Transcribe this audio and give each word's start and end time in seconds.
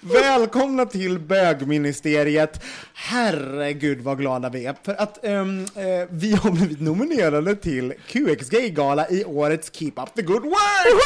Välkomna 0.00 0.86
till 0.86 1.18
bögministeriet. 1.18 2.62
Herregud 2.94 4.00
vad 4.00 4.18
glada 4.18 4.48
vi 4.48 4.66
är 4.66 4.76
för 4.82 4.94
att 4.94 5.24
ehm, 5.24 5.64
eh, 5.64 6.08
vi 6.10 6.34
har 6.34 6.50
blivit 6.50 6.80
nominerade 6.80 7.56
till 7.56 7.94
QX 8.06 8.48
Gay-gala 8.50 9.08
i 9.10 9.24
årets 9.24 9.70
Keep 9.74 9.92
Up 9.96 10.14
The 10.14 10.22
Good 10.22 10.42
Work! 10.42 11.02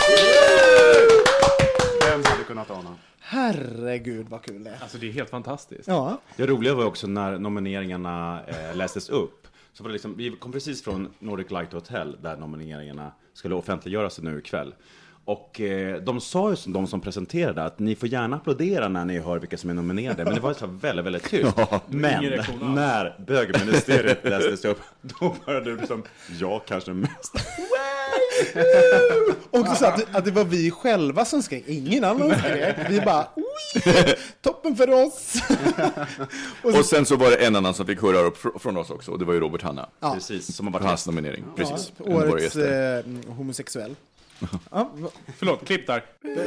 Vem 2.11 2.25
hade 2.25 2.45
kunnat 2.47 2.71
ana? 2.71 2.95
Herregud 3.21 4.27
vad 4.29 4.43
kul 4.43 4.65
det 4.65 4.71
är. 4.71 4.79
Alltså 4.83 4.99
det 4.99 5.09
är 5.09 5.13
helt 5.13 5.31
fantastiskt. 5.31 5.89
Ja, 5.89 6.21
Det 6.37 6.47
roliga 6.47 6.75
var 6.75 6.85
också 6.85 7.07
när 7.07 7.39
nomineringarna 7.39 8.41
eh, 8.47 8.77
lästes 8.77 9.09
upp. 9.09 9.47
Så 9.73 9.83
var 9.83 9.89
det 9.89 9.93
liksom, 9.93 10.17
vi 10.17 10.31
kom 10.31 10.53
precis 10.53 10.85
från 10.85 11.09
Nordic 11.19 11.51
Light 11.51 11.73
Hotel 11.73 12.17
där 12.23 12.37
nomineringarna 12.37 13.13
skulle 13.35 13.55
offentliggöras 13.55 14.19
nu 14.19 14.39
ikväll. 14.39 14.75
Och 15.27 15.61
eh, 15.61 15.97
de 16.03 16.21
sa 16.21 16.51
ju, 16.51 16.57
som 16.57 16.73
de 16.73 16.87
som 16.87 17.01
presenterade, 17.01 17.63
att 17.65 17.79
ni 17.79 17.97
får 17.97 18.09
gärna 18.09 18.37
applådera 18.37 18.89
när 18.89 19.05
ni 19.05 19.19
hör 19.19 19.39
vilka 19.39 19.57
som 19.57 19.71
är 19.71 19.75
nominerade. 19.75 20.25
Men 20.25 20.35
det 20.35 20.41
var 20.41 20.55
så 20.55 20.67
väldigt, 20.67 21.05
väldigt 21.07 21.25
tyst. 21.31 21.53
Men 21.89 22.23
reaktion 22.23 22.63
alls. 22.63 22.75
när 22.75 23.17
bögministeriet 23.27 24.25
lästes 24.25 24.65
upp, 24.65 24.81
då 25.03 25.37
började 25.47 25.71
det 25.75 25.77
liksom, 25.81 26.03
jag 26.41 26.61
kanske 26.67 26.93
mest. 26.93 27.35
också 29.51 29.75
så 29.75 29.87
att, 29.87 30.17
att 30.17 30.25
det 30.25 30.31
var 30.31 30.45
vi 30.45 30.71
själva 30.71 31.25
som 31.25 31.43
skrek, 31.43 31.65
ingen 31.67 32.05
annan 32.05 32.39
skrek. 32.39 32.77
Vi 32.89 33.01
bara, 33.01 33.29
"Oj, 33.37 34.15
toppen 34.43 34.77
för 34.77 34.91
oss! 35.07 35.35
Och 36.79 36.85
sen 36.85 37.07
så 37.07 37.17
var 37.17 37.31
det 37.31 37.37
en 37.37 37.57
annan 37.57 37.75
som 37.75 37.87
fick 37.87 38.01
hurra 38.01 38.19
upp 38.19 38.37
fr- 38.43 38.59
från 38.59 38.77
oss 38.77 38.91
också, 38.91 39.11
och 39.11 39.19
det 39.19 39.25
var 39.25 39.35
ju 39.35 39.41
Robert 39.41 39.63
Hanna. 39.63 39.89
Precis, 40.15 40.57
som 40.57 40.67
har 40.67 40.73
varit 40.73 40.87
hans 40.87 41.07
nominering. 41.07 41.45
Precis. 41.57 41.93
Våra 41.97 42.31
Årets 42.33 42.57
eh, 42.57 43.05
homosexuell. 43.29 43.95
Ja, 44.71 44.95
Förlåt, 45.39 45.67
klipp 45.67 45.87
där. 45.87 46.03
En 46.25 46.41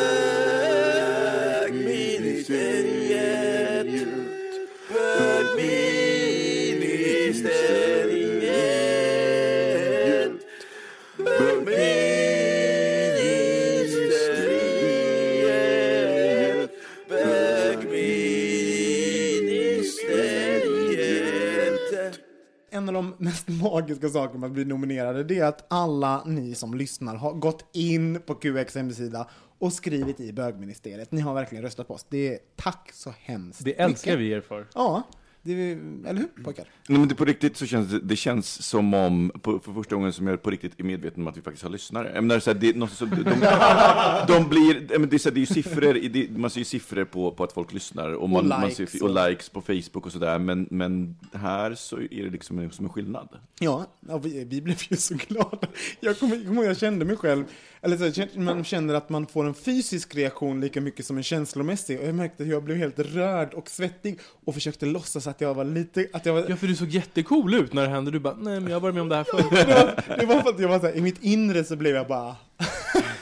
av 0.00 0.16
de 0.16 0.23
mest 23.24 23.48
magiska 23.48 24.08
sakerna 24.08 24.40
med 24.40 24.46
att 24.46 24.52
bli 24.52 24.64
nominerade 24.64 25.24
det 25.24 25.38
är 25.38 25.44
att 25.44 25.64
alla 25.68 26.24
ni 26.24 26.54
som 26.54 26.74
lyssnar 26.74 27.14
har 27.16 27.32
gått 27.32 27.64
in 27.72 28.20
på 28.26 28.34
QX 28.34 28.74
hemsida 28.74 29.28
och 29.58 29.72
skrivit 29.72 30.20
i 30.20 30.32
bögministeriet. 30.32 31.12
Ni 31.12 31.20
har 31.20 31.34
verkligen 31.34 31.64
röstat 31.64 31.88
på 31.88 31.94
oss. 31.94 32.06
Det 32.08 32.34
är 32.34 32.38
tack 32.56 32.90
så 32.92 33.14
hemskt 33.20 33.64
Det 33.64 33.80
älskar 33.80 34.10
mycket. 34.10 34.20
vi 34.20 34.32
er 34.32 34.40
för. 34.40 34.66
Ja, 34.74 35.02
det 35.44 35.70
eller 36.08 36.20
hur 36.20 36.42
pojkar? 36.44 36.64
Nej, 36.88 36.98
men 36.98 37.08
det, 37.08 37.14
på 37.14 37.24
riktigt 37.24 37.56
så 37.56 37.66
känns 37.66 37.88
det, 38.02 38.16
känns 38.16 38.62
som 38.62 38.94
om, 38.94 39.32
på, 39.42 39.58
för 39.58 39.72
första 39.72 39.94
gången 39.94 40.12
som 40.12 40.26
jag 40.26 40.42
på 40.42 40.50
riktigt 40.50 40.80
är 40.80 40.84
medveten 40.84 41.22
om 41.22 41.28
att 41.28 41.36
vi 41.36 41.42
faktiskt 41.42 41.62
har 41.62 41.70
lyssnare. 41.70 42.12
Jag 42.14 42.24
menar, 42.24 42.40
så 42.40 42.50
här, 42.50 42.58
det, 42.58 42.76
något 42.76 42.98
de, 42.98 43.06
de 44.26 44.48
blir, 44.48 45.06
det, 45.06 45.16
är 45.16 45.18
så 45.18 45.28
här, 45.28 45.34
det 45.34 45.38
är 45.38 45.40
ju 45.40 45.46
siffror, 45.46 46.08
det, 46.08 46.30
man 46.30 46.50
ser 46.50 46.58
ju 46.58 46.64
siffror 46.64 47.04
på, 47.04 47.30
på 47.30 47.44
att 47.44 47.52
folk 47.52 47.72
lyssnar, 47.72 48.12
och, 48.12 48.30
man, 48.30 48.48
man 48.48 48.68
likes 48.68 48.90
ser, 48.90 49.04
och 49.04 49.28
likes 49.28 49.48
på 49.48 49.60
Facebook 49.60 50.06
och 50.06 50.12
sådär, 50.12 50.38
men, 50.38 50.66
men 50.70 51.16
här 51.32 51.74
så 51.74 51.96
är 51.96 52.24
det 52.24 52.30
liksom 52.30 52.58
en, 52.58 52.70
som 52.70 52.84
en 52.84 52.92
skillnad. 52.92 53.28
Ja, 53.58 53.86
ja 54.08 54.18
vi, 54.18 54.44
vi 54.44 54.60
blev 54.60 54.76
ju 54.90 54.96
så 54.96 55.14
glada. 55.14 55.68
Jag, 56.00 56.18
kommer 56.18 56.36
ihåg, 56.36 56.64
jag 56.64 56.78
kände 56.78 57.04
mig 57.04 57.16
själv, 57.16 57.44
eller 57.84 57.96
så, 57.96 58.40
man 58.40 58.64
känner 58.64 58.94
att 58.94 59.08
man 59.08 59.26
får 59.26 59.46
en 59.46 59.54
fysisk 59.54 60.14
reaktion 60.14 60.60
lika 60.60 60.80
mycket 60.80 61.06
som 61.06 61.16
en 61.16 61.22
känslomässig. 61.22 62.00
Och 62.00 62.06
jag 62.06 62.14
märkte 62.14 62.42
att 62.42 62.48
jag 62.48 62.62
blev 62.62 62.76
helt 62.76 62.98
rörd 62.98 63.54
och 63.54 63.70
svettig 63.70 64.20
och 64.44 64.54
försökte 64.54 64.86
låtsas 64.86 65.26
att 65.26 65.40
jag 65.40 65.54
var 65.54 65.64
lite, 65.64 66.06
att 66.12 66.26
jag 66.26 66.34
var, 66.34 66.44
Ja, 66.48 66.56
för 66.56 66.66
du 66.66 66.76
såg 66.76 66.88
jättecool 66.88 67.54
ut 67.54 67.72
när 67.72 67.82
det 67.82 67.88
hände. 67.88 68.10
Du 68.10 68.18
bara, 68.18 68.34
nej 68.34 68.60
men 68.60 68.70
jag 68.70 68.76
har 68.76 68.80
varit 68.80 68.94
med 68.94 69.02
om 69.02 69.08
det 69.08 69.16
här 69.16 69.24
förr. 69.24 69.56
det 69.66 69.74
var, 69.74 70.16
det 70.18 70.26
var 70.26 70.40
för 70.42 70.50
att 70.50 70.60
jag 70.60 70.68
var 70.68 70.78
så 70.78 70.86
här, 70.86 70.96
i 70.96 71.00
mitt 71.00 71.22
inre 71.22 71.64
så 71.64 71.76
blev 71.76 71.94
jag 71.94 72.06
bara, 72.06 72.36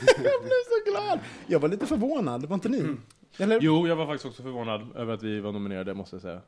jag 0.06 0.42
blev 0.42 0.62
så 0.68 0.90
glad. 0.90 1.18
Jag 1.46 1.60
var 1.60 1.68
lite 1.68 1.86
förvånad, 1.86 2.44
var 2.44 2.54
inte 2.54 2.68
ni? 2.68 2.96
Eller? 3.38 3.58
Jo, 3.60 3.88
jag 3.88 3.96
var 3.96 4.06
faktiskt 4.06 4.26
också 4.26 4.42
förvånad 4.42 4.96
över 4.96 5.14
att 5.14 5.22
vi 5.22 5.40
var 5.40 5.52
nominerade, 5.52 5.94
måste 5.94 6.16
jag 6.16 6.22
säga. 6.22 6.40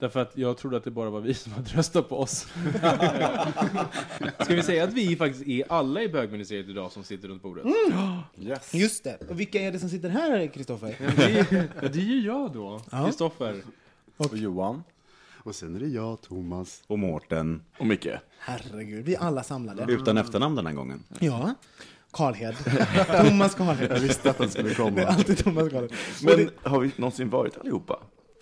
Därför 0.00 0.20
att 0.20 0.36
jag 0.36 0.56
trodde 0.56 0.76
att 0.76 0.84
det 0.84 0.90
bara 0.90 1.10
var 1.10 1.20
vi 1.20 1.34
som 1.34 1.52
hade 1.52 1.70
röstat 1.70 2.08
på 2.08 2.18
oss. 2.18 2.40
Ska 4.40 4.54
vi 4.54 4.62
säga 4.62 4.84
att 4.84 4.92
vi 4.92 5.16
faktiskt 5.16 5.48
är 5.48 5.64
alla 5.68 6.02
i 6.02 6.08
bögministeriet 6.08 6.68
idag 6.68 6.92
som 6.92 7.04
sitter 7.04 7.28
runt 7.28 7.42
bordet? 7.42 7.66
Yes. 8.38 8.74
Just 8.74 9.04
det. 9.04 9.18
Och 9.28 9.40
vilka 9.40 9.60
är 9.60 9.72
det 9.72 9.78
som 9.78 9.88
sitter 9.88 10.08
här, 10.08 10.46
Kristoffer? 10.46 10.96
Ja, 10.98 11.10
det, 11.16 11.88
det 11.92 11.98
är 11.98 12.04
ju 12.04 12.20
jag 12.20 12.52
då, 12.52 12.80
Kristoffer. 13.04 13.62
Och 14.16 14.36
Johan. 14.36 14.82
Och 15.42 15.54
sen 15.54 15.76
är 15.76 15.80
det 15.80 15.88
jag, 15.88 16.20
Thomas. 16.20 16.82
Och 16.86 16.98
Mårten. 16.98 17.62
Och 17.78 17.86
Micke. 17.86 18.08
Herregud, 18.38 19.04
vi 19.04 19.14
är 19.14 19.20
alla 19.20 19.42
samlade. 19.42 19.92
Utan 19.92 20.18
efternamn 20.18 20.56
den 20.56 20.66
här 20.66 20.74
gången. 20.74 21.02
Ja. 21.18 21.54
Karlhed. 22.10 22.54
Thomas 23.28 23.54
Karlhed. 23.54 23.90
Jag 23.90 24.00
visste 24.00 24.30
att 24.30 24.38
han 24.38 24.50
skulle 24.50 24.74
komma. 24.74 24.90
Det 24.90 25.02
är 25.02 25.06
alltid 25.06 25.38
Thomas 25.38 25.68
Karlhed. 25.68 25.92
Men 26.22 26.50
har 26.72 26.80
vi 26.80 26.90
någonsin 26.96 27.30
varit 27.30 27.58
allihopa? 27.58 27.98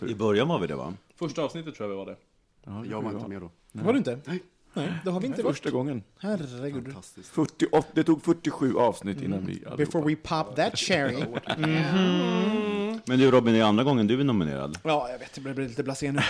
I 0.08 0.14
början 0.14 0.48
var 0.48 0.58
vi 0.58 0.66
det 0.66 0.76
va? 0.76 0.94
Första 1.18 1.42
avsnittet 1.42 1.74
tror 1.74 1.90
jag 1.90 1.96
vi 1.96 2.04
var 2.04 2.06
det. 2.06 2.16
Ja, 2.64 2.84
Jag 2.90 3.02
var 3.02 3.12
inte 3.12 3.28
med 3.28 3.40
då. 3.40 3.50
Var 3.72 3.92
du 3.92 3.98
inte? 3.98 4.20
Nej. 4.24 4.42
Nej, 4.74 4.92
det 5.04 5.10
har 5.10 5.20
vi 5.20 5.26
inte 5.26 5.42
varit. 5.42 5.56
Första 5.56 5.70
gången. 5.70 6.02
Herregud. 6.18 6.84
Fantastiskt. 6.84 7.28
48, 7.28 7.88
det 7.94 8.04
tog 8.04 8.22
47 8.24 8.76
avsnitt 8.76 9.22
innan 9.22 9.46
vi 9.46 9.52
allihopa. 9.52 9.76
Before 9.76 10.04
we 10.04 10.16
pop 10.16 10.56
that 10.56 10.78
cherry. 10.78 11.24
Men 13.04 13.18
du 13.18 13.30
Robin, 13.30 13.54
det 13.54 13.60
är 13.60 13.64
andra 13.64 13.84
gången 13.84 14.06
du 14.06 14.20
är 14.20 14.24
nominerad. 14.24 14.78
Ja, 14.82 15.08
jag 15.10 15.18
vet, 15.18 15.40
jag 15.44 15.54
blir 15.54 15.68
lite 15.68 15.82
blasé 15.82 16.12
nu. 16.12 16.20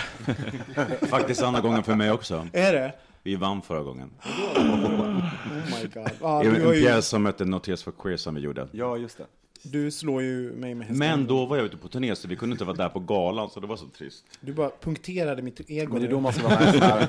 Faktiskt 1.07 1.41
andra 1.43 1.61
gången 1.61 1.83
för 1.83 1.95
mig 1.95 2.11
också. 2.11 2.47
Är 2.53 2.73
det? 2.73 2.93
Vi 3.23 3.35
vann 3.35 3.61
förra 3.61 3.83
gången. 3.83 4.11
Oh 4.55 5.81
my 5.81 5.87
god. 5.93 6.09
Det 6.19 6.25
har 6.25 6.43
en 6.43 6.71
pjäs 6.81 7.07
som 7.07 7.25
hette 7.25 7.45
Notice 7.45 7.83
for 7.83 7.91
Queer 7.91 8.17
som 8.17 8.35
vi 8.35 8.41
gjorde. 8.41 8.67
Ja, 8.71 8.97
just 8.97 9.17
det. 9.17 9.25
Du 9.61 9.91
slår 9.91 10.21
ju 10.21 10.51
mig 10.51 10.75
med 10.75 10.87
hästen. 10.87 10.97
Men 11.07 11.27
då 11.27 11.45
var 11.45 11.57
jag 11.57 11.65
ute 11.65 11.77
på 11.77 11.87
turné 11.87 12.15
så 12.15 12.27
vi 12.27 12.35
kunde 12.35 12.53
inte 12.53 12.65
vara 12.65 12.77
där 12.77 12.89
på 12.89 12.99
galan 12.99 13.49
så 13.49 13.59
det 13.59 13.67
var 13.67 13.77
så 13.77 13.87
trist. 13.87 14.25
Du 14.41 14.53
bara 14.53 14.71
punkterade 14.81 15.41
mitt 15.41 15.69
ego 15.69 15.93
Men 15.93 16.01
det 16.01 16.07
är 16.07 16.11
då 16.11 16.19
man 16.19 16.33
ska 16.33 16.43
vara 16.47 16.59
med 16.59 16.67
en 16.67 16.73
sån 16.73 16.81
här, 16.81 17.01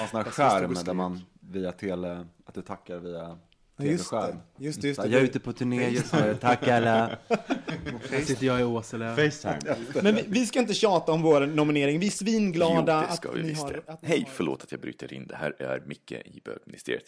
en 0.00 0.08
sån 0.08 0.22
här 0.22 0.30
skärm 0.30 0.74
där 0.74 0.94
man 0.94 1.20
via 1.40 1.72
tele, 1.72 2.26
att 2.44 2.54
det 2.54 2.62
tackar 2.62 2.98
via 2.98 3.38
just 3.78 4.10
det. 4.10 4.36
Just 4.58 4.80
det, 4.82 4.88
just 4.88 5.02
det. 5.02 5.08
Jag 5.08 5.20
är 5.20 5.24
ute 5.24 5.40
på 5.40 5.52
turné 5.52 5.88
just 5.88 6.12
nu, 6.12 6.36
tack 6.40 6.68
alla. 6.68 7.18
Här 8.10 8.20
sitter 8.20 8.46
jag 8.46 8.60
i 8.60 8.64
Åsele. 8.64 9.16
Facetime. 9.16 9.76
Men 10.02 10.14
vi, 10.14 10.24
vi 10.28 10.46
ska 10.46 10.58
inte 10.58 10.74
tjata 10.74 11.12
om 11.12 11.22
vår 11.22 11.46
nominering. 11.46 12.00
Vi 12.00 12.06
är 12.06 12.10
svinglada 12.10 13.00
Jo, 13.02 13.08
det 13.10 13.16
ska 13.16 13.28
att 13.28 13.36
vi 13.36 13.42
ni 13.42 13.48
visst 13.48 13.62
har... 13.62 13.82
Att 13.86 14.02
ni 14.02 14.08
Hej, 14.08 14.20
har- 14.20 14.30
förlåt 14.34 14.62
att 14.62 14.72
jag 14.72 14.80
bryter 14.80 15.12
in. 15.12 15.26
Det 15.26 15.36
här 15.36 15.62
är 15.62 15.82
Micke 15.86 16.12
i 16.12 16.40
bögministeriet. 16.44 17.04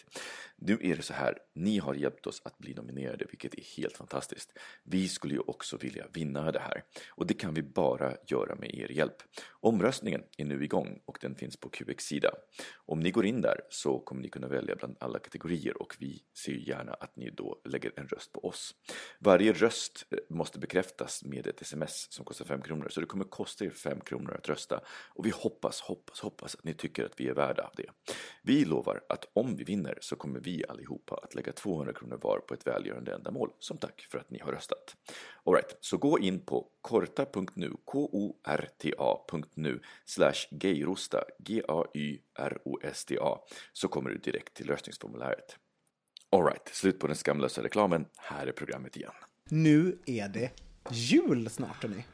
Nu 0.59 0.77
är 0.81 0.95
det 0.95 1.01
så 1.01 1.13
här, 1.13 1.37
ni 1.55 1.77
har 1.77 1.93
hjälpt 1.93 2.27
oss 2.27 2.41
att 2.45 2.57
bli 2.57 2.73
nominerade, 2.73 3.25
vilket 3.29 3.53
är 3.53 3.63
helt 3.77 3.97
fantastiskt. 3.97 4.57
Vi 4.83 5.07
skulle 5.07 5.33
ju 5.33 5.39
också 5.39 5.77
vilja 5.77 6.05
vinna 6.13 6.51
det 6.51 6.59
här 6.59 6.83
och 7.09 7.27
det 7.27 7.33
kan 7.33 7.53
vi 7.53 7.63
bara 7.63 8.13
göra 8.27 8.55
med 8.55 8.75
er 8.75 8.91
hjälp. 8.91 9.15
Omröstningen 9.49 10.23
är 10.37 10.45
nu 10.45 10.63
igång 10.63 11.01
och 11.05 11.17
den 11.21 11.35
finns 11.35 11.57
på 11.57 11.69
QX 11.69 12.05
sida. 12.05 12.31
Om 12.75 12.99
ni 12.99 13.11
går 13.11 13.25
in 13.25 13.41
där 13.41 13.61
så 13.69 13.99
kommer 13.99 14.21
ni 14.21 14.29
kunna 14.29 14.47
välja 14.47 14.75
bland 14.75 14.97
alla 14.99 15.19
kategorier 15.19 15.81
och 15.81 15.95
vi 15.99 16.23
ser 16.37 16.51
ju 16.51 16.69
gärna 16.69 16.93
att 16.93 17.15
ni 17.15 17.29
då 17.29 17.61
lägger 17.65 17.91
en 17.95 18.07
röst 18.07 18.33
på 18.33 18.45
oss. 18.45 18.75
Varje 19.19 19.53
röst 19.53 20.05
eh, 20.09 20.17
måste 20.29 20.59
bekräftas 20.59 21.23
med 21.23 21.47
ett 21.47 21.61
sms 21.61 22.13
som 22.13 22.25
kostar 22.25 22.45
5 22.45 22.61
kronor 22.61 22.89
så 22.89 23.01
det 23.01 23.07
kommer 23.07 23.25
kosta 23.25 23.65
er 23.65 23.69
5 23.69 24.01
kronor 24.01 24.33
att 24.33 24.49
rösta 24.49 24.81
och 25.15 25.25
vi 25.25 25.29
hoppas, 25.29 25.81
hoppas, 25.81 26.19
hoppas 26.19 26.55
att 26.55 26.63
ni 26.63 26.73
tycker 26.73 27.05
att 27.05 27.19
vi 27.19 27.27
är 27.27 27.33
värda 27.33 27.71
det. 27.77 27.89
Vi 28.43 28.65
lovar 28.65 29.01
att 29.09 29.25
om 29.33 29.55
vi 29.55 29.63
vinner 29.63 29.97
så 30.01 30.15
kommer 30.15 30.39
vi 30.39 30.46
vi 30.47 30.63
allihopa 30.69 31.19
att 31.23 31.35
lägga 31.35 31.51
200 31.51 31.93
kronor 31.93 32.19
var 32.21 32.39
på 32.39 32.53
ett 32.53 32.67
välgörande 32.67 33.13
ändamål 33.13 33.49
som 33.59 33.77
tack 33.77 34.07
för 34.11 34.17
att 34.17 34.29
ni 34.29 34.39
har 34.39 34.51
röstat. 34.51 34.95
Alright, 35.43 35.77
så 35.81 35.97
gå 35.97 36.19
in 36.19 36.39
på 36.39 36.67
korta.nu, 36.81 37.73
k-o-r-t-a.nu 37.85 39.81
slash 40.05 40.47
gayrosta, 40.51 41.23
G-A-Y-R-O-S-T-A, 41.39 43.37
så 43.73 43.87
kommer 43.87 44.09
du 44.09 44.17
direkt 44.17 44.53
till 44.53 44.67
röstningsformuläret. 44.67 45.57
Alright, 46.29 46.67
slut 46.67 46.99
på 46.99 47.07
den 47.07 47.15
skamlösa 47.15 47.63
reklamen. 47.63 48.05
Här 48.17 48.47
är 48.47 48.51
programmet 48.51 48.97
igen. 48.97 49.13
Nu 49.49 49.99
är 50.05 50.29
det 50.29 50.51
jul 50.91 51.49
snart, 51.49 51.83
hörni. 51.83 52.05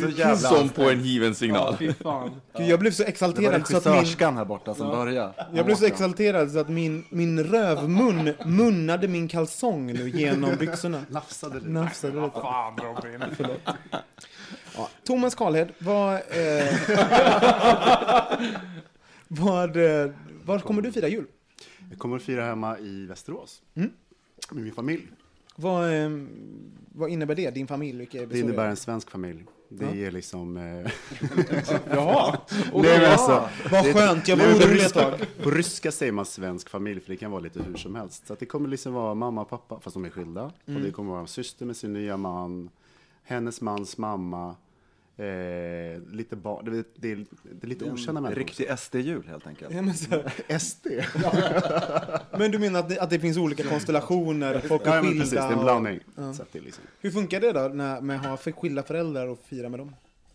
Så 0.00 0.08
jävla 0.08 0.36
Som 0.36 0.68
på 0.68 0.90
en 0.90 1.02
given 1.02 1.34
signal. 1.34 1.76
Fy 1.78 1.92
fan. 1.92 2.40
Gud, 2.58 2.68
jag 2.68 2.80
blev 2.80 2.90
så 2.90 3.02
Det 3.02 3.06
var 3.06 3.10
exalterad 3.10 3.66
så 3.66 3.76
att 3.76 3.84
min... 3.84 3.94
regissörskan 3.94 4.36
här 4.36 4.44
borta 4.44 4.74
som 4.74 4.88
började. 4.88 5.32
Jag 5.52 5.66
blev 5.66 5.76
så 5.76 5.86
exalterad 5.86 6.50
så 6.50 6.58
att 6.58 6.68
min, 6.68 7.04
min 7.08 7.44
rövmun 7.44 8.32
munnade 8.44 9.08
min 9.08 9.28
kalsong 9.28 9.86
nu 9.86 10.08
genom 10.08 10.56
byxorna. 10.56 11.02
Nafsade 11.08 11.60
du? 11.60 11.68
Nafsade 11.68 12.20
lite. 12.20 12.40
Fan 12.40 12.76
Robin. 12.76 13.24
Ja, 14.76 14.88
Thomas 15.06 15.34
Karlhed, 15.34 15.68
vad... 15.78 16.14
Eh, 16.14 16.20
vad, 19.28 19.76
eh, 19.76 20.10
var 20.44 20.58
kommer 20.58 20.82
du 20.82 20.92
fira 20.92 21.08
jul? 21.08 21.26
Jag 21.90 21.98
kommer 21.98 22.16
att 22.16 22.22
fira 22.22 22.44
hemma 22.44 22.78
i 22.78 23.06
Västerås. 23.06 23.62
Mm. 23.74 23.90
Med 24.50 24.64
min 24.64 24.72
familj. 24.72 25.06
Vad, 25.56 26.02
eh, 26.04 26.10
vad 26.92 27.10
innebär 27.10 27.34
det? 27.34 27.50
Din 27.50 27.66
familj? 27.66 27.98
Vilka 27.98 28.26
Det 28.26 28.38
innebär 28.40 28.66
en 28.68 28.76
svensk 28.76 29.10
familj. 29.10 29.44
Det 29.68 29.84
Ja. 29.84 30.06
är 30.06 30.10
liksom... 30.10 30.56
Eh, 30.56 30.62
Jaha! 31.90 32.38
nej, 32.74 33.00
men 33.00 33.10
alltså, 33.12 33.48
Vad 33.70 33.92
skönt, 33.94 34.28
jag 34.28 34.36
var 34.36 34.44
orolig 34.44 34.62
ett 34.62 34.70
ryska- 34.70 35.00
tag. 35.10 35.20
På 35.42 35.50
ryska 35.50 35.92
säger 35.92 36.12
man 36.12 36.24
svensk 36.26 36.68
familj, 36.68 37.00
för 37.00 37.10
det 37.10 37.16
kan 37.16 37.30
vara 37.30 37.40
lite 37.40 37.62
hur 37.62 37.76
som 37.76 37.94
helst. 37.94 38.26
Så 38.26 38.36
det 38.38 38.46
kommer 38.46 38.68
liksom 38.68 38.92
vara 38.92 39.14
mamma 39.14 39.40
och 39.40 39.48
pappa, 39.48 39.80
fast 39.80 39.94
de 39.94 40.04
är 40.04 40.10
skilda. 40.10 40.52
Mm. 40.66 40.76
Och 40.80 40.86
det 40.86 40.92
kommer 40.92 41.10
vara 41.10 41.20
en 41.20 41.26
syster 41.28 41.66
med 41.66 41.76
sin 41.76 41.92
nya 41.92 42.16
man, 42.16 42.70
hennes 43.22 43.60
mans 43.60 43.98
mamma, 43.98 44.54
eh, 45.16 46.02
lite 46.12 46.36
barn. 46.36 46.64
Det, 46.64 46.78
är- 46.78 46.84
det, 46.96 47.12
är, 47.12 47.16
det 47.42 47.62
är 47.66 47.68
lite 47.68 47.84
okända 47.90 48.20
människor. 48.20 48.40
Riktig 48.40 48.78
SD-jul 48.78 49.26
helt 49.28 49.46
enkelt. 49.46 49.74
Ja, 49.74 49.82
men, 49.82 49.94
så, 49.94 50.22
SD. 50.58 50.86
men 52.38 52.50
du 52.50 52.58
menar 52.58 52.80
att 52.80 52.88
det, 52.88 52.98
att 53.00 53.10
det 53.10 53.20
finns 53.20 53.36
olika 53.36 53.62
konstellationer? 53.62 54.60
Folk 54.60 54.82
Ja, 54.84 54.94
är 54.94 55.02
men 55.02 55.10
skilda? 55.10 55.22
precis, 55.24 55.38
det 55.38 55.44
är 55.44 55.52
en 55.52 55.58
och- 55.58 55.64
blandning. 55.64 56.00
Ja. 56.14 56.34
Så 56.34 56.42
att 56.42 56.52
det 56.52 56.60
liksom, 56.60 56.84
Hur 57.00 57.10
funkar 57.10 57.40
det 57.40 57.52
då 57.52 57.60
när, 57.60 58.00
med 58.00 58.20
att 58.20 58.26
ha 58.26 58.36
för 58.36 58.52
skilda 58.52 58.82
föräldrar 58.82 59.26
och 59.26 59.38
fira 59.38 59.68
med 59.68 59.80
dem? 59.80 59.94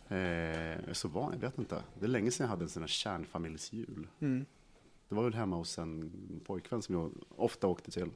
eh, 0.09 0.17
jag 0.17 0.89
är 0.89 0.93
så 0.93 1.07
van, 1.07 1.31
jag 1.33 1.39
vet 1.41 1.57
inte. 1.57 1.75
Det 1.99 2.05
är 2.05 2.09
länge 2.09 2.31
sedan 2.31 2.43
jag 2.43 2.49
hade 2.49 2.63
en 2.65 2.69
sån 2.69 2.83
här 2.83 2.87
kärnfamiljsjul. 2.87 4.07
Mm. 4.21 4.45
Det 5.09 5.15
var 5.15 5.23
väl 5.23 5.33
hemma 5.33 5.55
hos 5.55 5.77
en 5.77 6.11
pojkvän 6.45 6.81
som 6.81 6.95
jag 6.95 7.11
ofta 7.35 7.67
åkte 7.67 7.91
till. 7.91 8.09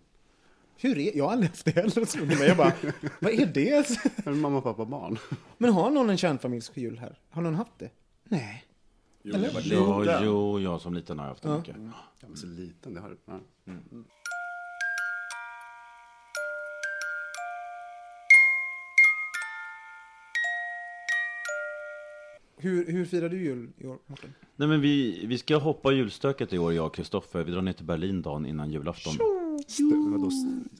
Hur 0.78 0.98
är, 0.98 1.18
jag 1.18 1.26
har 1.26 1.32
aldrig 1.32 1.50
haft 1.50 1.66
det 1.66 1.72
heller. 1.76 2.48
Jag 2.48 2.58
bara, 2.58 2.74
vad 3.20 3.32
är 3.34 3.46
det? 3.46 4.00
Men 4.26 4.40
mamma, 4.42 4.62
pappa, 4.62 4.86
barn. 4.86 5.18
Men 5.58 5.74
har 5.74 5.90
någon 5.90 6.10
en 6.10 6.18
kärnfamiljsjul 6.18 6.98
här? 6.98 7.20
Har 7.30 7.42
någon 7.42 7.56
haft 7.56 7.80
det? 7.80 7.90
Nej. 8.24 8.66
Eller? 9.34 9.50
Ja, 10.06 10.22
jo, 10.24 10.60
jag 10.60 10.82
som 10.82 10.94
liten 10.94 11.20
har 11.20 11.26
haft 11.28 11.42
det 11.44 11.50
Ja. 11.50 11.58
mycket. 11.58 11.76
Ja, 12.22 12.28
men 12.28 12.38
så 12.38 12.48
liten, 12.48 12.94
det 12.94 13.00
har 13.02 13.10
du. 13.10 13.18
Ja. 13.26 13.40
Hur, 22.58 22.86
hur 22.92 23.06
firar 23.06 23.30
du 23.30 23.44
jul 23.44 23.70
i 23.78 23.88
år, 23.88 23.98
Mårten? 24.08 24.34
Nej 24.56 24.68
men 24.68 24.82
vi, 24.82 25.26
vi 25.26 25.38
ska 25.38 25.58
hoppa 25.58 25.92
julstöket 25.92 26.54
i 26.54 26.58
år, 26.58 26.74
jag 26.74 26.86
och 26.86 26.96
Kristoffer. 26.96 27.44
Vi 27.44 27.52
drar 27.52 27.62
ner 27.62 27.74
till 27.74 27.86
Berlin 27.86 28.22
dagen 28.22 28.46
innan 28.46 28.72
julafton. 28.72 29.14
Stö- 29.14 29.35
vadå, 30.12 30.32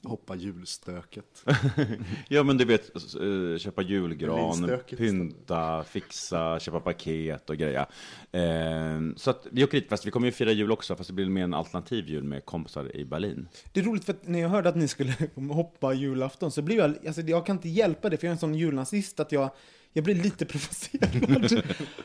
hoppa 0.02 0.34
julstöket? 0.34 1.44
Ja 2.28 2.42
men 2.42 2.56
du 2.56 2.64
vet, 2.64 2.96
eh, 2.96 3.58
köpa 3.58 3.82
julgran, 3.82 4.80
pynta, 4.96 5.84
fixa, 5.84 6.60
köpa 6.60 6.80
paket 6.80 7.50
och 7.50 7.56
greja. 7.56 7.86
Eh, 8.32 9.00
så 9.16 9.30
att 9.30 9.46
vi 9.50 9.64
åker 9.64 9.80
dit, 9.80 9.88
fast 9.88 10.06
vi 10.06 10.10
kommer 10.10 10.26
ju 10.26 10.32
fira 10.32 10.52
jul 10.52 10.72
också, 10.72 10.96
fast 10.96 11.08
det 11.08 11.14
blir 11.14 11.26
mer 11.26 11.44
en 11.44 11.54
alternativ 11.54 12.08
jul 12.08 12.24
med 12.24 12.44
kompisar 12.44 12.96
i 12.96 13.04
Berlin. 13.04 13.48
Det 13.72 13.80
är 13.80 13.84
roligt 13.84 14.04
för 14.04 14.12
att 14.12 14.28
när 14.28 14.38
jag 14.38 14.48
hörde 14.48 14.68
att 14.68 14.76
ni 14.76 14.88
skulle 14.88 15.14
hoppa 15.52 15.92
julafton 15.92 16.50
så 16.50 16.62
blev 16.62 16.78
jag, 16.78 17.06
alltså 17.06 17.22
jag 17.22 17.46
kan 17.46 17.56
inte 17.56 17.68
hjälpa 17.68 18.08
det 18.08 18.16
för 18.16 18.26
jag 18.26 18.30
är 18.30 18.34
en 18.34 18.38
sån 18.38 18.54
julnazist 18.54 19.20
att 19.20 19.32
jag, 19.32 19.50
jag 19.92 20.04
blir 20.04 20.14
lite 20.14 20.44
provocerad. 20.46 21.64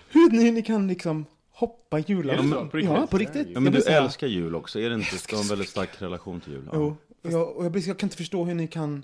hur 0.09 0.31
ni, 0.31 0.51
ni 0.51 0.61
kan 0.61 0.87
liksom 0.87 1.25
hoppa 1.61 1.99
julafton. 1.99 2.69
På 2.69 2.77
riktigt? 2.77 2.93
Ja, 2.95 3.07
på 3.07 3.17
riktigt. 3.17 3.47
Ja 3.53 3.59
men 3.59 3.73
du 3.73 3.83
här- 3.87 4.01
älskar 4.03 4.27
jul 4.27 4.55
också, 4.55 4.79
är 4.79 4.89
det 4.89 4.95
inte? 4.95 5.07
Du 5.29 5.35
har 5.35 5.43
en 5.43 5.49
väldigt 5.49 5.69
stark 5.69 5.89
relation 6.01 6.41
till 6.41 6.53
jul. 6.53 6.63
Ja. 6.65 6.71
Jo, 6.75 6.95
och 7.23 7.31
jag, 7.31 7.57
och 7.57 7.65
jag, 7.65 7.77
jag 7.77 7.97
kan 7.97 8.07
inte 8.07 8.17
förstå 8.17 8.43
hur 8.43 8.55
ni 8.55 8.67
kan, 8.67 9.03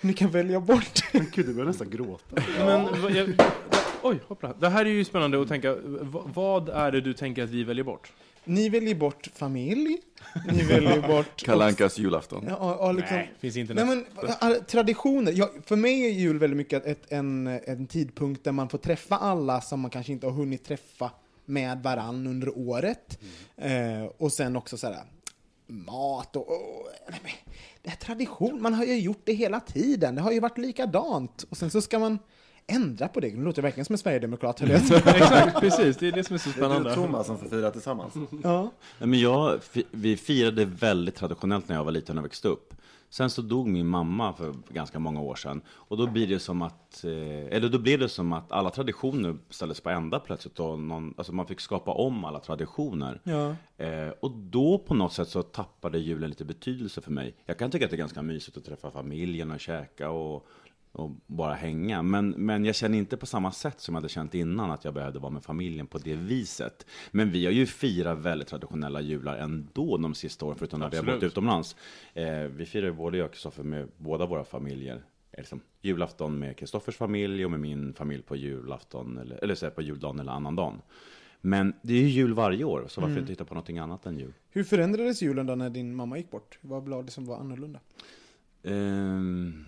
hur 0.00 0.08
ni 0.08 0.14
kan 0.14 0.30
välja 0.30 0.60
bort 0.60 0.94
det. 1.12 1.18
Men 1.18 1.30
gud, 1.34 1.46
du 1.46 1.54
börjar 1.54 1.66
nästan 1.66 1.90
gråta. 1.90 2.42
Men, 2.58 3.14
jag, 3.16 3.34
oj, 4.02 4.20
hoppla. 4.26 4.54
Det 4.60 4.68
här 4.68 4.84
är 4.84 4.90
ju 4.90 5.04
spännande 5.04 5.42
att 5.42 5.48
tänka. 5.48 5.76
Vad 6.34 6.68
är 6.68 6.92
det 6.92 7.00
du 7.00 7.12
tänker 7.12 7.44
att 7.44 7.50
vi 7.50 7.64
väljer 7.64 7.84
bort? 7.84 8.12
Ni 8.44 8.68
väljer 8.68 8.94
bort 8.94 9.28
familj, 9.34 9.98
ni 10.52 10.62
väljer 10.62 11.08
bort... 11.08 11.42
Kalankas 11.44 11.98
julafton. 11.98 12.44
Ja, 12.48 12.56
och, 12.56 12.88
och 12.88 12.94
liksom, 12.94 13.16
Nej, 13.16 13.32
finns 13.40 13.56
inte 13.56 13.74
Nej, 13.74 13.84
men, 13.86 14.64
traditioner. 14.64 15.32
Ja, 15.32 15.50
för 15.66 15.76
mig 15.76 16.04
är 16.06 16.10
jul 16.10 16.38
väldigt 16.38 16.56
mycket 16.56 16.86
ett, 16.86 17.12
en, 17.12 17.46
en 17.46 17.86
tidpunkt 17.86 18.44
där 18.44 18.52
man 18.52 18.68
får 18.68 18.78
träffa 18.78 19.16
alla 19.16 19.60
som 19.60 19.80
man 19.80 19.90
kanske 19.90 20.12
inte 20.12 20.26
har 20.26 20.32
hunnit 20.32 20.64
träffa 20.64 21.10
med 21.44 21.82
varann 21.82 22.26
under 22.26 22.58
året. 22.58 23.18
Eh, 23.56 24.04
och 24.18 24.32
sen 24.32 24.56
också 24.56 24.76
sådär 24.76 25.04
mat 25.66 26.36
och... 26.36 26.48
och 26.48 26.88
det 27.82 27.90
är 27.90 27.96
tradition. 27.96 28.62
Man 28.62 28.74
har 28.74 28.84
ju 28.84 29.00
gjort 29.00 29.22
det 29.24 29.32
hela 29.32 29.60
tiden. 29.60 30.14
Det 30.14 30.22
har 30.22 30.32
ju 30.32 30.40
varit 30.40 30.58
likadant. 30.58 31.46
Och 31.50 31.56
sen 31.56 31.70
så 31.70 31.80
ska 31.80 31.98
man 31.98 32.18
ändra 32.66 33.08
på 33.08 33.20
det. 33.20 33.28
Nu 33.34 33.44
låter 33.44 33.58
jag 33.58 33.62
verkligen 33.62 33.84
som 33.84 33.94
en 33.94 33.98
sverigedemokrat. 33.98 34.60
Exakt, 35.06 35.60
precis. 35.60 35.96
Det 35.96 36.08
är 36.08 36.12
det 36.12 36.24
som 36.24 36.34
är 36.34 36.38
så 36.38 36.50
Det 36.50 36.64
är 36.64 36.68
du 36.68 36.74
och 36.74 36.80
spännande. 36.80 36.94
Thomas 36.94 37.26
som 37.26 37.38
får 37.38 37.48
fira 37.48 37.70
tillsammans. 37.70 38.14
ja. 38.42 38.70
Men 38.98 39.20
jag, 39.20 39.60
vi 39.90 40.16
firade 40.16 40.64
väldigt 40.64 41.14
traditionellt 41.14 41.68
när 41.68 41.76
jag 41.76 41.84
var 41.84 41.92
liten 41.92 42.18
och 42.18 42.24
växte 42.24 42.48
upp. 42.48 42.73
Sen 43.14 43.30
så 43.30 43.42
dog 43.42 43.68
min 43.68 43.86
mamma 43.86 44.32
för 44.32 44.54
ganska 44.68 44.98
många 44.98 45.20
år 45.20 45.34
sedan. 45.34 45.62
Och 45.68 45.96
då 45.96 46.06
blir 46.06 46.26
det 46.26 46.38
som 46.38 46.62
att, 46.62 47.04
eh, 47.04 47.56
eller 47.56 47.68
då 47.68 47.78
blev 47.78 47.98
det 47.98 48.08
som 48.08 48.32
att 48.32 48.52
alla 48.52 48.70
traditioner 48.70 49.36
ställdes 49.50 49.80
på 49.80 49.90
ända 49.90 50.20
plötsligt. 50.20 50.60
Och 50.60 50.78
någon, 50.78 51.14
alltså 51.16 51.32
man 51.32 51.46
fick 51.46 51.60
skapa 51.60 51.90
om 51.90 52.24
alla 52.24 52.40
traditioner. 52.40 53.20
Ja. 53.24 53.56
Eh, 53.84 54.08
och 54.20 54.30
då 54.30 54.78
på 54.78 54.94
något 54.94 55.12
sätt 55.12 55.28
så 55.28 55.42
tappade 55.42 55.98
julen 55.98 56.30
lite 56.30 56.44
betydelse 56.44 57.00
för 57.00 57.10
mig. 57.10 57.34
Jag 57.46 57.58
kan 57.58 57.70
tycka 57.70 57.84
att 57.84 57.90
det 57.90 57.96
är 57.96 57.98
ganska 57.98 58.22
mysigt 58.22 58.56
att 58.56 58.64
träffa 58.64 58.90
familjen 58.90 59.50
och 59.50 59.60
käka 59.60 60.10
och, 60.10 60.46
och 60.94 61.10
bara 61.26 61.54
hänga. 61.54 62.02
Men, 62.02 62.30
men 62.30 62.64
jag 62.64 62.74
känner 62.74 62.98
inte 62.98 63.16
på 63.16 63.26
samma 63.26 63.52
sätt 63.52 63.80
som 63.80 63.94
jag 63.94 64.00
hade 64.00 64.08
känt 64.08 64.34
innan 64.34 64.70
att 64.70 64.84
jag 64.84 64.94
behövde 64.94 65.18
vara 65.18 65.30
med 65.30 65.44
familjen 65.44 65.86
på 65.86 65.98
det 65.98 66.14
viset. 66.14 66.86
Men 67.10 67.30
vi 67.30 67.44
har 67.44 67.52
ju 67.52 67.66
firat 67.66 68.18
väldigt 68.18 68.48
traditionella 68.48 69.00
jular 69.00 69.36
ändå 69.36 69.96
de 69.96 70.14
sista 70.14 70.44
åren, 70.46 70.56
förutom 70.58 70.80
när 70.80 70.90
vi 70.90 70.96
har 70.96 71.02
Absolut. 71.02 71.22
varit 71.22 71.32
utomlands. 71.32 71.76
Eh, 72.14 72.38
vi 72.38 72.66
firar 72.66 72.86
ju 72.86 72.92
både 72.92 73.18
jag 73.18 73.24
och 73.24 73.32
Kristoffer 73.32 73.62
med 73.62 73.88
båda 73.96 74.26
våra 74.26 74.44
familjer. 74.44 75.02
Liksom, 75.38 75.60
julafton 75.82 76.38
med 76.38 76.56
Kristoffers 76.56 76.96
familj 76.96 77.44
och 77.44 77.50
med 77.50 77.60
min 77.60 77.94
familj 77.94 78.22
på 78.22 78.36
julafton, 78.36 79.18
eller, 79.18 79.44
eller 79.44 79.54
så 79.54 79.66
här, 79.66 79.70
på 79.70 79.82
juldagen 79.82 80.20
eller 80.20 80.32
annandagen. 80.32 80.82
Men 81.40 81.74
det 81.82 81.94
är 81.94 82.00
ju 82.00 82.08
jul 82.08 82.34
varje 82.34 82.64
år, 82.64 82.84
så 82.88 83.00
varför 83.00 83.18
inte 83.18 83.32
hitta 83.32 83.44
på 83.44 83.54
någonting 83.54 83.78
annat 83.78 84.06
än 84.06 84.18
jul? 84.18 84.32
Hur 84.50 84.64
förändrades 84.64 85.22
julen 85.22 85.46
då 85.46 85.54
när 85.54 85.70
din 85.70 85.94
mamma 85.94 86.16
gick 86.16 86.30
bort? 86.30 86.58
Vad 86.60 86.88
var 86.88 87.02
det 87.02 87.10
som 87.10 87.26
var 87.26 87.36
annorlunda? 87.36 87.80
Ehm, 88.62 89.64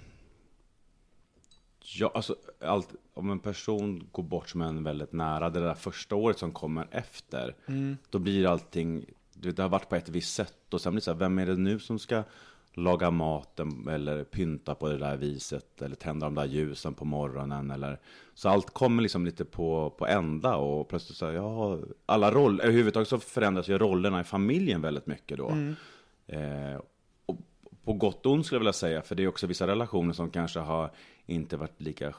Ja, 1.94 2.12
alltså 2.14 2.36
allt, 2.60 2.94
om 3.14 3.30
en 3.30 3.38
person 3.38 4.08
går 4.12 4.22
bort 4.22 4.48
som 4.48 4.62
en 4.62 4.84
väldigt 4.84 5.12
nära, 5.12 5.50
det 5.50 5.60
där 5.60 5.74
första 5.74 6.14
året 6.14 6.38
som 6.38 6.52
kommer 6.52 6.88
efter, 6.90 7.54
då 8.10 8.18
blir 8.18 8.46
allting, 8.46 9.04
du 9.34 9.48
vet, 9.48 9.56
det 9.56 9.62
har 9.62 9.70
varit 9.70 9.88
på 9.88 9.96
ett 9.96 10.08
visst 10.08 10.34
sätt. 10.34 10.74
Och 10.74 10.80
sen 10.80 10.92
blir 10.92 11.00
det 11.00 11.04
så 11.04 11.12
här, 11.12 11.18
vem 11.18 11.38
är 11.38 11.46
det 11.46 11.56
nu 11.56 11.78
som 11.78 11.98
ska 11.98 12.22
laga 12.74 13.10
maten 13.10 13.88
eller 13.88 14.24
pynta 14.24 14.74
på 14.74 14.88
det 14.88 14.98
där 14.98 15.16
viset 15.16 15.82
eller 15.82 15.96
tända 15.96 16.26
de 16.26 16.34
där 16.34 16.44
ljusen 16.44 16.94
på 16.94 17.04
morgonen 17.04 17.70
eller 17.70 18.00
så 18.34 18.48
allt 18.48 18.70
kommer 18.70 19.02
liksom 19.02 19.24
lite 19.24 19.44
på, 19.44 19.90
på 19.98 20.06
ända 20.06 20.56
och 20.56 20.88
plötsligt 20.88 21.18
så 21.18 21.26
här, 21.26 21.32
ja, 21.32 21.78
alla 22.06 22.30
roller, 22.30 22.64
överhuvudtaget 22.64 23.08
så 23.08 23.18
förändras 23.18 23.68
ju 23.68 23.78
rollerna 23.78 24.20
i 24.20 24.24
familjen 24.24 24.82
väldigt 24.82 25.06
mycket 25.06 25.38
då. 25.38 25.48
Eh, 26.26 26.80
och 27.26 27.36
på 27.84 27.92
gott 27.92 28.26
och 28.26 28.32
ont 28.32 28.46
skulle 28.46 28.56
jag 28.56 28.60
vilja 28.60 28.72
säga, 28.72 29.02
för 29.02 29.14
det 29.14 29.22
är 29.22 29.28
också 29.28 29.46
vissa 29.46 29.66
relationer 29.66 30.12
som 30.12 30.30
kanske 30.30 30.58
har 30.60 30.90
inte 31.26 31.56
varit 31.56 31.80
lika 31.80 32.14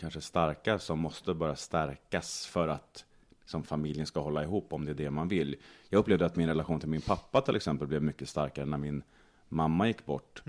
kanske 0.00 0.20
starka, 0.20 0.78
som 0.78 0.98
måste 0.98 1.34
börja 1.34 1.56
stärkas 1.56 2.46
för 2.46 2.68
att 2.68 3.04
liksom, 3.40 3.62
familjen 3.62 4.06
ska 4.06 4.20
hålla 4.20 4.42
ihop 4.42 4.72
om 4.72 4.84
det 4.84 4.90
är 4.90 4.94
det 4.94 5.10
man 5.10 5.28
vill. 5.28 5.56
Jag 5.88 5.98
upplevde 5.98 6.26
att 6.26 6.36
min 6.36 6.48
relation 6.48 6.80
till 6.80 6.88
min 6.88 7.00
pappa 7.00 7.40
till 7.40 7.56
exempel 7.56 7.88
blev 7.88 8.02
mycket 8.02 8.28
starkare 8.28 8.66
när 8.66 8.78
min 8.78 9.02
mamma 9.48 9.86
gick 9.86 10.06
bort. 10.06 10.42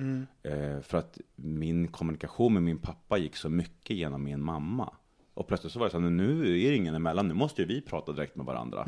Eh, 0.44 0.82
för 0.82 0.98
att 0.98 1.18
min 1.36 1.88
kommunikation 1.88 2.54
med 2.54 2.64
min 2.64 2.78
pappa 2.78 3.18
gick 3.18 3.36
så 3.36 3.50
mycket 3.50 3.98
genom 3.98 4.24
min 4.24 4.44
mamma. 4.44 4.94
Och 5.34 5.48
plötsligt 5.48 5.74
så 5.74 5.80
var 5.80 5.86
det 5.86 5.92
så 5.92 6.00
här, 6.00 6.10
nu 6.10 6.42
är 6.42 6.70
det 6.70 6.76
ingen 6.76 6.96
emellan, 6.96 7.28
nu 7.28 7.34
måste 7.34 7.62
ju 7.62 7.68
vi 7.68 7.82
prata 7.82 8.12
direkt 8.12 8.36
med 8.36 8.46
varandra. 8.46 8.86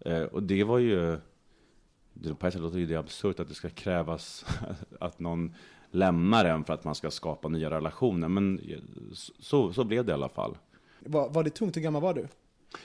Eh, 0.00 0.22
och 0.22 0.42
det 0.42 0.64
var 0.64 0.78
ju, 0.78 1.18
det, 2.12 2.34
på 2.34 2.46
ett 2.46 2.52
sätt 2.52 2.62
låter 2.62 2.78
ju 2.78 2.86
det 2.86 2.96
absurt 2.96 3.40
att 3.40 3.48
det 3.48 3.54
ska 3.54 3.70
krävas 3.70 4.46
att 5.00 5.18
någon 5.18 5.54
lämnar 5.94 6.44
en 6.44 6.64
för 6.64 6.74
att 6.74 6.84
man 6.84 6.94
ska 6.94 7.10
skapa 7.10 7.48
nya 7.48 7.70
relationer. 7.70 8.28
Men 8.28 8.60
så, 9.38 9.72
så 9.72 9.84
blev 9.84 10.04
det 10.04 10.10
i 10.10 10.14
alla 10.14 10.28
fall. 10.28 10.56
Var, 10.98 11.30
var 11.30 11.44
det 11.44 11.50
tungt? 11.50 11.76
Hur 11.76 11.82
gammal 11.82 12.02
var 12.02 12.14
du? 12.14 12.28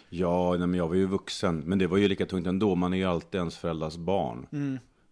Ja, 0.10 0.56
nej, 0.58 0.68
men 0.68 0.78
jag 0.78 0.88
var 0.88 0.96
ju 0.96 1.06
vuxen, 1.06 1.60
men 1.60 1.80
det 1.80 1.88
var 1.88 1.98
ju 1.98 2.08
lika 2.08 2.26
tungt 2.26 2.48
ändå. 2.48 2.76
Man 2.76 2.94
är 2.94 2.98
ju 2.98 3.06
alltid 3.06 3.40
ens 3.40 3.58
föräldrars 3.58 3.98
barn. 3.98 4.48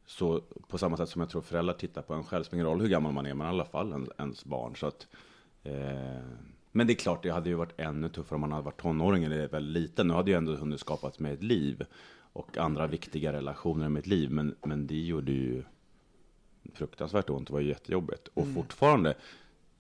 Så 0.06 0.42
på 0.68 0.77
samma 0.77 0.98
sätt 0.98 1.10
som 1.10 1.22
jag 1.22 1.30
tror 1.30 1.42
föräldrar 1.42 1.74
tittar 1.74 2.01
på 2.01 2.13
en 2.13 2.24
själv, 2.24 2.44
spelar 2.44 2.58
ingen 2.58 2.72
roll 2.72 2.82
hur 2.82 2.89
gammal 2.89 3.13
man 3.13 3.25
är, 3.25 3.34
men 3.34 3.48
i 3.48 3.50
alla 3.50 3.66
fall 3.66 3.94
en, 3.94 4.10
ens 4.18 4.46
barn. 4.46 4.75
Så 4.75 4.88
att, 4.88 5.08
eh, 5.63 5.74
men 6.72 6.88
det 6.88 6.94
är 6.94 6.96
klart, 6.96 7.24
det 7.24 7.30
hade 7.30 7.50
ju 7.50 7.56
varit 7.56 7.80
ännu 7.80 8.10
tuffare 8.10 8.36
om 8.36 8.42
man 8.42 8.51
hade 8.51 8.66
varit 8.66 8.82
tonåring 8.82 9.24
eller 9.24 9.48
väldigt 9.48 9.82
liten. 9.82 10.08
Nu 10.08 10.13
hade 10.13 10.32
jag 10.32 10.38
ändå 10.38 10.56
hunnit 10.56 10.80
skapat 10.80 11.20
mig 11.20 11.34
ett 11.34 11.44
liv 11.44 11.86
och 12.34 12.58
andra 12.58 12.88
viktiga 12.88 13.34
relationer 13.34 13.86
i 13.86 13.89
mitt 13.89 14.08
liv. 14.08 14.32
Men, 14.32 14.56
men 14.66 14.88
det 14.88 15.00
gjorde 15.00 15.32
ju 15.32 15.63
fruktansvärt 16.74 17.30
ont, 17.30 17.48
det 17.48 17.54
var 17.54 17.60
jättejobbigt. 17.62 18.28
Och 18.34 18.48
fortfarande, 18.54 19.14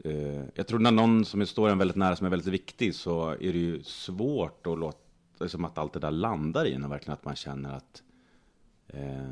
eh, 0.03 0.43
jag 0.55 0.67
tror 0.67 0.79
när 0.79 0.91
någon 0.91 1.25
som 1.25 1.45
står 1.45 1.69
en 1.69 1.77
väldigt 1.77 1.97
nära 1.97 2.15
som 2.15 2.25
är 2.25 2.29
väldigt 2.29 2.53
viktig 2.53 2.95
så 2.95 3.29
är 3.29 3.37
det 3.53 3.59
ju 3.59 3.83
svårt 3.83 4.67
att 4.67 4.79
låta, 4.79 4.97
liksom 5.39 5.65
att 5.65 5.77
allt 5.77 5.93
det 5.93 5.99
där 5.99 6.11
landar 6.11 6.65
i 6.65 6.73
en 6.73 6.83
och 6.85 6.91
verkligen 6.91 7.13
att 7.13 7.25
man 7.25 7.35
känner 7.35 7.73
att 7.73 8.03
eh, 8.87 9.31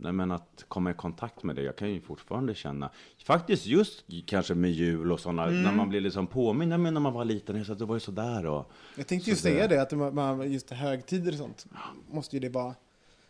Nej 0.00 0.12
men 0.12 0.30
att 0.30 0.64
komma 0.68 0.90
i 0.90 0.94
kontakt 0.94 1.42
med 1.42 1.56
det, 1.56 1.62
jag 1.62 1.76
kan 1.76 1.90
ju 1.90 2.00
fortfarande 2.00 2.54
känna 2.54 2.90
Faktiskt 3.24 3.66
just 3.66 4.04
kanske 4.26 4.54
med 4.54 4.70
jul 4.72 5.12
och 5.12 5.20
sådana, 5.20 5.46
när 5.46 5.72
man 5.72 5.88
blir 5.88 6.00
liksom 6.00 6.26
påmind 6.26 6.72
Jag 6.72 6.80
menar 6.80 6.92
när 6.92 7.00
man 7.00 7.12
var 7.12 7.24
liten, 7.24 7.64
så 7.64 7.72
att 7.72 7.78
det 7.78 7.84
var 7.84 7.96
ju 7.96 8.00
sådär 8.00 8.46
och 8.46 8.70
Jag 8.96 9.06
tänkte 9.06 9.30
ju 9.30 9.36
säga 9.36 9.68
det- 9.68 9.82
att 9.82 9.92
man- 9.92 10.14
man, 10.14 10.52
just 10.52 10.70
högtider 10.70 11.32
och 11.32 11.38
sånt, 11.38 11.66
måste 12.10 12.36
ju 12.36 12.40
det 12.40 12.48
vara... 12.48 12.74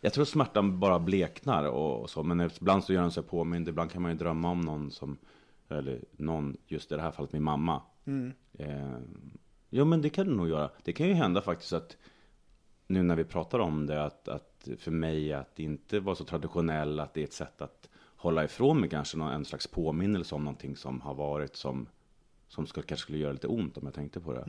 Jag 0.01 0.13
tror 0.13 0.25
smärtan 0.25 0.79
bara 0.79 0.99
bleknar 0.99 1.63
och, 1.63 2.01
och 2.01 2.09
så, 2.09 2.23
men 2.23 2.41
ibland 2.41 2.83
så 2.83 2.93
gör 2.93 3.01
den 3.01 3.11
sig 3.11 3.23
påmind. 3.23 3.69
Ibland 3.69 3.91
kan 3.91 4.01
man 4.01 4.11
ju 4.11 4.17
drömma 4.17 4.49
om 4.49 4.61
någon 4.61 4.91
som, 4.91 5.17
eller 5.69 5.99
någon, 6.11 6.57
just 6.67 6.91
i 6.91 6.95
det 6.95 7.01
här 7.01 7.11
fallet 7.11 7.33
min 7.33 7.43
mamma. 7.43 7.81
Eh, 8.53 8.97
jo, 9.69 9.85
men 9.85 10.01
det 10.01 10.09
kan 10.09 10.27
det 10.27 10.33
nog 10.33 10.49
göra. 10.49 10.69
Det 10.83 10.93
kan 10.93 11.07
ju 11.07 11.13
hända 11.13 11.41
faktiskt 11.41 11.73
att, 11.73 11.97
nu 12.87 13.03
när 13.03 13.15
vi 13.15 13.23
pratar 13.23 13.59
om 13.59 13.85
det, 13.85 14.03
att, 14.05 14.27
att 14.27 14.67
för 14.77 14.91
mig 14.91 15.33
att 15.33 15.59
inte 15.59 15.99
vara 15.99 16.15
så 16.15 16.23
traditionell, 16.25 16.99
att 16.99 17.13
det 17.13 17.19
är 17.21 17.23
ett 17.23 17.33
sätt 17.33 17.61
att 17.61 17.89
hålla 18.15 18.43
ifrån 18.43 18.79
mig 18.79 18.89
kanske 18.89 19.17
någon, 19.17 19.31
en 19.31 19.45
slags 19.45 19.67
påminnelse 19.67 20.35
om 20.35 20.43
någonting 20.43 20.75
som 20.75 21.01
har 21.01 21.13
varit 21.13 21.55
som, 21.55 21.87
som 22.47 22.67
skulle, 22.67 22.85
kanske 22.85 23.03
skulle 23.03 23.17
göra 23.17 23.31
lite 23.31 23.47
ont 23.47 23.77
om 23.77 23.85
jag 23.85 23.93
tänkte 23.93 24.19
på 24.19 24.33
det. 24.33 24.43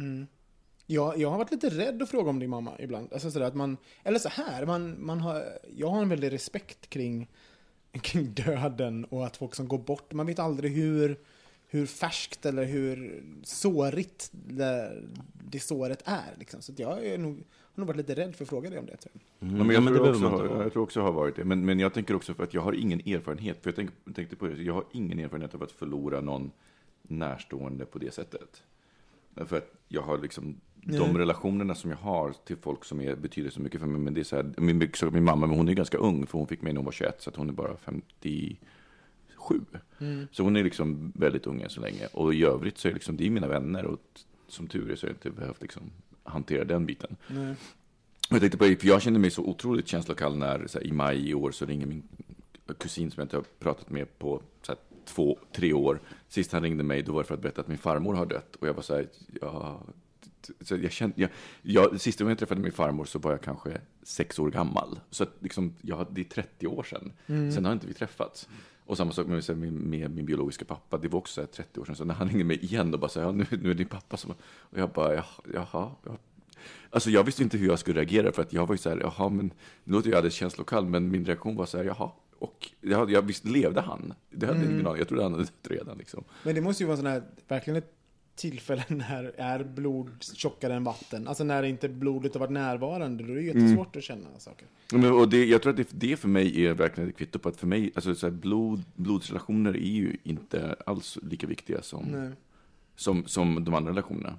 Jag, 0.93 1.19
jag 1.19 1.31
har 1.31 1.39
varit 1.39 1.51
lite 1.51 1.69
rädd 1.69 2.03
att 2.03 2.11
fråga 2.11 2.31
om 2.31 2.39
din 2.39 2.51
mamma 2.51 2.73
ibland. 2.79 3.13
Alltså 3.13 3.31
sådär 3.31 3.47
att 3.47 3.55
man, 3.55 3.77
eller 4.03 4.19
så 4.19 4.29
här, 4.29 4.67
man, 4.67 5.05
man 5.07 5.21
har, 5.21 5.45
jag 5.77 5.89
har 5.89 6.03
en 6.03 6.09
väldig 6.09 6.33
respekt 6.33 6.91
kring, 6.91 7.29
kring 7.93 8.35
döden 8.35 9.05
och 9.05 9.27
att 9.27 9.37
folk 9.37 9.55
som 9.55 9.69
går 9.69 9.79
bort, 9.79 10.13
man 10.13 10.27
vet 10.27 10.39
aldrig 10.39 10.73
hur, 10.73 11.17
hur 11.67 11.87
färskt 11.87 12.47
eller 12.47 12.65
hur 12.65 13.23
sårigt 13.43 14.31
det, 14.33 15.03
det 15.51 15.61
såret 15.61 16.03
är. 16.05 16.35
Liksom. 16.39 16.63
Så 16.63 16.73
att 16.73 16.79
jag 16.79 17.07
är 17.07 17.19
nog, 17.19 17.37
har 17.63 17.81
nog 17.81 17.87
varit 17.87 17.97
lite 17.97 18.15
rädd 18.15 18.37
för 18.37 18.45
att 18.45 18.49
fråga 18.49 18.71
dig 18.71 18.79
om 18.79 18.87
det. 18.87 18.97
Tror 18.97 19.13
jag. 19.39 19.49
Mm. 19.49 19.59
Men 19.59 19.67
Ja, 19.67 19.73
jag, 19.73 19.83
men 19.83 19.93
det 19.93 19.99
tror 19.99 20.13
behöver 20.13 20.35
också, 20.35 20.55
ha- 20.55 20.63
jag 20.63 20.73
tror 20.73 20.83
också 20.83 21.01
har 21.01 21.13
varit 21.13 21.37
det. 21.37 21.45
Men, 21.45 21.65
men 21.65 21.81
jag 21.81 21.95
tänker 21.95 22.15
också 22.17 22.35
för 22.35 22.45
att 22.45 22.55
jag 22.55 22.63
har 22.63 22.73
ingen 22.73 23.01
erfarenhet. 23.01 23.63
För 23.63 23.71
jag 23.71 23.77
tänk, 23.77 23.91
tänkte 24.15 24.37
på 24.37 24.47
det, 24.47 24.63
jag 24.63 24.75
har 24.75 24.85
ingen 24.93 25.19
erfarenhet 25.19 25.55
av 25.55 25.63
att 25.63 25.73
förlora 25.73 26.21
någon 26.21 26.51
närstående 27.03 27.85
på 27.87 27.99
det 27.99 28.15
sättet. 28.15 28.63
För 29.37 29.57
att 29.57 29.73
jag 29.89 30.03
har 30.03 30.19
liksom, 30.19 30.61
de 30.83 31.19
relationerna 31.19 31.75
som 31.75 31.91
jag 31.91 31.99
har 31.99 32.35
till 32.45 32.57
folk 32.57 32.85
som 32.85 33.01
är, 33.01 33.15
betyder 33.15 33.51
så 33.51 33.61
mycket 33.61 33.81
för 33.81 33.87
mig. 33.87 34.01
Men 34.01 34.15
det 34.15 34.21
är 34.21 34.25
så 34.25 34.37
här, 34.37 34.53
min, 34.57 34.91
min 35.13 35.25
mamma, 35.25 35.47
men 35.47 35.57
hon 35.57 35.69
är 35.69 35.73
ganska 35.73 35.99
ung, 35.99 36.27
för 36.27 36.39
hon 36.39 36.47
fick 36.47 36.63
mig 36.63 36.73
när 36.73 36.79
hon 36.79 36.85
var 36.85 36.93
21, 36.93 37.23
så 37.23 37.31
hon 37.37 37.49
är 37.49 37.53
bara 37.53 37.77
57. 37.77 39.61
Så 40.33 40.43
hon 40.43 40.57
är 40.57 40.65
liksom 40.65 41.13
väldigt 41.15 41.47
ung 41.47 41.63
än 41.63 41.71
så 41.71 41.81
länge. 41.81 42.07
Och 42.13 42.35
i 42.35 42.45
övrigt 42.45 42.79
så 42.79 42.89
är 42.89 42.93
liksom, 42.93 43.17
det 43.17 43.27
är 43.27 43.31
mina 43.31 43.49
vänner 43.49 43.85
och 43.85 43.99
som 44.49 44.67
tur 44.67 44.91
är 44.91 44.97
så 44.97 45.07
har 45.07 45.09
jag 45.09 45.17
inte 45.17 45.31
behövt 45.31 45.63
liksom 45.63 45.83
hantera 46.23 46.65
den 46.65 46.87
biten. 46.87 47.17
Nej. 47.29 47.55
Jag 48.31 48.41
tänkte 48.41 48.59
på 48.59 48.65
det, 48.65 48.77
för 48.77 48.87
jag 48.87 49.03
kände 49.03 49.19
mig 49.19 49.31
så 49.31 49.43
otroligt 49.43 49.89
känslokall 49.89 50.37
när 50.37 50.47
här, 50.47 50.87
i 50.87 50.93
maj 50.93 51.31
i 51.31 51.35
år 51.35 51.51
så 51.51 51.67
ringer 51.67 51.87
min 51.87 52.03
kusin 52.79 53.11
som 53.11 53.21
jag 53.21 53.25
inte 53.25 53.37
har 53.37 53.45
pratat 53.59 53.91
med 53.91 54.19
på 54.19 54.43
här, 54.69 54.77
två, 55.05 55.39
tre 55.53 55.73
år. 55.73 56.01
Sist 56.29 56.53
han 56.53 56.63
ringde 56.63 56.85
mig, 56.85 57.03
då 57.03 57.13
var 57.13 57.23
det 57.23 57.27
för 57.27 57.35
att 57.35 57.43
berätta 57.43 57.61
att 57.61 57.69
min 57.69 57.79
farmor 57.79 58.15
har 58.15 58.27
dött. 58.27 58.57
Och 58.57 58.69
jag 58.69 58.75
var 58.75 58.83
så 58.83 58.95
här, 58.95 59.07
ja... 59.41 59.81
Så 60.61 60.77
jag 60.77 60.93
kände, 60.93 61.21
jag, 61.21 61.31
jag, 61.63 62.01
sista 62.01 62.25
gången 62.25 62.33
jag 62.33 62.39
träffade 62.39 62.61
min 62.61 62.73
farmor 62.73 63.05
så 63.05 63.19
var 63.19 63.31
jag 63.31 63.41
kanske 63.41 63.81
sex 64.03 64.39
år 64.39 64.51
gammal. 64.51 65.01
Så 65.11 65.23
att 65.23 65.37
liksom, 65.41 65.75
jag, 65.83 66.07
det 66.11 66.21
är 66.21 66.25
30 66.25 66.67
år 66.67 66.83
sedan. 66.83 67.13
Sen 67.27 67.65
har 67.65 67.73
inte 67.73 67.87
vi 67.87 67.95
träffats. 67.95 68.49
Och 68.91 68.97
samma 68.97 69.13
sak 69.13 69.27
med, 69.27 69.57
med, 69.57 69.73
med 69.73 70.11
min 70.11 70.27
biologiska 70.27 70.65
pappa. 70.65 70.99
Det 70.99 71.09
var 71.09 71.19
också 71.19 71.35
så 71.35 71.41
här, 71.41 71.49
30 71.49 71.81
år 71.81 71.85
sedan. 71.85 71.97
Så 71.97 72.05
när 72.05 72.15
han 72.15 72.29
ringde 72.29 72.45
mig 72.45 72.65
igen 72.65 72.95
och 72.95 73.01
bara 73.01 73.11
här, 73.15 73.23
ja, 73.23 73.33
nu, 73.33 73.47
nu 73.51 73.71
är 73.71 73.75
din 73.75 73.89
pappa 73.89 74.17
som... 74.17 74.31
Och 74.41 74.79
jag 74.79 74.91
bara, 74.91 75.15
jaha, 75.15 75.25
jaha. 75.55 75.91
Ja. 76.05 76.19
Alltså 76.91 77.11
jag 77.11 77.25
visste 77.25 77.43
inte 77.43 77.59
hur 77.59 77.69
jag 77.69 77.79
skulle 77.79 78.01
reagera 78.01 78.33
för 78.33 78.43
att 78.43 78.53
jag 78.53 78.67
var 78.67 78.75
ju 78.75 78.79
så 78.79 78.91
här, 78.91 78.99
jaha, 79.01 79.29
men 79.29 79.53
nu 79.85 79.93
låter 79.93 80.11
jag 80.11 80.17
alldeles 80.17 80.35
känslokall, 80.35 80.87
men 80.87 81.11
min 81.11 81.25
reaktion 81.25 81.57
var 81.57 81.67
så 81.67 81.79
här, 81.79 81.85
jaha. 81.85 82.11
Och 82.39 82.71
jag, 82.81 83.11
jag 83.11 83.23
visst 83.23 83.45
levde 83.45 83.81
han? 83.81 84.15
Det 84.31 84.47
hade 84.47 84.59
jag 84.59 84.73
ingen 84.73 84.87
aning. 84.87 84.99
Jag 84.99 85.09
trodde 85.09 85.23
han 85.23 85.33
hade 85.33 85.45
dött 85.45 85.67
redan 85.71 85.99
liksom. 85.99 86.25
Men 86.43 86.55
det 86.55 86.61
måste 86.61 86.83
ju 86.83 86.87
vara 86.87 86.97
sån 86.97 87.07
här, 87.07 87.23
verkligen 87.49 87.77
ett 87.77 87.95
tillfälle 88.41 88.85
när 88.89 89.33
är 89.37 89.65
blod 89.65 90.11
tjockare 90.21 90.75
än 90.75 90.85
vatten. 90.85 91.29
Alltså 91.29 91.45
när 91.45 91.63
inte 91.63 91.89
blodet 91.89 92.35
har 92.35 92.41
varit 92.41 92.51
närvarande, 92.51 93.25
då 93.25 93.33
är 93.33 93.37
det 93.37 93.43
jättesvårt 93.43 93.97
att 93.97 94.03
känna 94.03 94.39
saker. 94.39 94.67
Men, 94.93 95.13
och 95.13 95.29
det, 95.29 95.45
jag 95.45 95.63
tror 95.63 95.71
att 95.71 95.77
det, 95.77 95.89
det 95.91 96.17
för 96.17 96.29
mig 96.29 96.67
är 96.67 96.75
verkligen 96.75 97.11
ett 97.11 97.17
kvitto 97.17 97.39
på 97.39 97.49
att 97.49 97.57
för 97.57 97.67
mig, 97.67 97.93
alltså 97.95 98.15
så 98.15 98.27
här, 98.27 98.35
blod, 98.35 98.83
blodsrelationer 98.95 99.77
är 99.77 99.91
ju 99.91 100.17
inte 100.23 100.77
alls 100.87 101.19
lika 101.23 101.47
viktiga 101.47 101.83
som, 101.83 102.05
Nej. 102.05 102.31
som, 102.97 103.27
som 103.27 103.65
de 103.65 103.75
andra 103.75 103.91
relationerna. 103.91 104.37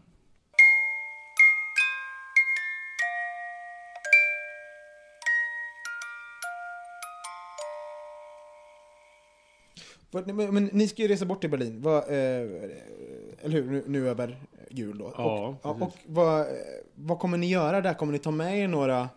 Men, 10.11 10.69
ni 10.73 10.87
ska 10.87 11.01
ju 11.01 11.07
resa 11.07 11.25
bort 11.25 11.41
till 11.41 11.49
Berlin, 11.49 11.81
vad, 11.81 11.97
eh, 11.97 12.15
eller 13.41 13.49
hur? 13.49 13.71
Nu, 13.71 13.83
nu 13.87 14.09
över 14.09 14.37
jul 14.69 14.97
då. 14.97 15.13
Ja, 15.17 15.55
och, 15.61 15.81
och 15.81 15.91
vad, 16.05 16.47
vad 16.95 17.19
kommer 17.19 17.37
ni 17.37 17.49
göra 17.49 17.81
där? 17.81 17.93
Kommer 17.93 18.13
ni 18.13 18.19
ta 18.19 18.31
med 18.31 18.59
er 18.59 18.67
några, 18.67 19.09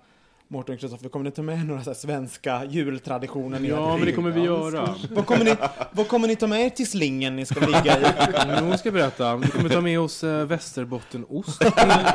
Mårten 0.54 0.75
och 0.75 0.80
Kristoffer, 0.80 1.08
kommer 1.08 1.25
ni 1.25 1.30
ta 1.30 1.42
med 1.42 1.66
några 1.66 1.84
så 1.84 1.90
här 1.90 1.94
svenska 1.94 2.64
jultraditioner? 2.64 3.61
ni 3.61 3.68
Ja, 3.68 3.96
men 3.96 4.06
det 4.06 4.12
kommer 4.12 4.30
vi 4.30 4.40
göra. 4.40 4.94
Vad 5.11 5.26
kommer, 5.26 5.44
ni, 5.44 5.56
vad 5.92 6.08
kommer 6.08 6.28
ni 6.28 6.37
ta 6.37 6.46
med 6.46 6.66
er 6.66 6.70
till 6.70 6.87
slingen 6.87 7.37
ni 7.37 7.46
ska 7.46 7.61
ligga 7.61 8.00
i? 8.00 8.04
Nu 8.70 8.78
ska 8.78 8.87
jag 8.87 8.94
berätta. 8.94 9.37
Vi 9.37 9.49
kommer 9.49 9.68
ta 9.68 9.80
med 9.80 10.00
oss 10.00 10.25
eh, 10.25 10.46
västerbottenost 10.46 11.61
till, 11.61 11.70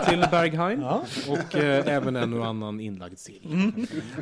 till 0.10 0.26
Berghain. 0.32 0.82
Ja. 0.82 1.04
Och 1.28 1.56
eh, 1.56 1.96
även 1.96 2.16
en 2.16 2.34
och 2.34 2.46
annan 2.46 2.80
inlagd 2.80 3.18
sill. 3.18 3.74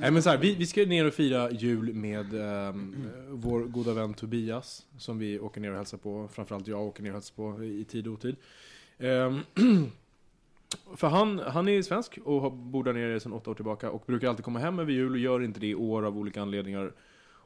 Men 0.01 0.23
så 0.23 0.29
här, 0.29 0.37
vi, 0.37 0.55
vi 0.55 0.65
ska 0.65 0.81
ner 0.81 1.05
och 1.05 1.13
fira 1.13 1.51
jul 1.51 1.93
med 1.93 2.33
ehm, 2.33 3.09
vår 3.29 3.59
goda 3.59 3.93
vän 3.93 4.13
Tobias. 4.13 4.85
Som 4.97 5.19
vi 5.19 5.39
åker 5.39 5.61
ner 5.61 5.71
och 5.71 5.77
hälsar 5.77 5.97
på. 5.97 6.29
Framförallt 6.33 6.67
jag 6.67 6.81
åker 6.81 7.03
ner 7.03 7.09
och 7.09 7.15
hälsar 7.15 7.35
på 7.35 7.63
i 7.63 7.85
tid 7.89 8.07
och 8.07 8.13
otid. 8.13 8.35
Ehm, 8.99 9.41
för 10.95 11.07
han, 11.07 11.39
han 11.39 11.67
är 11.67 11.81
svensk 11.81 12.19
och 12.23 12.41
har- 12.41 12.49
bor 12.49 12.83
där 12.83 12.93
nere 12.93 13.19
sedan 13.19 13.33
åtta 13.33 13.51
år 13.51 13.55
tillbaka. 13.55 13.91
Och 13.91 14.03
brukar 14.07 14.29
alltid 14.29 14.45
komma 14.45 14.59
hem 14.59 14.79
över 14.79 14.91
jul 14.91 15.11
och 15.11 15.17
gör 15.17 15.43
inte 15.43 15.59
det 15.59 15.67
i 15.67 15.75
år 15.75 16.05
av 16.05 16.17
olika 16.17 16.41
anledningar. 16.41 16.93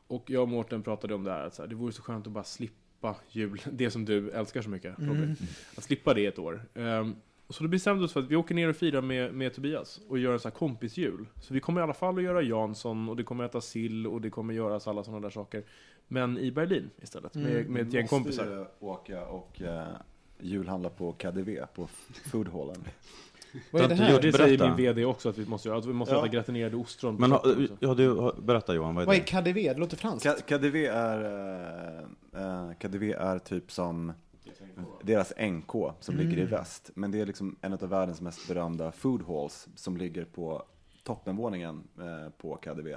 Och 0.07 0.29
jag 0.29 0.41
och 0.41 0.49
Mårten 0.49 0.83
pratade 0.83 1.13
om 1.15 1.23
det 1.23 1.31
här. 1.31 1.45
Att 1.47 1.55
så 1.55 1.61
här 1.61 1.69
det 1.69 1.75
vore 1.75 1.91
så 1.91 2.01
skönt 2.01 2.27
att 2.27 2.33
bara 2.33 2.43
slippa 2.43 3.15
jul, 3.29 3.61
det 3.71 3.91
som 3.91 4.05
du 4.05 4.31
älskar 4.31 4.61
så 4.61 4.69
mycket 4.69 4.95
Robin. 4.99 5.35
Att 5.77 5.83
slippa 5.83 6.13
det 6.13 6.25
ett 6.25 6.39
år. 6.39 6.61
Um, 6.73 7.15
så 7.49 7.63
då 7.63 7.69
bestämde 7.69 7.99
vi 7.99 8.05
oss 8.05 8.13
för 8.13 8.19
att 8.19 8.31
vi 8.31 8.35
åker 8.35 8.55
ner 8.55 8.69
och 8.69 8.75
firar 8.75 9.01
med, 9.01 9.33
med 9.33 9.53
Tobias 9.53 10.01
och 10.09 10.19
gör 10.19 10.33
en 10.33 10.39
sån 10.39 10.51
här 10.51 10.57
kompisjul. 10.57 11.25
Så 11.41 11.53
vi 11.53 11.59
kommer 11.59 11.81
i 11.81 11.83
alla 11.83 11.93
fall 11.93 12.17
att 12.17 12.23
göra 12.23 12.41
Jansson 12.41 13.09
och 13.09 13.15
det 13.15 13.23
kommer 13.23 13.43
att 13.43 13.51
äta 13.51 13.61
sill 13.61 14.07
och 14.07 14.21
det 14.21 14.29
kommer 14.29 14.53
göras 14.53 14.87
alla 14.87 15.03
sådana 15.03 15.19
där 15.21 15.29
saker. 15.29 15.63
Men 16.07 16.37
i 16.37 16.51
Berlin 16.51 16.89
istället, 17.01 17.35
med, 17.35 17.69
med 17.69 17.87
ett 17.87 17.93
gäng 17.93 18.07
kompisar. 18.07 18.45
Måste 18.45 18.59
ju 18.59 18.87
åka 18.87 19.25
och 19.25 19.61
uh, 19.61 19.87
julhandla 20.41 20.89
på 20.89 21.11
KDV, 21.11 21.65
på 21.75 21.87
foodhallen. 22.31 22.83
Vad 23.71 23.81
är 23.81 23.87
det 23.87 23.95
har 23.95 24.05
här? 24.05 24.21
Det 24.21 24.33
säger 24.33 24.67
min 24.67 24.75
VD 24.75 25.05
också 25.05 25.29
att 25.29 25.37
vi 25.37 25.45
måste 25.45 25.67
göra, 25.67 25.77
att 25.77 25.85
vi 25.85 25.93
måste 25.93 26.15
Ja. 26.15 26.19
äta 26.19 26.27
gratinerade 26.27 26.75
ostron. 26.75 27.15
Men 27.15 27.31
ja, 27.79 27.93
du, 27.93 28.31
berätta 28.41 28.73
Johan, 28.73 28.95
vad 28.95 29.01
är 29.01 29.05
Vad 29.05 29.15
är 29.15 29.19
det? 29.19 29.25
KDV? 29.25 29.73
Det 29.73 29.79
låter 29.79 29.97
franskt. 29.97 30.47
KDV 30.47 30.85
är, 30.85 31.23
uh, 32.33 32.41
uh, 32.41 32.73
KDV 32.73 33.13
är 33.13 33.39
typ 33.39 33.71
som 33.71 34.13
deras 35.03 35.33
NK 35.39 35.71
som 35.99 36.15
ligger 36.15 36.37
i 36.37 36.45
väst. 36.45 36.91
Men 36.93 37.11
det 37.11 37.21
är 37.21 37.25
liksom 37.25 37.55
en 37.61 37.73
av 37.73 37.79
världens 37.89 38.21
mest 38.21 38.47
berömda 38.47 38.91
food 38.91 39.27
halls 39.27 39.67
som 39.75 39.97
ligger 39.97 40.25
på 40.25 40.63
toppenvåningen 41.03 41.83
eh, 41.99 42.29
på 42.37 42.55
KDV. 42.55 42.95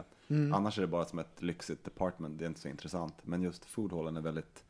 Annars 0.52 0.78
är 0.78 0.82
det 0.82 0.88
bara 0.88 1.04
som 1.04 1.18
ett 1.18 1.42
lyxigt 1.42 1.86
apartment, 1.86 2.38
det 2.38 2.44
är 2.44 2.48
inte 2.48 2.60
så 2.60 2.68
intressant. 2.68 3.14
Men 3.22 3.42
just 3.42 3.64
foodhallen 3.64 4.16
är 4.16 4.20
väldigt 4.20 4.64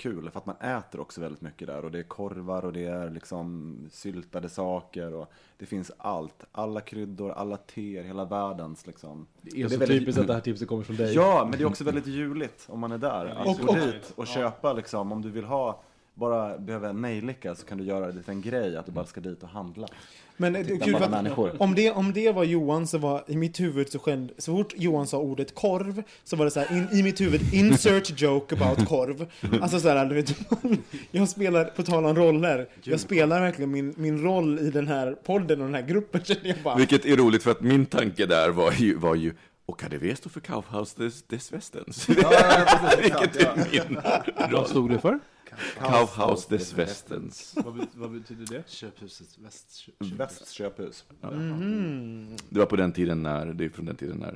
kul 0.00 0.30
för 0.30 0.38
att 0.38 0.46
man 0.46 0.56
äter 0.56 1.00
också 1.00 1.20
väldigt 1.20 1.40
mycket 1.40 1.66
där 1.66 1.84
och 1.84 1.90
det 1.90 1.98
är 1.98 2.02
korvar 2.02 2.64
och 2.64 2.72
det 2.72 2.84
är 2.84 3.10
liksom 3.10 3.76
syltade 3.90 4.48
saker 4.48 5.14
och 5.14 5.30
det 5.58 5.66
finns 5.66 5.90
allt. 5.98 6.44
Alla 6.52 6.80
kryddor, 6.80 7.30
alla 7.30 7.56
teer, 7.56 8.02
hela 8.04 8.24
världens 8.24 8.86
liksom. 8.86 9.26
Det 9.42 9.60
är 9.60 9.64
Och 9.64 9.70
så 9.70 9.78
väldigt- 9.78 10.00
typiskt 10.00 10.20
att 10.20 10.26
det 10.26 10.32
här 10.34 10.40
tipset 10.50 10.68
kommer 10.68 10.82
från 10.82 10.96
dig. 10.96 11.14
Ja, 11.14 11.46
men 11.50 11.58
det 11.58 11.64
är 11.64 11.68
också 11.68 11.84
väldigt 11.84 12.06
juligt 12.06 12.66
om 12.68 12.80
man 12.80 12.92
är 12.92 12.98
där. 12.98 13.26
Att 13.26 13.46
Och- 13.46 13.66
gå 13.66 13.68
och- 13.72 13.76
dit 13.78 14.12
och 14.16 14.26
köpa 14.26 14.72
liksom, 14.72 15.12
om 15.12 15.22
du 15.22 15.30
vill 15.30 15.44
ha, 15.44 15.80
bara 16.20 16.58
behöver 16.58 16.92
nejlika 16.92 17.54
så 17.54 17.66
kan 17.66 17.78
du 17.78 17.84
göra 17.84 18.06
det 18.06 18.22
till 18.22 18.30
en 18.30 18.42
grej 18.42 18.76
att 18.76 18.86
du 18.86 18.92
bara 18.92 19.06
ska 19.06 19.20
dit 19.20 19.42
och 19.42 19.48
handla. 19.48 19.88
Men 20.36 20.52
det 20.52 20.58
är 20.58 20.64
Titta 20.64 20.84
kul 20.84 20.92
på 20.94 20.98
för 20.98 21.06
alla 21.06 21.16
att 21.16 21.22
människor. 21.24 21.52
om 21.62 21.74
det, 21.74 21.90
om 21.90 22.12
det 22.12 22.32
var 22.32 22.44
Johan 22.44 22.86
så 22.86 22.98
var 22.98 23.24
i 23.26 23.36
mitt 23.36 23.60
huvud 23.60 23.92
så 23.92 23.98
skänd, 23.98 24.30
så 24.38 24.56
fort 24.56 24.72
Johan 24.76 25.06
sa 25.06 25.18
ordet 25.18 25.54
korv 25.54 26.02
så 26.24 26.36
var 26.36 26.44
det 26.44 26.50
så 26.50 26.60
här 26.60 26.76
in, 26.76 26.98
i 26.98 27.02
mitt 27.02 27.20
huvud 27.20 27.54
insert 27.54 28.20
joke 28.20 28.54
about 28.56 28.88
korv. 28.88 29.26
Alltså 29.62 29.80
så 29.80 29.88
här, 29.88 30.06
du 30.06 30.14
vet, 30.14 30.34
jag 31.10 31.28
spelar, 31.28 31.64
på 31.64 31.82
tal 31.82 32.04
om 32.06 32.16
roller, 32.16 32.68
jag 32.82 33.00
spelar 33.00 33.40
verkligen 33.40 33.70
min, 33.70 33.94
min 33.96 34.22
roll 34.22 34.58
i 34.58 34.70
den 34.70 34.88
här 34.88 35.12
podden 35.24 35.60
och 35.60 35.66
den 35.66 35.74
här 35.74 35.82
gruppen 35.88 36.20
känner 36.24 36.46
jag 36.48 36.56
bara. 36.64 36.76
Vilket 36.76 37.04
är 37.04 37.16
roligt 37.16 37.42
för 37.42 37.50
att 37.50 37.60
min 37.60 37.86
tanke 37.86 38.26
där 38.26 38.50
var 38.50 38.72
ju, 38.72 38.94
var 38.96 39.14
ju 39.14 39.34
och 39.66 39.80
KDV 39.80 40.14
står 40.14 40.30
för 40.30 40.40
Kaufhaus 40.40 40.94
des, 40.94 41.22
des 41.22 41.52
Westens. 41.52 42.08
Vilket 43.02 43.36
är 43.36 43.56
min 43.72 43.98
Vad 44.36 44.52
roll. 44.52 44.66
stod 44.66 44.90
det 44.90 44.98
för? 44.98 45.18
Kaufhaus 45.78 46.46
des 46.46 46.72
Westens. 46.78 47.54
Vad, 47.64 47.74
bet- 47.76 47.88
vad 47.94 48.10
betyder 48.10 48.46
det? 48.46 48.68
Köphusets 48.70 49.38
västköp. 49.38 49.94
Västs 50.00 50.50
köphus. 50.50 51.04
Mhm. 51.20 52.36
Det 52.48 52.58
var 52.58 52.66
på 52.66 52.76
den 52.76 52.92
tiden 52.92 53.22
när, 53.22 53.46
det 53.46 53.64
är 53.64 53.68
från 53.68 53.84
den 53.86 53.96
tiden 53.96 54.16
när 54.16 54.32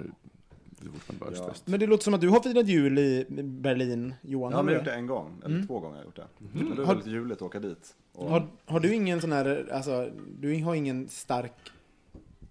det 0.80 0.90
fortfarande 0.90 1.25
var 1.25 1.33
Ja. 1.33 1.38
öst-väst. 1.42 1.66
Men 1.66 1.80
det 1.80 1.87
låter 1.87 2.04
som 2.04 2.14
att 2.14 2.21
du 2.21 2.28
har 2.28 2.40
firat 2.40 2.66
jul 2.68 2.99
i 2.99 3.26
Berlin, 3.42 4.14
Johan. 4.23 4.52
Ja, 4.52 4.56
har 4.59 4.62
jag 4.62 4.64
har 4.64 4.71
du 4.71 4.75
gjort 4.75 4.85
det 4.85 4.92
en 4.94 5.06
gång, 5.06 5.42
eller 5.44 5.66
två 5.66 5.80
gånger 5.80 5.97
har 5.97 6.02
jag 6.02 6.06
gjort 6.06 6.16
det. 6.16 6.26
Det 6.59 6.64
var 6.64 6.76
Har- 6.85 6.94
väldigt 6.94 7.12
juligt 7.12 7.37
att 7.37 7.42
åka 7.42 7.61
dit. 7.61 7.94
Och, 8.12 8.30
Har, 8.30 8.47
har 8.66 8.80
du 8.80 8.94
ingen 8.94 9.21
sån 9.21 9.33
här, 9.33 9.68
alltså, 9.73 10.11
du 10.40 10.62
har 10.64 10.75
ingen 10.75 11.09
stark, 11.09 11.52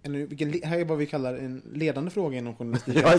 eller 0.03 0.25
vilken, 0.25 0.53
här 0.63 0.79
är 0.79 0.85
vad 0.85 0.97
vi 0.97 1.05
kallar 1.05 1.33
en 1.33 1.61
ledande 1.73 2.11
fråga 2.11 2.37
inom 2.37 2.55
journalistiken. 2.55 3.03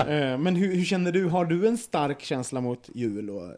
Eh, 0.00 0.38
Men 0.38 0.56
hur, 0.56 0.74
hur 0.74 0.84
känner 0.84 1.12
du, 1.12 1.24
har 1.24 1.44
du 1.44 1.68
en 1.68 1.78
stark 1.78 2.20
känsla 2.20 2.60
mot 2.60 2.90
jul? 2.94 3.30
Och, 3.30 3.44
eh, 3.44 3.54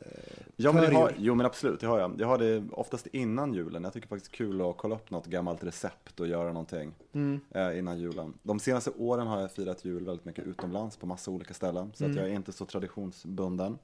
Ja, 0.56 0.72
men 0.72 0.94
har, 0.94 1.12
jo 1.18 1.34
men 1.34 1.46
absolut, 1.46 1.80
det 1.80 1.86
har 1.86 1.98
jag. 2.00 2.14
Jag 2.18 2.26
har 2.26 2.38
det 2.38 2.64
oftast 2.72 3.06
innan 3.06 3.54
julen. 3.54 3.84
Jag 3.84 3.92
tycker 3.92 4.08
faktiskt 4.08 4.32
kul 4.32 4.60
att 4.60 4.76
kolla 4.76 4.94
upp 4.94 5.10
något 5.10 5.26
gammalt 5.26 5.64
recept 5.64 6.20
och 6.20 6.26
göra 6.28 6.48
någonting 6.52 6.92
mm. 7.12 7.40
eh, 7.50 7.78
innan 7.78 7.98
julen. 8.00 8.34
De 8.42 8.60
senaste 8.60 8.90
åren 8.90 9.26
har 9.26 9.40
jag 9.40 9.52
firat 9.52 9.84
jul 9.84 10.04
väldigt 10.04 10.24
mycket 10.24 10.46
utomlands 10.46 10.96
på 10.96 11.06
massa 11.06 11.30
olika 11.30 11.54
ställen. 11.54 11.90
Så 11.94 12.04
Mm. 12.04 12.16
att 12.16 12.22
jag 12.22 12.30
är 12.30 12.34
inte 12.36 12.52
så 12.52 12.64
traditionsbunden 12.64 13.78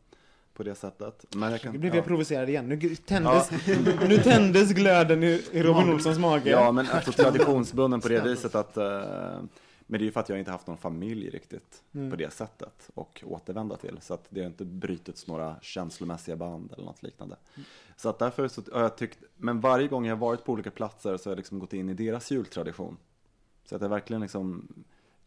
på 0.58 0.64
det 0.64 0.74
sättet. 0.74 1.26
Men 1.36 1.50
jag 1.52 1.60
kan, 1.60 1.72
Nu 1.72 1.78
blev 1.78 1.92
ja. 1.92 1.96
jag 1.96 2.04
provocerad 2.04 2.48
igen. 2.48 2.68
Nu 2.68 2.94
tändes, 2.96 3.50
nu 4.08 4.18
tändes 4.18 4.72
glöden 4.72 5.22
i, 5.22 5.42
i 5.52 5.62
Robin 5.62 5.92
Olssons 5.92 6.18
mage. 6.18 6.50
Ja, 6.50 6.72
men 6.72 6.86
alltså 6.88 7.12
traditionsbunden 7.12 8.00
på 8.00 8.08
det 8.08 8.20
viset 8.20 8.54
att 8.54 8.76
eh, 8.76 9.40
men 9.90 9.98
det 10.00 10.04
är 10.04 10.06
ju 10.06 10.12
för 10.12 10.20
att 10.20 10.28
jag 10.28 10.38
inte 10.38 10.50
haft 10.50 10.66
någon 10.66 10.78
familj 10.78 11.30
riktigt 11.30 11.82
Mm. 11.94 12.10
på 12.10 12.16
det 12.16 12.32
sättet 12.32 12.90
och 12.94 13.24
återvända 13.26 13.76
till. 13.76 13.98
Så 14.00 14.14
att 14.14 14.26
det 14.28 14.40
har 14.40 14.46
inte 14.46 14.64
brutits 14.64 15.26
några 15.26 15.56
känslomässiga 15.62 16.36
band 16.36 16.72
eller 16.72 16.84
något 16.84 17.02
liknande. 17.02 17.36
Så 17.96 18.08
att 18.08 18.18
därför 18.18 18.48
så 18.48 18.62
har 18.72 18.80
jag 18.82 18.96
tyckt, 18.96 19.18
men 19.36 19.60
varje 19.60 19.88
gång 19.88 20.06
jag 20.06 20.16
har 20.16 20.20
varit 20.20 20.44
på 20.44 20.52
olika 20.52 20.70
platser 20.70 21.16
så 21.16 21.28
har 21.28 21.32
jag 21.32 21.36
liksom 21.36 21.58
gått 21.58 21.72
in 21.72 21.88
i 21.88 21.94
deras 21.94 22.30
jultradition. 22.30 22.96
Så 23.64 23.76
att 23.76 23.82
jag 23.82 23.88
verkligen 23.88 24.20
liksom 24.22 24.68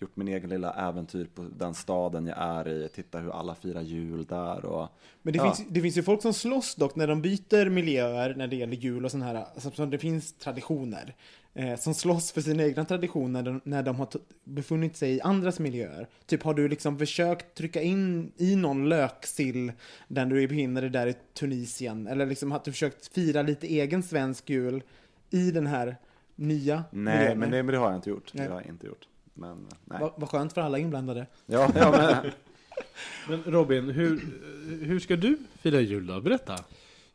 gjort 0.01 0.15
min 0.15 0.27
egen 0.27 0.49
lilla 0.49 0.73
äventyr 0.89 1.27
på 1.35 1.47
den 1.57 1.73
staden 1.73 2.27
jag 2.27 2.37
är 2.37 2.67
i, 2.67 2.89
titta 2.89 3.19
hur 3.19 3.31
alla 3.39 3.55
firar 3.55 3.81
jul 3.81 4.25
där 4.25 4.65
och 4.65 4.89
Men 5.21 5.33
det, 5.33 5.37
Ja. 5.37 5.53
finns, 5.53 5.67
det 5.69 5.81
finns 5.81 5.97
ju 5.97 6.03
folk 6.03 6.21
som 6.21 6.33
slåss 6.33 6.75
dock 6.75 6.95
när 6.95 7.07
de 7.07 7.21
byter 7.21 7.69
miljöer 7.69 8.35
när 8.35 8.47
det 8.47 8.55
gäller 8.55 8.75
jul 8.75 9.05
och 9.05 9.11
sån 9.11 9.21
här, 9.21 9.35
alltså, 9.35 9.71
så 9.71 9.85
det 9.85 9.97
finns 9.97 10.33
traditioner. 10.33 11.15
Eh, 11.53 11.75
som 11.79 11.93
slåss 11.93 12.31
för 12.31 12.41
sina 12.41 12.63
egna 12.63 12.85
traditioner 12.85 13.41
när 13.41 13.51
de, 13.51 13.61
när 13.63 13.83
de 13.83 13.95
har 13.95 14.07
befunnit 14.43 14.97
sig 14.97 15.11
i 15.15 15.21
andras 15.21 15.59
miljöer. 15.59 16.07
Typ 16.25 16.43
har 16.43 16.53
du 16.53 16.67
liksom 16.67 16.97
försökt 16.97 17.55
trycka 17.55 17.81
in 17.81 18.31
i 18.37 18.55
någon 18.55 18.89
löksill 18.89 19.71
där 20.07 20.25
du 20.25 20.47
befinner 20.47 20.81
dig 20.81 20.89
där 20.89 21.07
i 21.07 21.13
Tunisien? 21.33 22.07
Eller 22.07 22.25
liksom 22.25 22.51
har 22.51 22.61
du 22.65 22.71
försökt 22.71 23.13
fira 23.13 23.41
lite 23.41 23.67
egen 23.67 24.03
svensk 24.03 24.49
jul 24.49 24.83
i 25.29 25.51
den 25.51 25.67
här 25.67 25.95
nya 26.35 26.83
Nej, 26.91 27.17
miljön? 27.19 27.39
men 27.39 27.51
det, 27.51 27.63
men 27.63 27.73
det 27.73 27.77
har 27.79 27.87
jag 27.87 27.95
inte 27.97 28.09
gjort. 28.09 28.31
Nej. 28.33 28.47
Det 28.47 28.53
har 28.53 28.61
jag 28.61 28.69
inte 28.69 28.87
gjort. 28.87 29.07
Men 29.41 29.67
nej. 29.85 29.97
Vad 30.01 30.11
vad 30.17 30.29
skönt 30.29 30.53
för 30.53 30.61
alla 30.61 30.77
inblandade. 30.79 31.27
Ja, 31.45 31.71
ja 31.75 31.91
men 31.91 32.31
Men 33.29 33.43
Robin, 33.53 33.89
hur, 33.89 34.21
hur 34.85 34.99
ska 34.99 35.15
du 35.15 35.37
fira 35.61 35.81
jul 35.81 36.07
då? 36.07 36.21
Berätta. 36.21 36.55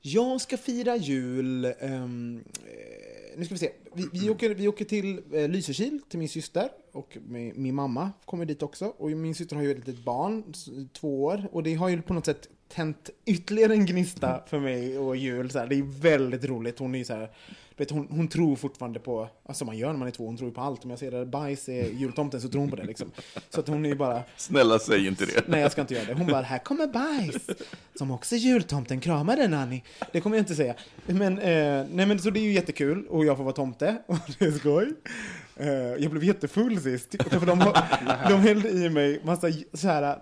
Jag 0.01 0.41
ska 0.41 0.57
fira 0.57 0.97
jul... 0.97 1.65
ehm, 1.81 2.45
eh, 2.57 3.39
nu 3.39 3.45
ska 3.45 3.55
vi 3.55 3.59
se. 3.59 3.71
Vi, 3.95 4.09
vi, 4.12 4.31
åker, 4.31 4.55
vi 4.55 4.69
åker 4.69 4.85
till 4.85 5.21
eh, 5.33 5.49
Lysekil, 5.49 6.01
till 6.09 6.19
min 6.19 6.29
syster. 6.29 6.69
Och 6.93 7.19
min, 7.29 7.53
min 7.62 7.75
mamma 7.75 8.11
kommer 8.25 8.45
dit 8.45 8.62
också. 8.62 8.85
Och 8.85 9.11
min 9.11 9.35
syster 9.35 9.57
har 9.57 9.62
ju 9.62 9.71
ett 9.71 9.87
litet 9.87 10.05
barn, 10.05 10.45
s- 10.51 10.69
två 10.93 11.25
år. 11.25 11.49
Och 11.53 11.62
det 11.62 11.75
har 11.75 11.89
ju 11.89 12.03
på 12.03 12.15
något 12.15 12.27
sätt 12.27 12.49
tänt 12.69 13.11
ytterligare 13.27 13.73
en 13.73 13.87
gnista 13.87 14.43
för 14.47 14.59
mig 14.61 14.99
och 14.99 15.17
jul. 15.17 15.51
Så 15.51 15.59
här. 15.59 15.67
Det 15.67 15.75
är 15.79 16.01
väldigt 16.01 16.45
roligt. 16.45 16.79
Hon 16.79 16.95
är 16.95 16.99
ju 16.99 17.05
så 17.05 17.15
här... 17.15 17.31
Vet, 17.79 17.91
hon, 17.91 18.07
hon 18.11 18.29
tror 18.29 18.57
fortfarande 18.57 19.01
på, 19.01 19.29
alltså 19.47 19.65
man 19.65 19.77
gör 19.79 19.89
när 19.93 19.99
man 19.99 20.09
är 20.09 20.12
två, 20.12 20.27
hon 20.27 20.37
tror 20.37 20.51
på 20.51 20.61
allt. 20.61 20.85
Om 20.85 20.91
jag 20.91 20.99
säger 20.99 21.23
att 21.23 21.29
bajs 21.29 21.69
är 21.69 21.89
jultomten 21.89 22.41
så 22.41 22.49
tror 22.49 22.61
hon 22.61 22.71
på 22.71 22.77
det 22.77 22.85
liksom. 22.85 23.11
Så 23.51 23.61
att 23.61 23.69
hon 23.69 23.85
är 23.85 23.89
ju 23.89 23.95
bara, 23.95 24.23
Snälla 24.37 24.79
säg 24.79 25.07
inte 25.07 25.27
det. 25.27 25.43
Nej, 25.49 25.61
jag 25.61 25.73
ska 25.73 25.81
inte 25.81 25.95
göra 25.95 26.05
det. 26.05 26.15
Hon 26.15 26.27
bara, 26.27 26.43
här 26.43 26.59
kommer 26.59 26.87
bajs. 26.87 27.47
Som 27.95 28.11
också 28.11 28.37
jultomten 28.37 29.01
kramar 29.01 29.37
den, 29.37 29.55
Annie. 29.55 29.83
Det 30.12 30.21
kommer 30.21 30.37
jag 30.37 30.43
inte 30.43 30.55
säga. 30.55 30.75
Men, 31.07 31.39
eh, 31.39 31.87
nej, 31.91 32.07
men 32.07 32.19
så 32.19 32.31
det 32.31 32.41
är 32.41 32.45
ju 32.45 32.53
jättekul 32.53 33.07
och 33.07 33.25
jag 33.25 33.37
får 33.37 33.45
vara 33.45 33.55
tomte 33.55 33.97
och 34.07 34.17
det 34.39 34.45
är 34.45 34.51
skoj. 34.53 34.93
Eh, 35.57 35.69
jag 36.03 36.11
blev 36.11 36.25
jättefull 36.25 36.81
sist. 36.81 37.23
För 37.31 37.47
de, 37.47 37.59
de 38.29 38.41
hällde 38.41 38.69
i 38.71 38.91
mig 38.91 39.21
massa 39.25 39.49
så 39.73 39.89
här, 39.89 40.19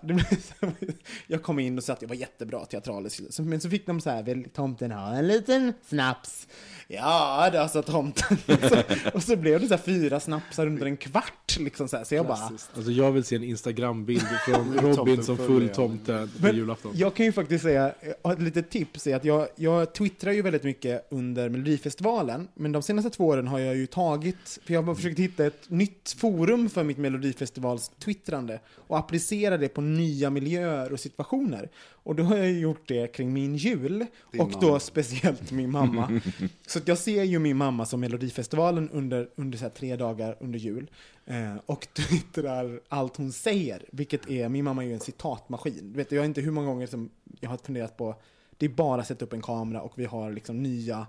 Jag 1.27 1.43
kom 1.43 1.59
in 1.59 1.77
och 1.77 1.83
sa 1.83 1.93
att 1.93 2.01
jag 2.01 2.09
var 2.09 2.15
jättebra 2.15 2.65
teatraliskt. 2.65 3.33
Så- 3.33 3.43
Men 3.43 3.61
så 3.61 3.69
fick 3.69 3.85
de 3.85 4.01
så 4.01 4.09
här, 4.09 4.23
vill 4.23 4.49
tomten 4.49 4.91
ha 4.91 5.13
en 5.15 5.27
liten 5.27 5.73
snaps? 5.87 6.47
Ja, 6.87 7.49
det 7.51 7.69
sa 7.69 7.81
tomten. 7.81 8.37
Så, 8.69 8.81
och 9.13 9.23
så 9.23 9.35
blev 9.35 9.61
det 9.61 9.67
så 9.67 9.73
här 9.73 9.81
fyra 9.81 10.19
snapsar 10.19 10.67
under 10.67 10.85
en 10.85 10.97
kvart. 10.97 11.57
Liksom 11.59 11.87
så, 11.87 11.97
här. 11.97 12.03
så 12.03 12.15
jag 12.15 12.27
bara, 12.27 12.49
Alltså 12.75 12.91
jag 12.91 13.11
vill 13.11 13.23
se 13.23 13.35
en 13.35 13.43
Instagram-bild 13.43 14.21
från 14.45 14.79
Robin 14.79 15.23
som 15.23 15.37
full 15.37 15.69
tomte 15.69 16.29
på 16.37 16.45
Men 16.45 16.55
julafton. 16.55 16.91
Jag 16.95 17.15
kan 17.15 17.25
ju 17.25 17.31
faktiskt 17.31 17.63
säga, 17.63 17.93
ett 18.31 18.41
litet 18.41 18.69
tips 18.69 19.07
är 19.07 19.15
att 19.15 19.25
jag, 19.25 19.47
jag 19.55 19.93
twittrar 19.93 20.31
ju 20.31 20.41
väldigt 20.41 20.63
mycket 20.63 21.07
under 21.09 21.49
Melodifestivalen, 21.49 22.47
men 22.53 22.71
de 22.71 22.81
senaste 22.81 23.09
två 23.09 23.25
åren 23.25 23.47
har 23.47 23.59
jag 23.59 23.75
ju 23.75 23.87
tagit, 23.87 24.59
för 24.65 24.73
jag 24.73 24.81
har 24.81 24.95
försökt 24.95 25.19
hitta 25.19 25.45
ett 25.45 25.69
nytt 25.69 26.15
forum 26.17 26.69
för 26.69 26.83
mitt 26.83 26.97
Melodifestivals 26.97 27.91
twittrande 27.99 28.59
och 28.75 28.97
applicera 28.97 29.57
det 29.57 29.67
på 29.67 29.81
nya 29.81 30.29
miljöer 30.29 30.93
och 30.93 30.99
situationer. 30.99 31.69
Och 32.05 32.15
då 32.15 32.23
har 32.23 32.37
jag 32.37 32.51
gjort 32.51 32.87
det 32.87 33.07
kring 33.07 33.33
min 33.33 33.55
jul, 33.55 34.05
Din 34.31 34.41
och 34.41 34.51
då 34.51 34.67
mamma. 34.67 34.79
speciellt 34.79 35.51
min 35.51 35.71
mamma. 35.71 36.21
så 36.67 36.79
att 36.79 36.87
jag 36.87 36.97
ser 36.97 37.23
ju 37.23 37.39
min 37.39 37.57
mamma 37.57 37.85
som 37.85 37.99
Melodifestivalen 37.99 38.89
under, 38.89 39.29
under 39.35 39.57
så 39.57 39.69
tre 39.69 39.95
dagar 39.95 40.37
under 40.39 40.59
jul. 40.59 40.91
Eh, 41.25 41.55
och 41.65 41.87
twittrar 41.93 42.81
allt 42.89 43.17
hon 43.17 43.31
säger, 43.31 43.85
vilket 43.91 44.29
är, 44.29 44.49
min 44.49 44.63
mamma 44.63 44.83
är 44.83 44.87
ju 44.87 44.93
en 44.93 44.99
citatmaskin. 44.99 45.91
Du 45.91 45.97
vet, 45.97 46.11
jag 46.11 46.21
vet 46.21 46.27
inte 46.27 46.41
hur 46.41 46.51
många 46.51 46.67
gånger 46.67 46.87
som 46.87 47.09
jag 47.39 47.49
har 47.49 47.57
funderat 47.57 47.97
på, 47.97 48.15
det 48.57 48.65
är 48.65 48.69
bara 48.69 49.01
att 49.01 49.07
sätta 49.07 49.25
upp 49.25 49.33
en 49.33 49.41
kamera 49.41 49.81
och 49.81 49.93
vi 49.95 50.05
har 50.05 50.31
liksom 50.31 50.63
nya 50.63 51.07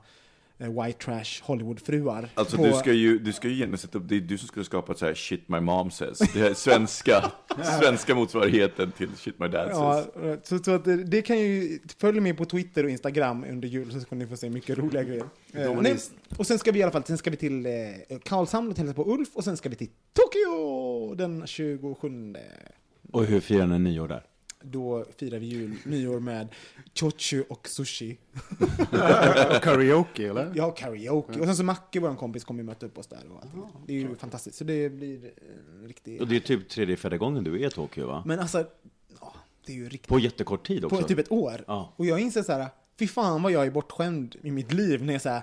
white 0.59 0.99
trash 1.05 1.43
Hollywoodfruar. 1.43 2.29
Alltså 2.35 2.57
på- 2.57 2.65
du 2.67 2.73
ska 2.73 2.93
ju, 2.93 3.19
du 3.19 3.33
ska 3.33 3.49
ju 3.49 3.55
egentligen 3.55 3.79
sätta 3.79 3.99
upp, 3.99 4.05
det 4.09 4.17
är 4.17 4.21
du 4.21 4.39
som 4.39 4.49
skulle 4.49 4.65
skapa 4.65 4.93
ett 4.93 4.99
så 4.99 5.07
här 5.07 5.15
shit 5.15 5.49
my 5.49 5.61
mom 5.61 5.91
says. 5.91 6.19
Det 6.19 6.39
här 6.41 6.55
svenska, 6.55 7.33
svenska 7.81 8.15
motsvarigheten 8.15 8.93
till 8.93 9.09
shit 9.17 9.39
my 9.39 9.49
dad 9.49 9.69
Ja, 9.73 10.05
says. 10.15 10.49
så, 10.49 10.59
så 10.59 10.71
att 10.71 10.85
det, 11.11 11.23
kan 11.23 11.39
ju, 11.39 11.79
följ 11.99 12.21
med 12.21 12.37
på 12.37 12.45
Twitter 12.45 12.85
och 12.85 12.91
Instagram 12.91 13.45
under 13.51 13.69
jul 13.69 13.93
så 13.93 14.01
ska 14.01 14.15
ni 14.17 14.27
få 14.27 14.37
se 14.37 14.51
mycket 14.51 14.79
roliga 14.79 15.03
grejer. 15.03 15.25
Eh, 15.53 15.63
är 15.63 15.75
nej, 15.83 15.97
och 16.37 16.47
sen 16.47 16.59
ska 16.59 16.73
vi 16.73 16.79
i 16.79 16.83
alla 16.83 16.93
fall, 16.93 17.05
sen 17.05 17.19
ska 17.19 17.31
vi 17.31 17.37
till 17.37 17.67
eh, 17.67 17.73
Karlshamn 18.25 18.71
och 18.71 18.79
hälsa 18.79 18.95
på 18.95 19.13
Ulf 19.13 19.29
och 19.35 19.45
sen 19.45 19.57
ska 19.57 19.69
vi 19.69 19.77
till 19.77 19.89
Tokyo 20.13 21.15
den 21.15 21.47
27. 21.47 22.35
Och 23.13 23.25
hur 23.25 23.41
firar 23.41 23.67
ni 23.67 23.79
nyår 23.79 24.09
där? 24.09 24.23
Då 24.71 25.05
firar 25.17 25.39
vi 25.39 25.47
jul, 25.47 25.77
nyår 25.85 26.21
med 26.21 26.49
chochu 26.95 27.45
och 27.49 27.69
sushi. 27.69 28.19
Och 29.57 29.63
karaoke, 29.63 30.29
eller? 30.29 30.53
Ja, 30.55 30.71
karaoke. 30.71 31.41
Och 31.41 31.47
sen 31.47 31.57
så 31.57 31.65
Macke, 31.65 32.01
vår 32.01 32.17
kompis, 32.17 32.45
kommer 32.45 32.61
ju 32.61 32.67
möta 32.67 32.87
upp 32.87 32.99
oss 32.99 33.07
där. 33.07 33.23
Och 33.31 33.43
allting. 33.43 33.85
Det 33.87 33.93
är 33.93 33.97
ju 33.97 34.17
fantastiskt. 34.17 34.57
Så 34.57 34.65
det 34.65 34.89
blir 34.89 35.31
en 35.81 35.87
riktig... 35.87 36.21
Och 36.21 36.29
det 36.29 36.37
är 36.37 36.41
typ 36.41 36.69
tredje, 36.69 36.97
fjärde 36.97 37.19
gången 37.19 37.45
du 37.45 37.63
är 37.63 37.67
i 37.67 37.71
Tokyo 37.71 38.07
va? 38.07 38.23
Men 38.27 38.41
alltså, 38.41 38.67
ja, 39.21 39.35
det 39.67 39.73
är 39.73 39.77
ju 39.77 39.89
riktigt... 39.89 40.09
På 40.09 40.19
jättekort 40.19 40.67
tid 40.67 40.85
också. 40.85 40.97
På 41.01 41.09
typ 41.09 41.19
ett 41.19 41.33
år. 41.33 41.65
Ja. 41.67 41.93
Och 41.97 42.07
jag 42.07 42.21
inser 42.21 42.43
så 42.43 42.53
här, 42.53 42.67
fy 42.99 43.07
fan 43.07 43.43
vad 43.43 43.53
jag 43.53 43.67
är 43.67 43.71
bortskämd 43.71 44.37
i 44.43 44.51
mitt 44.51 44.73
liv 44.73 45.05
när 45.05 45.13
jag 45.13 45.23
säger 45.23 45.43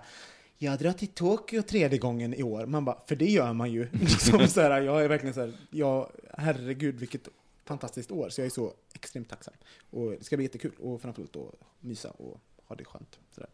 jag 0.63 0.79
drar 0.79 0.91
till 0.91 1.07
Tokyo 1.07 1.61
tredje 1.61 1.99
gången 1.99 2.33
i 2.33 2.43
år. 2.43 2.65
Man 2.65 2.85
bara, 2.85 2.97
för 3.07 3.15
det 3.15 3.25
gör 3.25 3.53
man 3.53 3.71
ju. 3.71 3.87
Liksom 3.91 4.47
så 4.47 4.61
här, 4.61 4.81
jag 4.81 5.03
är 5.03 5.07
verkligen 5.07 5.33
så 5.33 5.41
här, 5.41 5.53
ja, 5.69 6.09
herregud 6.37 6.95
vilket 6.95 7.27
fantastiskt 7.65 8.11
år. 8.11 8.29
Så 8.29 8.41
jag 8.41 8.45
är 8.45 8.49
så 8.49 8.73
extremt 9.03 9.29
tacksam. 9.29 9.53
Och 9.89 10.11
det 10.11 10.23
ska 10.23 10.37
bli 10.37 10.45
jättekul. 10.45 10.73
Och 10.79 11.01
framförallt 11.01 11.33
då 11.33 11.53
mysa 11.79 12.09
och 12.11 12.39
ha 12.65 12.75
det 12.75 12.85
skönt. 12.85 13.19
Så 13.31 13.41
där. 13.41 13.49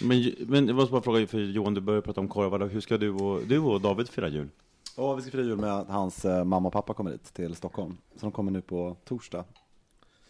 Men, 0.00 0.34
men 0.38 0.66
jag 0.66 0.76
måste 0.76 0.92
bara 0.92 1.02
fråga, 1.02 1.26
för 1.26 1.38
Johan 1.38 1.74
du 1.74 1.80
började 1.80 2.02
prata 2.02 2.20
om 2.20 2.28
korvar, 2.28 2.68
hur 2.68 2.80
ska 2.80 2.98
du 2.98 3.10
och, 3.10 3.42
du 3.46 3.58
och 3.58 3.80
David 3.80 4.08
fira 4.08 4.28
jul? 4.28 4.48
Och 4.96 5.18
vi 5.18 5.22
ska 5.22 5.30
fira 5.30 5.42
jul 5.42 5.58
med 5.58 5.72
att 5.72 5.88
hans 5.88 6.24
eh, 6.24 6.44
mamma 6.44 6.66
och 6.66 6.72
pappa 6.72 6.94
kommer 6.94 7.10
hit 7.10 7.34
till 7.34 7.54
Stockholm. 7.54 7.96
Så 8.16 8.20
de 8.20 8.32
kommer 8.32 8.52
nu 8.52 8.62
på 8.62 8.96
torsdag. 9.04 9.44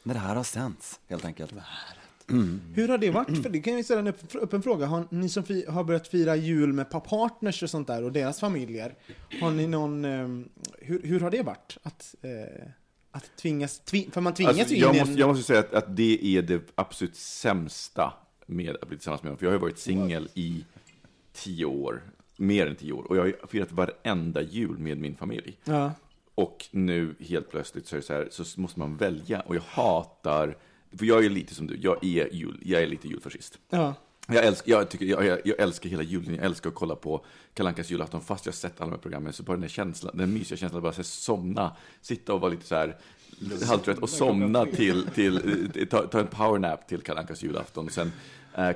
När 0.02 0.14
det 0.14 0.20
här 0.20 0.36
har 0.36 0.44
sänts, 0.44 1.00
helt 1.06 1.24
enkelt. 1.24 1.54
Hur 2.74 2.88
har 2.88 2.98
det 2.98 3.10
varit? 3.10 3.42
För 3.42 3.50
det 3.50 3.60
kan 3.60 3.72
jag 3.72 3.80
ju 3.80 3.84
ställa 3.84 4.00
en 4.00 4.06
upp, 4.06 4.16
upp 4.34 4.52
en 4.52 4.62
fråga. 4.62 4.86
Har 4.86 5.06
ni 5.10 5.28
som 5.28 5.44
fi, 5.44 5.66
har 5.68 5.84
börjat 5.84 6.08
fira 6.08 6.36
jul 6.36 6.72
med 6.72 6.90
pa- 6.90 7.00
partners 7.00 7.62
och 7.62 7.70
sånt 7.70 7.86
där 7.86 8.02
och 8.04 8.12
deras 8.12 8.40
familjer, 8.40 8.94
har 9.40 9.50
ni 9.50 9.66
någon, 9.66 10.04
ehm, 10.04 10.48
hur, 10.78 11.02
hur 11.02 11.20
har 11.20 11.30
det 11.30 11.42
varit? 11.42 11.78
Att, 11.82 12.14
eh, 12.22 12.66
att 13.10 13.36
tvingas, 13.36 13.78
tvi, 13.80 14.08
för 14.12 14.20
man 14.20 14.34
tvingas 14.34 14.58
Alltså, 14.58 14.74
ju 14.74 14.76
in 14.76 14.82
jag, 14.82 14.96
måste, 14.96 15.12
en... 15.12 15.18
jag 15.18 15.28
måste 15.28 15.42
säga 15.44 15.60
att, 15.60 15.74
att 15.74 15.96
det 15.96 16.36
är 16.36 16.42
det 16.42 16.62
absolut 16.74 17.16
sämsta 17.16 18.12
med 18.46 18.76
att 18.82 18.88
bli 18.88 18.96
tillsammans 18.96 19.22
med 19.22 19.28
honom. 19.30 19.38
För 19.38 19.46
jag 19.46 19.50
har 19.50 19.56
ju 19.56 19.60
varit 19.62 19.78
singel 19.78 20.28
i 20.34 20.64
tio 21.32 21.64
år, 21.64 22.02
mer 22.36 22.66
än 22.66 22.76
tio 22.76 22.92
år. 22.92 23.02
Och 23.04 23.16
jag 23.16 23.22
har 23.22 23.46
firat 23.46 23.72
varenda 23.72 24.42
jul 24.42 24.78
med 24.78 24.98
min 24.98 25.16
familj. 25.16 25.58
Ja. 25.64 25.92
Och 26.34 26.66
nu 26.70 27.14
helt 27.20 27.50
plötsligt 27.50 27.86
så 27.86 27.96
är 27.96 28.00
så 28.00 28.12
här, 28.12 28.28
så 28.30 28.60
måste 28.60 28.78
man 28.78 28.96
välja. 28.96 29.40
Och 29.40 29.56
jag 29.56 29.62
hatar, 29.66 30.56
för 30.98 31.06
jag 31.06 31.24
är 31.24 31.30
lite 31.30 31.54
som 31.54 31.66
du, 31.66 31.76
jag 31.76 32.04
är, 32.04 32.34
jul, 32.34 32.60
jag 32.62 32.82
är 32.82 32.86
lite 32.86 33.08
julfascist. 33.08 33.58
Ja. 33.70 33.94
Jag 34.26 34.44
älskar, 34.44 34.72
jag, 34.72 34.88
tycker, 34.88 35.06
jag, 35.06 35.24
jag, 35.24 35.38
jag 35.44 35.60
älskar 35.60 35.90
hela 35.90 36.02
julen, 36.02 36.34
jag 36.34 36.44
älskar 36.44 36.70
att 36.70 36.74
kolla 36.74 36.96
på 36.96 37.24
Kalle 37.54 37.68
Ankas 37.68 37.90
julafton 37.90 38.20
fast 38.20 38.46
jag 38.46 38.52
har 38.52 38.56
sett 38.56 38.80
alla 38.80 38.90
de 38.90 38.96
här 38.96 39.02
programmen. 39.02 39.32
Så 39.32 39.42
bara 39.42 39.52
den 39.52 39.62
här 39.62 39.68
känslan, 39.68 40.16
den 40.16 40.32
mysiga 40.32 40.56
känslan 40.56 40.78
att 40.78 40.82
bara 40.82 40.92
så 40.92 40.96
här, 40.96 41.04
somna, 41.04 41.76
sitta 42.00 42.34
och 42.34 42.40
vara 42.40 42.50
lite 42.50 42.66
så 42.66 42.74
här 42.74 42.96
halvtrött 43.66 43.98
och 43.98 44.10
somna 44.10 44.66
till, 44.66 45.06
till 45.14 45.36
eh, 45.74 45.84
ta, 45.84 46.06
ta 46.06 46.20
en 46.20 46.26
powernap 46.26 46.88
till 46.88 47.00
Kalle 47.00 47.20
Ankas 47.20 47.42
julafton. 47.42 47.90
Sen 47.90 48.06
eh, 48.06 48.12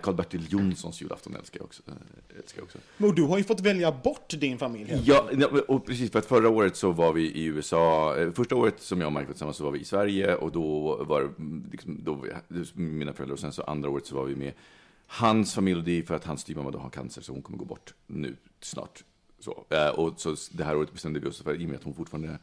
Karl-Bertil 0.03 0.47
Jonssons 0.53 1.03
julafton 1.03 1.37
älskar 1.37 1.61
jag 1.61 1.65
också. 1.65 1.83
eh, 1.87 2.39
Älskar 2.39 2.61
jag 2.61 2.65
också. 2.65 2.79
Men 2.97 3.15
du 3.15 3.23
har 3.23 3.39
ju 3.39 3.45
fått 3.45 3.61
välja 3.61 3.93
bort 3.93 4.35
din 4.41 4.59
familj. 4.59 5.03
Ja, 5.05 5.29
och 5.69 5.87
precis 5.87 6.11
för 6.13 6.19
att 6.19 6.27
förra 6.27 6.49
året 6.49 6.77
så 6.77 6.93
var 6.93 7.13
vi 7.13 7.23
i 7.31 7.45
USA. 7.45 8.17
Eh, 8.17 8.31
Första 8.33 8.57
året 8.57 8.81
som 8.81 9.01
jag 9.01 9.07
och 9.07 9.13
Mike 9.13 9.27
var 9.27 9.33
tillsammans 9.33 9.57
så 9.57 9.65
var 9.65 9.71
vi 9.71 9.79
i 9.81 9.85
Sverige 9.85 10.35
och 10.35 10.53
då 10.53 10.97
var 11.05 11.33
liksom, 11.73 12.01
då 12.05 12.25
mina 12.75 13.13
föräldrar 13.13 13.33
och 13.35 13.41
sen 13.41 13.53
så 13.53 13.63
andra 13.63 13.91
året 13.91 14.07
så 14.07 14.15
var 14.17 14.25
vi 14.25 14.37
med 14.37 14.53
hans 15.07 15.55
familj 15.55 15.79
och 15.79 15.85
det 15.85 15.99
är 15.99 16.03
för 16.03 16.15
att 16.15 16.25
hans 16.25 16.41
styvmamma 16.41 16.71
då 16.71 16.79
har 16.79 16.91
cancer 16.91 17.23
så 17.23 17.33
hon 17.33 17.43
kommer 17.43 17.59
gå 17.59 17.65
bort 17.65 17.95
nu 18.07 18.37
snart. 18.61 19.05
Så, 19.41 19.65
eh, 19.71 19.89
och 19.89 20.21
så 20.21 20.35
det 20.53 20.65
här 20.65 20.77
året 20.77 20.93
bestämde 20.93 21.21
vi 21.21 21.29
oss 21.29 21.43
för, 21.43 21.55
i 21.61 21.65
och 21.65 21.69
med 21.69 21.79
att 21.79 21.85
hon 21.85 21.95
fortfarande 21.95 22.39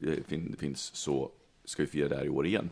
eh, 0.00 0.12
fin, 0.26 0.56
finns 0.58 0.80
så 0.94 1.30
ska 1.64 1.82
vi 1.82 1.88
fira 1.88 2.08
det 2.08 2.16
här 2.16 2.24
i 2.24 2.28
år 2.28 2.46
igen. 2.46 2.70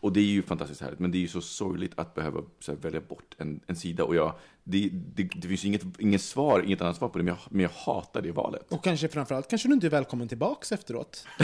Och 0.00 0.12
det 0.12 0.20
är 0.20 0.24
ju 0.24 0.42
fantastiskt 0.42 0.80
härligt, 0.80 0.98
men 0.98 1.10
det 1.10 1.18
är 1.18 1.20
ju 1.20 1.28
så 1.28 1.40
sorgligt 1.40 1.92
att 1.96 2.14
behöva 2.14 2.40
här, 2.66 2.74
välja 2.74 3.00
bort 3.00 3.34
en, 3.38 3.60
en 3.66 3.76
sida. 3.76 4.04
Och 4.04 4.14
jag, 4.14 4.34
det, 4.64 4.90
det, 4.92 5.22
det 5.22 5.48
finns 5.48 5.64
inget, 5.64 5.82
inget 5.98 6.22
svar, 6.22 6.62
inget 6.66 6.80
annat 6.80 6.96
svar 6.96 7.08
på 7.08 7.18
det, 7.18 7.24
men 7.24 7.34
jag, 7.34 7.38
men 7.50 7.60
jag 7.60 7.70
hatar 7.70 8.22
det 8.22 8.32
valet. 8.32 8.72
Och 8.72 8.84
kanske 8.84 9.08
framförallt, 9.08 9.48
kanske 9.48 9.68
du 9.68 9.74
inte 9.74 9.86
är 9.86 9.90
välkommen 9.90 10.28
tillbaks 10.28 10.72
efteråt. 10.72 11.26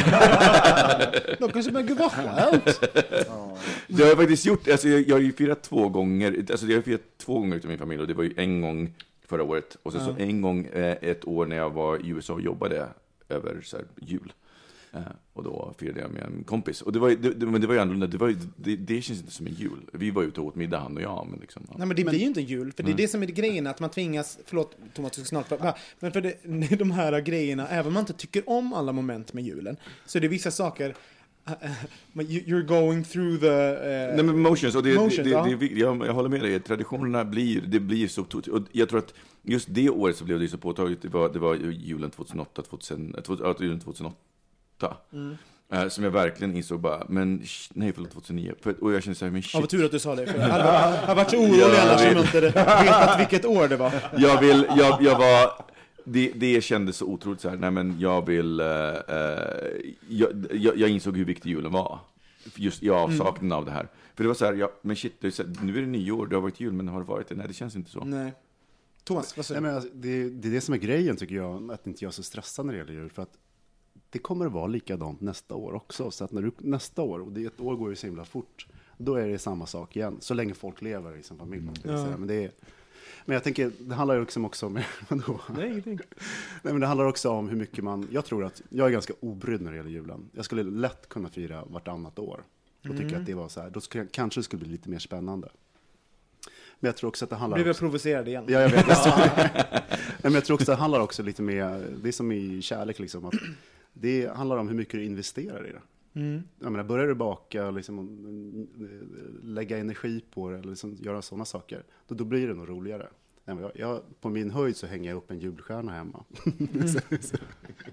Då 1.39 1.49
kanske 1.49 1.73
man, 1.73 1.87
gud 1.87 1.99
vad 1.99 2.13
skönt. 2.13 2.81
Det 3.89 4.03
har 4.03 4.09
jag 4.09 4.17
faktiskt 4.17 4.47
gjort. 4.47 4.69
Alltså, 4.69 4.89
jag, 4.89 5.09
jag 5.09 5.15
har 5.15 5.21
ju 5.21 5.33
firat 5.33 5.63
två 5.63 5.89
gånger. 5.89 6.47
Alltså, 6.51 6.67
jag 6.67 6.77
har 6.77 6.83
firat 6.83 7.19
två 7.19 7.39
gånger 7.39 7.57
utav 7.57 7.69
min 7.69 7.79
familj 7.79 8.01
och 8.01 8.09
det 8.09 8.15
var 8.15 8.25
ju 8.25 8.35
en 8.37 8.61
gång 8.61 8.95
förra 9.29 9.43
året 9.43 9.77
och 9.83 9.93
sen 9.93 10.05
så 10.05 10.15
en 10.19 10.43
gång 10.43 10.67
eh, 10.67 10.97
ett 11.01 11.25
år 11.25 11.47
när 11.47 11.57
jag 11.57 11.71
var 11.71 12.07
i 12.07 12.09
USA 12.09 12.33
och 12.33 12.41
jobbade 12.41 12.89
över 13.29 13.61
så 13.63 13.77
här, 13.77 13.87
jul. 14.01 14.33
Eh, 14.95 15.01
och 15.33 15.45
då 15.45 15.75
firade 15.79 16.01
jag 16.01 16.11
med 16.11 16.23
en 16.23 16.45
kompis. 16.45 16.83
Och 16.83 16.93
det 16.93 16.99
var, 16.99 17.11
det, 17.11 17.31
det, 17.31 17.47
men 17.47 17.61
det 17.61 17.67
var 17.67 17.75
ju 17.75 17.81
annorlunda. 17.81 18.07
Det, 18.07 18.17
var 18.19 18.29
ju, 18.29 18.37
det, 18.57 18.77
det 18.77 19.03
känns 19.03 19.21
inte 19.21 19.33
som 19.33 19.47
en 19.47 19.53
jul. 19.55 19.81
Vi 19.93 20.11
var 20.11 20.23
ute 20.23 20.41
och 20.41 20.47
åt 20.47 20.55
middag 20.55 20.79
han 20.79 20.97
och 20.97 21.03
jag. 21.03 21.27
Men 21.31 21.41
liksom, 21.41 21.63
ja. 21.69 21.75
Nej 21.79 21.87
men 21.87 21.97
det 21.97 22.05
blir 22.05 22.19
ju 22.19 22.27
inte 22.27 22.41
en 22.41 22.47
jul, 22.47 22.73
för 22.73 22.83
det 22.83 22.91
är 22.91 22.97
det 22.97 23.09
som 23.09 23.23
är 23.23 23.27
grejen, 23.27 23.67
att 23.67 23.81
man 23.81 23.91
tvingas, 23.91 24.39
förlåt 24.47 24.77
Thomas, 24.95 25.13
du 25.13 25.21
ska 25.21 25.29
snart, 25.29 25.51
va? 25.61 25.75
men 26.01 26.13
för 26.13 26.21
det, 26.21 26.35
de 26.79 26.91
här 26.91 27.21
grejerna, 27.21 27.69
även 27.69 27.87
om 27.87 27.93
man 27.93 28.01
inte 28.03 28.13
tycker 28.13 28.49
om 28.49 28.73
alla 28.73 28.93
moment 28.93 29.33
med 29.33 29.45
julen, 29.45 29.77
så 30.07 30.19
är 30.19 30.23
det 30.23 30.29
vissa 30.29 30.51
saker, 30.51 30.95
you're 32.15 32.63
going 32.67 33.05
through 33.05 33.41
the... 33.41 33.47
eh, 33.49 34.15
Nej 34.15 34.23
men 34.25 34.39
motions, 34.39 34.75
och 34.75 34.83
det, 34.83 34.95
Motions, 34.95 35.17
det, 35.17 35.23
det, 35.23 35.31
ja. 35.31 35.57
det, 35.61 35.67
jag, 35.67 36.07
jag 36.07 36.15
håller 36.15 36.29
med 36.29 36.41
dig, 36.41 36.61
traditionerna 36.61 37.25
blir, 37.25 37.61
det 37.61 37.81
blir 37.81 38.09
så 38.09 38.23
och 38.53 38.63
jag 38.73 38.89
tror 38.89 38.99
att 38.99 39.15
just 39.43 39.67
det 39.71 39.91
året 39.91 40.17
så 40.17 40.25
blev 40.25 40.41
det 40.41 40.49
så 40.49 40.59
påtagligt, 40.59 41.03
det 41.03 41.09
var, 41.09 41.29
det 41.33 41.39
var 41.39 41.55
ju 41.55 41.73
julen 41.73 42.11
2008, 42.11 42.63
2000, 42.63 43.15
eh, 43.15 43.23
två- 43.23 43.37
ja, 43.41 43.55
julen 43.61 43.81
2008. 44.81 44.97
Mm. 45.13 45.37
Eh, 45.73 45.89
som 45.89 46.05
jag 46.05 46.11
verkligen 46.11 46.57
insåg 46.57 46.81
bara, 46.81 47.07
men 47.09 47.41
sh- 47.41 47.71
nej 47.75 47.93
förlåt 47.93 48.11
2009, 48.11 48.55
för, 48.61 48.85
och 48.85 48.93
jag 48.93 49.03
kände 49.03 49.19
såhär, 49.19 49.33
men 49.33 49.43
Ja, 49.53 49.61
vad 49.61 49.63
shit, 49.63 49.71
tur 49.71 49.85
att 49.85 49.91
du 49.93 49.99
sa 49.99 50.15
det, 50.15 50.27
för 50.27 50.39
jag 50.39 50.49
hade, 50.49 50.65
jag 50.65 50.91
hade 50.91 51.15
varit 51.15 51.31
så 51.31 51.37
orolig 51.37 51.63
annars 51.63 52.01
om 52.01 52.07
jag 52.13 52.25
inte 52.25 52.41
vetat 52.41 53.21
vilket 53.21 53.45
år 53.45 53.69
det 53.69 53.77
var. 53.77 53.93
jag 54.19 54.41
vill, 54.41 54.67
jag, 54.77 55.03
jag 55.03 55.19
var, 55.19 55.65
det, 56.05 56.33
det 56.37 56.61
kändes 56.65 56.97
så 56.97 57.07
otroligt 57.07 57.41
så 57.41 57.49
här, 57.49 57.57
nej 57.57 57.71
men 57.71 58.01
jag 58.01 58.27
vill, 58.27 58.61
eh, 58.61 58.67
eh, 58.69 59.39
jag, 60.09 60.47
jag, 60.53 60.77
jag 60.79 60.89
insåg 60.91 61.17
hur 61.17 61.25
viktig 61.25 61.51
julen 61.51 61.73
var. 61.73 61.99
Just 62.57 62.83
i 62.83 62.91
avsaknaden 62.91 63.53
av 63.53 63.65
det 63.65 63.71
här. 63.71 63.89
För 64.15 64.25
det 64.25 64.29
var 64.29 64.35
så 64.35 64.45
här, 64.45 64.53
ja, 64.55 64.71
men 64.83 64.97
shit, 64.97 65.15
det 65.21 65.27
är 65.27 65.31
så 65.31 65.43
här, 65.43 65.53
nu 65.63 65.77
är 65.79 65.81
det 65.81 65.87
nyår, 65.89 66.27
det 66.27 66.37
har 66.37 66.41
varit 66.43 66.61
jul, 66.61 66.73
men 66.73 66.89
har 66.89 67.01
det 67.01 67.07
varit 67.07 67.29
det? 67.29 67.35
Nej, 67.35 67.49
det 67.49 67.55
känns 67.55 67.77
inte 67.77 67.91
så. 67.91 68.05
Nej. 68.05 68.33
Thomas, 69.05 69.37
vad 69.37 69.39
Nej, 69.39 69.45
säger 69.45 69.61
du? 69.61 69.67
men 69.67 69.75
alltså, 69.77 69.91
det, 69.95 70.29
det 70.31 70.49
är 70.49 70.53
det 70.53 70.61
som 70.61 70.75
är 70.75 70.79
grejen 70.79 71.17
tycker 71.17 71.35
jag, 71.35 71.73
att 71.73 71.87
inte 71.87 72.05
jag 72.05 72.09
är 72.09 72.13
så 72.13 72.23
stressad 72.23 72.67
när 72.67 72.73
det 72.73 72.79
gäller 72.79 72.93
jul. 72.93 73.11
För 73.11 73.23
att 73.23 73.33
det 74.15 74.19
kommer 74.19 74.47
att 74.47 74.53
vara 74.53 74.67
likadant 74.67 75.21
nästa 75.21 75.55
år 75.55 75.75
också. 75.75 76.11
Så 76.11 76.25
att 76.25 76.33
när 76.33 76.43
du, 76.43 76.51
nästa 76.59 77.03
år, 77.03 77.21
och 77.21 77.33
det, 77.33 77.45
ett 77.45 77.61
år 77.61 77.77
går 77.77 77.91
ju 77.91 77.97
så 77.97 78.07
himla 78.07 78.25
fort, 78.25 78.67
då 78.99 79.15
är 79.15 79.29
det 79.29 79.39
samma 79.39 79.67
sak 79.67 79.97
igen. 79.97 80.17
Så 80.21 80.35
länge 80.35 80.55
folk 80.55 80.83
lever 80.83 81.17
i 81.17 81.23
sin 81.23 81.39
familj. 81.39 81.69
Ja. 81.83 82.17
Men, 82.19 82.27
det 82.27 82.35
är, 82.35 82.51
men 83.25 83.35
jag 83.35 83.45
tänker, 83.45 83.73
det 83.81 83.95
handlar 83.95 84.15
ju 84.15 84.21
liksom 84.21 84.45
också 84.45 84.67
om, 84.67 84.81
vadå? 85.09 85.41
Nej. 85.57 85.83
Nej, 85.87 85.99
men 86.63 86.81
det 86.81 86.87
handlar 86.87 87.05
också 87.07 87.31
om 87.31 87.49
hur 87.49 87.57
mycket 87.57 87.85
man, 87.85 88.09
jag 88.13 88.25
tror 88.25 88.45
att, 88.45 88.63
jag 88.69 88.87
är 88.87 88.91
ganska 88.91 89.15
obrydd 89.21 89.61
när 89.63 89.71
det 89.71 89.77
gäller 89.77 89.91
julen. 89.91 90.31
Jag 90.33 90.45
skulle 90.45 90.63
lätt 90.63 91.09
kunna 91.09 91.29
fira 91.29 91.65
vartannat 91.65 92.19
år. 92.19 92.43
Och 92.81 92.87
Mm. 92.87 92.99
tycka 92.99 93.19
att 93.21 93.27
det 93.27 93.35
var 93.35 93.49
så 93.49 93.61
här, 93.61 93.71
då 93.71 93.81
skulle, 93.81 94.07
kanske 94.11 94.41
det 94.41 94.45
skulle 94.45 94.61
bli 94.61 94.69
lite 94.69 94.89
mer 94.91 94.99
spännande. 94.99 95.49
Men 96.81 96.89
jag 96.89 96.97
tror 96.97 97.09
också 97.09 97.25
att 97.25 97.31
det 97.31 97.37
handlar 97.37 97.57
Blev 97.59 97.67
jag 97.67 97.77
provocerad 97.77 98.29
igen? 98.29 98.45
Ja, 98.49 98.61
jag 98.61 98.69
vet. 98.69 98.87
Nej, 98.87 99.85
men 100.23 100.35
jag 100.35 100.45
tror 100.45 100.55
också 100.55 100.73
att 100.73 100.79
det 100.79 100.81
handlar 100.81 101.01
också 101.01 101.23
lite 101.23 101.43
mer, 101.43 101.87
det 102.03 102.09
är 102.09 102.13
som 102.13 102.33
i 102.33 102.63
kärlek 102.63 102.99
liksom, 102.99 103.25
att 103.25 103.35
det 103.95 104.37
handlar 104.37 104.57
om 104.57 104.69
hur 104.69 104.75
mycket 104.75 104.93
du 104.93 105.05
investerar 105.05 105.69
i 105.69 105.73
det. 105.73 105.83
Mm. 106.21 106.43
Jag 106.59 106.73
menar, 106.73 106.85
börjar 106.85 107.07
du 107.07 107.15
baka, 107.15 107.71
liksom, 107.71 107.99
mm, 107.99 108.69
lägga 109.43 109.79
energi 109.79 110.25
på 110.31 110.51
det, 110.51 110.59
eller 110.59 110.69
liksom 110.69 110.97
göra 111.01 111.23
sådana 111.23 111.45
saker, 111.45 111.85
då, 112.09 112.15
då 112.15 112.25
blir 112.25 112.49
det 112.49 112.55
nog 112.55 112.69
roligare. 112.69 113.09
Nej, 113.47 113.57
jag, 113.61 113.73
jag, 113.75 114.03
på 114.21 114.29
min 114.29 114.51
höjd 114.51 114.77
så 114.77 114.87
hänger 114.87 115.11
jag 115.11 115.17
upp 115.17 115.31
en 115.31 115.39
julstjärna 115.39 115.93
hemma. 115.93 116.25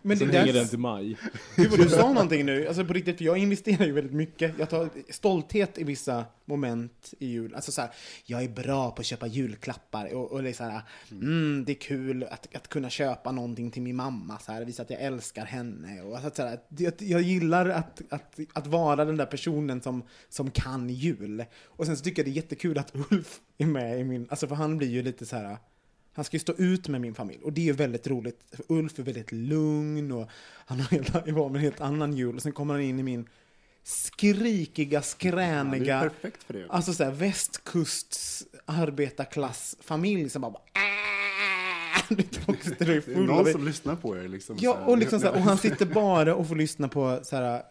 Men 0.01 0.17
det 0.17 0.25
hänger 0.25 0.53
den 0.53 0.67
till 0.67 0.79
maj. 0.79 1.17
Gud 1.55 1.69
vad 1.71 1.79
du 1.79 1.89
sa 1.89 2.13
någonting 2.13 2.45
nu, 2.45 2.67
alltså 2.67 2.85
på 2.85 2.93
riktigt, 2.93 3.17
för 3.17 3.25
jag 3.25 3.37
investerar 3.37 3.85
ju 3.85 3.91
väldigt 3.91 4.13
mycket. 4.13 4.59
Jag 4.59 4.69
tar 4.69 4.89
stolthet 5.09 5.77
i 5.77 5.83
vissa 5.83 6.25
moment 6.45 7.13
i 7.19 7.27
jul. 7.27 7.55
Alltså 7.55 7.71
så 7.71 7.81
här, 7.81 7.91
jag 8.25 8.43
är 8.43 8.49
bra 8.49 8.91
på 8.91 8.99
att 8.99 9.05
köpa 9.05 9.27
julklappar 9.27 10.13
och, 10.13 10.31
och 10.31 10.43
det 10.43 10.49
är 10.49 10.53
så 10.53 10.63
här, 10.63 10.81
mm, 11.11 11.63
det 11.65 11.71
är 11.71 11.75
kul 11.75 12.23
att, 12.23 12.55
att 12.55 12.67
kunna 12.67 12.89
köpa 12.89 13.31
någonting 13.31 13.71
till 13.71 13.81
min 13.81 13.95
mamma, 13.95 14.39
så 14.39 14.51
här, 14.51 14.65
visa 14.65 14.81
att 14.81 14.89
jag 14.89 15.01
älskar 15.01 15.45
henne. 15.45 16.01
Och 16.01 16.15
alltså, 16.15 16.31
så 16.35 16.43
här, 16.43 16.59
jag, 16.77 16.93
jag 16.97 17.21
gillar 17.21 17.69
att, 17.69 18.01
att, 18.09 18.39
att 18.53 18.67
vara 18.67 19.05
den 19.05 19.17
där 19.17 19.25
personen 19.25 19.81
som, 19.81 20.03
som 20.29 20.51
kan 20.51 20.89
jul. 20.89 21.45
Och 21.63 21.85
sen 21.85 21.97
så 21.97 22.03
tycker 22.03 22.19
jag 22.21 22.27
det 22.27 22.31
är 22.31 22.41
jättekul 22.41 22.77
att 22.77 22.95
Ulf 23.11 23.39
är 23.61 23.65
med 23.65 23.99
i 23.99 24.03
min, 24.03 24.27
alltså 24.29 24.47
för 24.47 24.55
han 24.55 24.77
blir 24.77 24.87
ju 24.89 25.01
lite 25.03 25.25
så 25.25 25.35
här 25.35 25.57
han 26.13 26.25
ska 26.25 26.35
ju 26.35 26.39
stå 26.39 26.53
ut 26.57 26.87
med 26.87 27.01
min 27.01 27.15
familj 27.15 27.39
och 27.43 27.53
det 27.53 27.61
är 27.61 27.65
ju 27.65 27.71
väldigt 27.73 28.07
roligt. 28.07 28.39
För 28.51 28.65
Ulf 28.67 28.99
är 28.99 29.03
väldigt 29.03 29.31
lugn 29.31 30.11
och 30.11 30.29
han 30.65 30.79
har 30.79 30.87
helt, 30.87 31.09
var 31.31 31.49
med 31.49 31.55
en 31.59 31.63
helt 31.63 31.81
annan 31.81 32.13
jul 32.13 32.35
och 32.35 32.41
sen 32.41 32.51
kommer 32.51 32.73
han 32.73 32.83
in 32.83 32.99
i 32.99 33.03
min 33.03 33.29
skrikiga, 33.83 34.97
Ja, 34.97 35.01
skräniga, 35.01 35.99
det 35.99 36.05
är 36.05 36.09
perfekt 36.09 36.43
för 36.43 36.53
det. 36.53 36.65
alltså 36.69 36.93
såhär 36.93 37.11
västkusts 37.11 38.43
arbetarklassfamilj 38.65 40.29
som 40.29 40.41
bara 40.41 40.53
"Äh!" 40.53 41.50
Det 42.77 43.07
är 43.07 43.17
någon 43.17 43.51
som 43.51 43.65
lyssnar 43.65 43.95
på 43.95 44.17
er. 44.17 44.27
Liksom, 44.27 44.57
Ja, 44.59 44.77
och, 44.85 44.97
liksom 44.97 45.19
så 45.19 45.25
här, 45.25 45.33
och 45.33 45.41
han 45.41 45.57
sitter 45.67 45.85
bara 45.85 46.35
och 46.35 46.47
får 46.47 46.55
lyssna 46.55 46.87
på 46.87 47.19
så 47.23 47.35
här, 47.35 47.55
eh, 47.55 47.61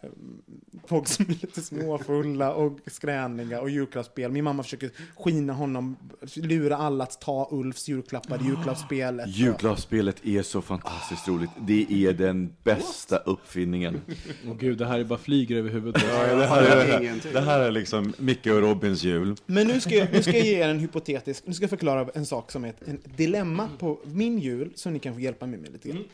folk 0.87 1.09
som 1.09 1.25
är 1.25 1.29
lite 1.31 1.63
småfulla 1.63 2.55
och 2.55 2.79
skräniga 2.87 3.61
och 3.61 3.71
julklappsspel. 3.71 4.33
Min 4.33 4.45
mamma 4.45 4.63
försöker 4.63 4.91
skina 5.17 5.53
honom, 5.53 5.97
lura 6.35 6.77
alla 6.77 7.05
att 7.05 7.21
ta 7.21 7.49
Ulfs 7.53 7.89
julklappar 7.89 8.43
i 8.43 8.47
julklappsspelet. 8.47 9.29
Julklappsspelet 9.29 10.27
är 10.27 10.43
så 10.43 10.63
fantastiskt 10.63 11.29
roligt. 11.29 11.51
Det 11.61 11.87
är 11.91 12.13
den 12.13 12.53
bästa 12.65 13.17
uppfinningen. 13.17 14.01
Åh 14.47 14.57
gud, 14.59 14.79
det 14.79 14.87
här 14.87 14.99
är 14.99 15.05
bara 15.05 15.19
flyger 15.19 15.57
över 15.57 15.71
huvudet. 15.71 16.03
det, 16.03 16.47
här 16.47 16.77
är, 16.77 17.33
det 17.33 17.41
här 17.41 17.61
är 17.61 17.71
liksom 17.71 18.13
Micke 18.19 18.47
och 18.47 18.61
Robins 18.61 19.05
jul. 19.05 19.37
Men 19.47 19.67
nu 19.67 19.81
ska, 19.81 19.95
jag, 19.95 20.13
nu 20.13 20.23
ska 20.23 20.33
jag 20.37 20.47
ge 20.47 20.63
er 20.63 20.69
en 20.69 20.79
hypotetisk, 20.79 21.43
nu 21.47 21.55
ska 21.55 21.63
jag 21.63 21.71
förklara 21.71 22.09
en 22.15 22.27
sak 22.27 22.53
som 22.53 22.65
är 22.65 22.69
ett 22.69 22.89
en 22.89 22.99
dilemma 23.17 23.69
på 23.79 23.99
min 24.15 24.39
jul, 24.39 24.73
som 24.75 24.93
ni 24.93 24.99
kan 24.99 25.15
få 25.15 25.21
hjälpa 25.21 25.47
mig 25.47 25.59
med 25.61 25.73
lite 25.73 25.89
grann. 25.89 26.05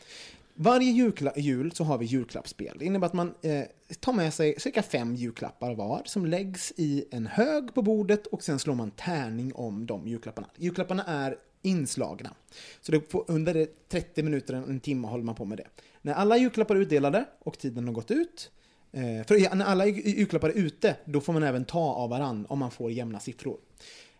Varje 0.59 0.91
julkla, 0.91 1.33
jul 1.35 1.71
så 1.71 1.83
har 1.83 1.97
vi 1.97 2.05
julklappsspel. 2.05 2.77
Det 2.79 2.85
innebär 2.85 3.07
att 3.07 3.13
man 3.13 3.33
eh, 3.41 3.63
tar 3.99 4.13
med 4.13 4.33
sig 4.33 4.55
cirka 4.59 4.83
fem 4.83 5.15
julklappar 5.15 5.75
var 5.75 6.01
som 6.05 6.25
läggs 6.25 6.73
i 6.77 7.05
en 7.11 7.27
hög 7.27 7.73
på 7.73 7.81
bordet 7.81 8.27
och 8.27 8.43
sen 8.43 8.59
slår 8.59 8.75
man 8.75 8.91
tärning 8.91 9.53
om 9.53 9.85
de 9.85 10.07
julklapparna. 10.07 10.47
Julklapparna 10.57 11.03
är 11.03 11.37
inslagna. 11.61 12.33
Så 12.81 12.91
det 12.91 13.11
får, 13.11 13.25
under 13.27 13.67
30 13.89 14.23
minuter, 14.23 14.53
en 14.53 14.79
timme 14.79 15.07
håller 15.07 15.23
man 15.23 15.35
på 15.35 15.45
med 15.45 15.57
det. 15.57 15.67
När 16.01 16.13
alla 16.13 16.37
julklappar 16.37 16.75
är 16.75 16.79
utdelade 16.79 17.25
och 17.39 17.59
tiden 17.59 17.87
har 17.87 17.93
gått 17.93 18.11
ut 18.11 18.51
Eh, 18.91 19.25
för 19.27 19.55
när 19.55 19.65
alla 19.65 19.85
ju- 19.85 20.01
julklappar 20.09 20.49
är 20.49 20.53
ute, 20.53 20.95
då 21.05 21.21
får 21.21 21.33
man 21.33 21.43
även 21.43 21.65
ta 21.65 21.79
av 21.93 22.09
varann 22.09 22.45
om 22.49 22.59
man 22.59 22.71
får 22.71 22.91
jämna 22.91 23.19
siffror. 23.19 23.57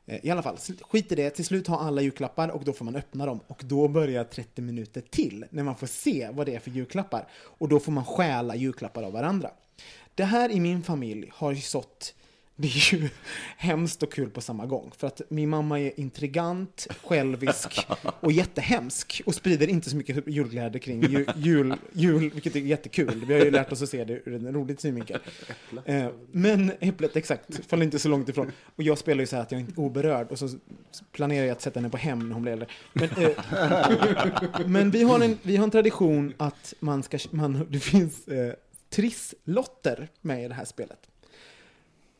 Eh, 0.07 0.25
I 0.25 0.29
alla 0.29 0.43
fall, 0.43 0.57
skit 0.81 1.11
i 1.11 1.15
det. 1.15 1.29
Till 1.29 1.45
slut 1.45 1.67
har 1.67 1.77
alla 1.77 2.01
julklappar 2.01 2.49
och 2.49 2.63
då 2.63 2.73
får 2.73 2.85
man 2.85 2.95
öppna 2.95 3.25
dem. 3.25 3.39
Och 3.47 3.61
då 3.65 3.87
börjar 3.87 4.23
30 4.23 4.61
minuter 4.61 5.01
till 5.01 5.45
när 5.49 5.63
man 5.63 5.75
får 5.75 5.87
se 5.87 6.29
vad 6.33 6.45
det 6.45 6.55
är 6.55 6.59
för 6.59 6.71
julklappar. 6.71 7.27
Och 7.33 7.69
då 7.69 7.79
får 7.79 7.91
man 7.91 8.05
stjäla 8.05 8.55
julklappar 8.55 9.03
av 9.03 9.13
varandra. 9.13 9.51
Det 10.15 10.23
här 10.23 10.51
i 10.51 10.59
min 10.59 10.83
familj 10.83 11.29
har 11.33 11.51
ju 11.51 11.61
sått 11.61 12.13
det 12.59 12.67
är 12.67 12.93
ju 12.95 13.09
hemskt 13.57 14.03
och 14.03 14.11
kul 14.13 14.29
på 14.29 14.41
samma 14.41 14.65
gång. 14.65 14.91
För 14.97 15.07
att 15.07 15.21
min 15.29 15.49
mamma 15.49 15.79
är 15.79 15.99
intrigant, 15.99 16.87
självisk 17.03 17.87
och 18.19 18.31
jättehemsk. 18.31 19.21
Och 19.25 19.35
sprider 19.35 19.67
inte 19.67 19.89
så 19.89 19.95
mycket 19.95 20.27
julglädje 20.27 20.79
kring 20.79 21.01
ju- 21.01 21.25
jul, 21.35 21.73
jul, 21.93 22.29
vilket 22.33 22.55
är 22.55 22.59
jättekul. 22.59 23.25
Vi 23.27 23.33
har 23.33 23.45
ju 23.45 23.51
lärt 23.51 23.71
oss 23.71 23.81
att 23.81 23.89
se 23.89 24.03
det 24.03 24.13
ur 24.13 24.33
en 24.33 24.53
rolig 24.53 24.81
synvinkel. 24.81 25.19
Eh, 25.85 26.07
Men 26.31 26.71
äpplet, 26.79 27.15
exakt, 27.15 27.65
faller 27.67 27.83
inte 27.83 27.99
så 27.99 28.09
långt 28.09 28.29
ifrån. 28.29 28.51
Och 28.75 28.83
jag 28.83 28.97
spelar 28.97 29.19
ju 29.21 29.27
så 29.27 29.35
här 29.35 29.43
att 29.43 29.51
jag 29.51 29.61
är 29.61 29.67
oberörd. 29.75 30.27
Och 30.31 30.39
så 30.39 30.49
planerar 31.11 31.45
jag 31.45 31.51
att 31.51 31.61
sätta 31.61 31.79
henne 31.79 31.89
på 31.89 31.97
hem 31.97 32.19
när 32.27 32.33
hon 32.33 32.41
blir 32.41 32.51
äldre. 32.53 32.67
Men, 32.93 33.09
eh, 33.09 33.29
men 34.67 34.91
vi, 34.91 35.03
har 35.03 35.19
en, 35.19 35.37
vi 35.43 35.55
har 35.57 35.63
en 35.63 35.71
tradition 35.71 36.33
att 36.37 36.73
man 36.79 37.03
ska, 37.03 37.17
man, 37.31 37.67
det 37.69 37.79
finns 37.79 38.27
eh, 38.27 38.53
trisslotter 38.89 40.09
med 40.21 40.43
i 40.45 40.47
det 40.47 40.53
här 40.53 40.65
spelet. 40.65 40.99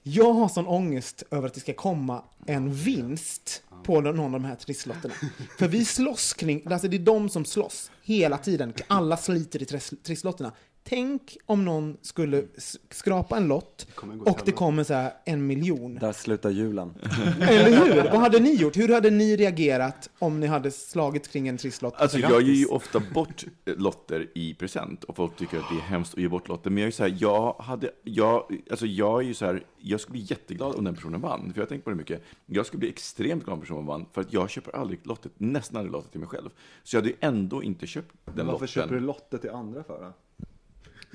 Jag 0.10 0.34
har 0.34 0.48
sån 0.48 0.68
ångest 0.68 1.24
över 1.32 1.48
att 1.48 1.54
det 1.54 1.60
ska 1.60 1.74
komma 1.74 2.24
en 2.46 2.74
vinst 2.74 3.64
på 3.84 4.02
någon 4.02 4.20
av 4.20 4.32
de 4.32 4.46
här 4.46 4.56
trisslotterna. 4.56 5.14
För 5.60 5.68
vi 5.68 5.86
slåss 5.86 6.34
kring, 6.34 6.62
alltså 6.72 6.88
det 6.88 6.98
är 6.98 7.00
de 7.00 7.30
som 7.30 7.46
slåss 7.46 7.92
hela 8.04 8.38
tiden. 8.38 8.74
Alla 8.88 9.18
sliter 9.18 9.62
i 9.62 9.66
trisslotterna. 10.04 10.52
Tänk 10.90 11.38
om 11.46 11.66
någon 11.66 11.98
skulle 12.02 12.44
skrapa 12.90 13.38
en 13.38 13.48
lott 13.48 13.88
och 14.26 14.42
det 14.46 14.52
kommer 14.52 14.84
så 14.84 14.94
här 14.94 15.14
en 15.26 15.48
miljon. 15.48 15.96
Där 15.96 16.12
slutar 16.12 16.50
julen. 16.50 16.94
Eller 17.42 17.86
hur? 17.86 18.04
Vad 18.04 18.20
hade 18.20 18.40
ni 18.40 18.54
gjort? 18.54 18.78
Hur 18.78 18.94
hade 18.94 19.10
ni 19.10 19.36
reagerat 19.36 20.10
om 20.20 20.40
ni 20.40 20.48
hade 20.48 20.72
slagit 20.72 21.28
kring 21.28 21.48
en 21.48 21.58
trisslott? 21.58 21.94
Alltså 21.98 22.20
jag 22.20 22.42
ger 22.42 22.54
ju 22.54 22.66
ofta 22.66 23.00
bort 23.14 23.46
eh, 23.66 23.76
lotter 23.76 24.28
i 24.36 24.54
present 24.54 25.04
och 25.04 25.16
folk 25.16 25.36
tycker 25.36 25.58
att 25.58 25.70
det 25.70 25.76
är 25.76 25.82
hemskt 25.82 26.14
att 26.14 26.20
ge 26.20 26.28
bort 26.28 26.48
lotter. 26.48 26.70
Men 26.70 26.84
jag 26.84 26.88
är 26.88 26.92
så 26.92 27.04
här, 27.04 27.18
jag 27.20 27.54
hade, 27.60 27.92
jag, 28.04 28.62
alltså 28.70 28.86
jag 28.86 29.22
är 29.22 29.28
ju 29.28 29.34
så 29.34 29.46
här, 29.46 29.66
jag 29.78 30.00
skulle 30.00 30.12
bli 30.12 30.28
jätteglad 30.30 30.76
om 30.76 30.84
den 30.84 30.96
personen 30.96 31.22
vann. 31.22 31.54
För 31.54 31.60
jag 31.60 31.66
har 31.66 31.70
tänkt 31.70 31.84
på 31.84 31.90
det 31.90 31.96
mycket. 31.96 32.22
Jag 32.46 32.66
skulle 32.66 32.80
bli 32.80 32.90
extremt 32.90 33.44
glad 33.46 33.54
om 33.54 33.62
personen 33.62 33.86
vann. 33.86 34.06
För 34.14 34.22
att 34.22 34.34
jag 34.34 34.50
köper 34.50 34.76
aldrig 34.76 35.00
lotter, 35.04 35.32
nästan 35.38 35.78
aldrig 35.78 35.92
lotter 35.92 36.12
till 36.12 36.20
mig 36.20 36.30
själv. 36.30 36.50
Så 36.84 36.96
jag 36.96 37.02
hade 37.02 37.10
ju 37.10 37.18
ändå 37.20 37.64
inte 37.64 37.88
köpt 37.88 38.16
den 38.26 38.36
Men 38.36 38.46
varför 38.46 38.54
lotten. 38.60 38.68
köper 38.68 38.96
du 38.96 39.00
lotter 39.02 39.38
till 39.38 39.50
andra 39.50 39.84
för 39.84 40.02
då? 40.02 40.14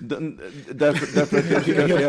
Den, 0.04 0.40
därför, 0.70 1.16
därför 1.16 1.38
att 1.38 1.50
jag 1.50 1.64
tycker 1.64 1.82
att 1.82 1.88
det 1.88 2.04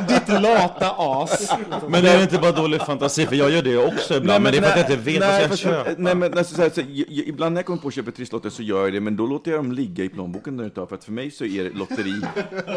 är... 0.00 0.08
Ditt 0.08 0.28
lata 0.42 0.94
as. 0.98 1.52
Men 1.88 2.04
det 2.04 2.10
är 2.10 2.22
inte 2.22 2.38
bara 2.38 2.52
dålig 2.52 2.80
fantasi, 2.80 3.26
för 3.26 3.36
jag 3.36 3.50
gör 3.50 3.62
det 3.62 3.76
också 3.76 4.16
ibland, 4.16 4.42
men, 4.42 4.52
det 4.52 4.58
är 4.58 4.62
för 4.62 4.68
att 4.70 4.76
jag 4.76 4.90
inte 4.90 5.02
vet 5.10 5.20
vad 5.20 5.42
jag 5.42 5.46
ska 5.46 5.56
köpa. 5.56 5.90
Nej, 5.96 6.14
men 6.14 6.38
alltså, 6.38 6.54
så 6.54 6.62
här, 6.62 6.70
så, 6.70 6.80
jag, 6.80 7.06
jag, 7.08 7.26
ibland 7.26 7.54
när 7.54 7.58
jag 7.58 7.66
kommer 7.66 7.82
på 7.82 7.88
att 7.88 7.94
köpa 7.94 8.10
trisslotter 8.10 8.50
så 8.50 8.62
gör 8.62 8.82
jag 8.84 8.92
det, 8.92 9.00
men 9.00 9.16
då 9.16 9.26
låter 9.26 9.50
jag 9.50 9.58
dem 9.58 9.72
ligga 9.72 10.04
i 10.04 10.08
plånboken 10.08 10.60
ett 10.60 10.74
tag, 10.74 10.88
för 10.88 10.96
att 10.96 11.04
för 11.04 11.12
mig 11.12 11.30
så 11.30 11.44
är 11.44 11.70
lotteri 11.70 12.20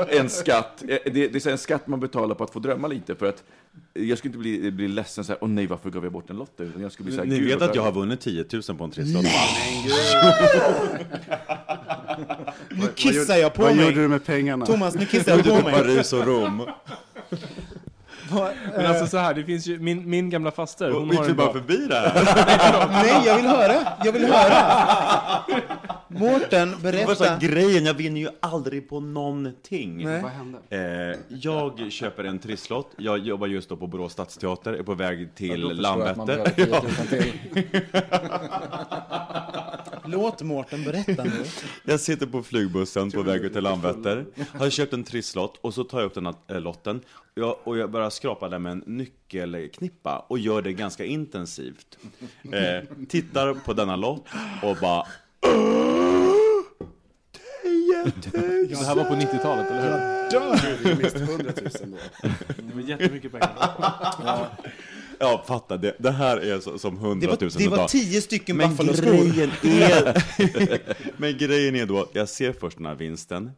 en 0.09 0.29
skatt. 0.29 0.83
Eh, 0.87 0.97
Det, 1.05 1.27
det 1.27 1.45
är 1.45 1.51
en 1.51 1.57
skatt 1.57 1.87
man 1.87 1.99
betalar 1.99 2.35
på 2.35 2.43
att 2.43 2.53
få 2.53 2.59
drömma 2.59 2.87
lite, 2.87 3.15
för 3.15 3.25
att 3.25 3.43
jag 3.93 4.17
skulle 4.17 4.29
inte 4.29 4.37
bli, 4.39 4.71
bli 4.71 4.87
ledsen 4.87 5.23
så 5.23 5.31
här, 5.31 5.43
åh 5.43 5.49
nej, 5.49 5.67
varför 5.67 5.89
gav 5.89 6.03
jag 6.03 6.13
bort 6.13 6.29
en 6.29 6.35
lotter? 6.37 6.63
Utan 6.63 6.81
jag 6.81 6.91
skulle 6.91 7.05
bli 7.07 7.15
så 7.15 7.21
här, 7.21 7.29
Ni 7.29 7.39
"Gud, 7.39 7.47
vet 7.47 7.59
vad 7.59 7.69
att 7.69 7.75
jag 7.75 7.83
bra." 7.83 7.91
har 7.93 7.99
vunnit 7.99 8.21
10 8.21 8.45
000 8.67 8.77
på 8.77 8.83
en 8.83 8.91
trisslott? 8.91 9.25
Nu 12.69 12.87
kissar 12.95 13.35
jag 13.35 13.53
på 13.53 13.61
Vad 13.61 13.75
mig. 13.75 13.85
gjorde 13.85 14.01
du 14.01 14.07
med 14.07 14.25
pengarna? 14.25 14.65
Thomas, 14.65 14.95
nu 14.95 15.05
kissar 15.05 15.31
jag 15.31 15.43
på 15.45 15.53
mig. 15.69 15.73
Paris 15.73 16.13
och 16.13 16.25
Rom. 16.25 16.61
Men 18.75 18.85
alltså 18.85 19.07
så 19.07 19.17
här, 19.17 19.33
det 19.33 19.43
finns 19.43 19.67
ju, 19.67 19.79
min, 19.79 20.09
min 20.09 20.29
gamla 20.29 20.51
faster, 20.51 20.91
hon 20.91 21.17
har 21.17 21.29
en 21.29 21.35
bara 21.35 21.53
förbi 21.53 21.87
det 21.89 21.95
här? 21.95 22.87
Nej, 23.03 23.21
jag 23.25 23.35
vill 23.35 23.45
höra. 23.45 23.87
Jag 24.03 24.11
vill 24.11 24.25
höra. 24.25 24.55
Mårten, 26.07 26.75
berätta. 26.81 27.37
grejen, 27.37 27.85
jag 27.85 27.93
vinner 27.93 28.21
ju 28.21 28.29
aldrig 28.39 28.89
på 28.89 28.99
någonting. 28.99 30.03
Nej. 30.03 30.21
Vad 30.21 30.31
hände? 30.31 30.59
Eh, 30.69 31.19
jag 31.27 31.91
köper 31.91 32.23
en 32.23 32.39
trisslott, 32.39 32.91
jag 32.97 33.19
jobbar 33.19 33.47
just 33.47 33.69
då 33.69 33.77
på 33.77 33.87
Borås 33.87 34.11
stadsteater, 34.13 34.73
är 34.73 34.83
på 34.83 34.93
väg 34.93 35.35
till 35.35 35.61
Landvetter. 35.61 36.49
10 36.55 36.65
000 36.65 36.81
till. 37.09 37.33
Låt 40.05 40.41
Mårten 40.41 40.83
berätta 40.83 41.23
nu. 41.23 41.43
Jag 41.85 41.99
sitter 41.99 42.25
på 42.25 42.43
flygbussen 42.43 43.11
på 43.11 43.21
väg 43.21 43.41
ut 43.41 43.53
till 43.53 43.63
Landvetter, 43.63 44.25
har 44.53 44.69
köpt 44.69 44.93
en 44.93 45.03
trisslott 45.03 45.57
och 45.61 45.73
så 45.73 45.83
tar 45.83 45.99
jag 45.99 46.05
upp 46.05 46.13
den 46.13 46.25
här 46.25 46.35
eh, 46.47 46.61
lotten 46.61 47.01
jag, 47.35 47.55
och 47.63 47.77
jag 47.77 47.91
börjar 47.91 48.09
skrapa 48.21 48.49
den 48.49 48.61
med 48.61 48.71
en 48.71 48.83
nyckelknippa 48.85 50.25
och 50.29 50.39
gör 50.39 50.61
det 50.61 50.73
ganska 50.73 51.05
intensivt. 51.05 51.97
Eh, 52.43 53.05
tittar 53.09 53.53
på 53.53 53.73
denna 53.73 53.95
lott 53.95 54.25
och 54.63 54.77
bara 54.81 55.07
Det 58.69 58.77
här 58.85 58.95
var 58.95 59.03
på 59.03 59.13
90-talet, 59.13 59.71
eller 59.71 59.81
hur? 59.81 60.31
Dör! 60.31 60.79
Du 60.83 61.03
miste 61.03 61.19
100 61.19 61.51
000 61.61 61.71
då. 61.91 62.27
Det 62.57 62.75
var 62.75 62.81
jättemycket 62.81 63.31
pengar. 63.31 63.49
Ja, 65.19 65.43
fatta, 65.47 65.77
det, 65.77 65.95
det 65.99 66.11
här 66.11 66.37
är 66.37 66.59
så, 66.59 66.79
som 66.79 66.95
Det 66.95 67.01
hundratusen 67.01 67.69
var, 67.69 67.77
det 67.77 67.81
var 67.81 67.87
tio 67.87 68.21
stycken 68.21 68.57
Men 68.57 68.69
Buffalo-skor. 68.69 69.11
grejen 69.11 69.51
är... 69.63 70.23
Men 71.21 71.37
grejen 71.37 71.75
är 71.75 71.85
då, 71.85 72.09
jag 72.13 72.29
ser 72.29 72.53
först 72.53 72.77
den 72.77 72.85
här 72.85 72.95
vinsten, 72.95 73.51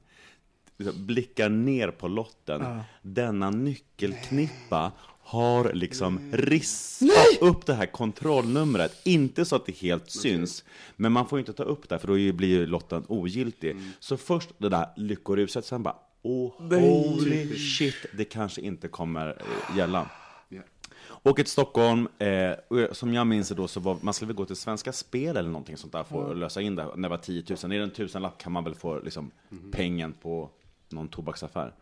blickar 0.91 1.49
ner 1.49 1.91
på 1.91 2.07
lotten. 2.07 2.81
Denna 3.01 3.49
nyckelknippa 3.49 4.91
har 5.23 5.73
liksom 5.73 6.31
ristat 6.31 7.41
upp 7.41 7.65
det 7.65 7.73
här 7.73 7.85
kontrollnumret. 7.85 9.01
Inte 9.03 9.45
så 9.45 9.55
att 9.55 9.65
det 9.65 9.77
helt 9.77 10.11
syns, 10.11 10.63
men 10.95 11.11
man 11.11 11.27
får 11.27 11.39
ju 11.39 11.41
inte 11.41 11.53
ta 11.53 11.63
upp 11.63 11.89
det, 11.89 11.99
för 11.99 12.07
då 12.07 12.13
blir 12.13 12.47
ju 12.47 12.65
lotten 12.65 13.05
ogiltig. 13.07 13.77
Så 13.99 14.17
först 14.17 14.49
det 14.57 14.69
där 14.69 14.87
lyckoruset, 14.95 15.65
sen 15.65 15.83
bara, 15.83 15.95
oh, 16.21 16.51
holy 16.69 17.55
shit, 17.55 18.05
det 18.17 18.25
kanske 18.25 18.61
inte 18.61 18.87
kommer 18.87 19.27
eh, 19.27 19.77
gälla. 19.77 20.09
Åker 21.25 21.43
till 21.43 21.51
Stockholm, 21.51 22.07
eh, 22.19 22.51
som 22.91 23.13
jag 23.13 23.27
minns 23.27 23.49
det 23.49 23.55
då 23.55 23.67
så 23.67 23.79
var, 23.79 23.97
man 24.01 24.13
skulle 24.13 24.27
väl 24.27 24.35
gå 24.35 24.45
till 24.45 24.55
Svenska 24.55 24.93
Spel 24.93 25.37
eller 25.37 25.49
någonting 25.49 25.77
sånt 25.77 25.93
där 25.93 26.03
för 26.03 26.31
att 26.31 26.37
lösa 26.37 26.61
in 26.61 26.75
det, 26.75 26.87
när 26.95 27.09
det 27.09 27.09
var 27.09 27.17
10 27.17 27.43
000. 27.49 27.71
Är 27.71 27.77
det 27.77 27.83
en 27.83 27.89
tusenlapp 27.89 28.37
kan 28.37 28.51
man 28.51 28.63
väl 28.63 28.75
få 28.75 28.99
liksom, 28.99 29.31
pengen 29.71 30.13
på 30.13 30.49
någon 30.93 31.07
tobaksaffär. 31.07 31.73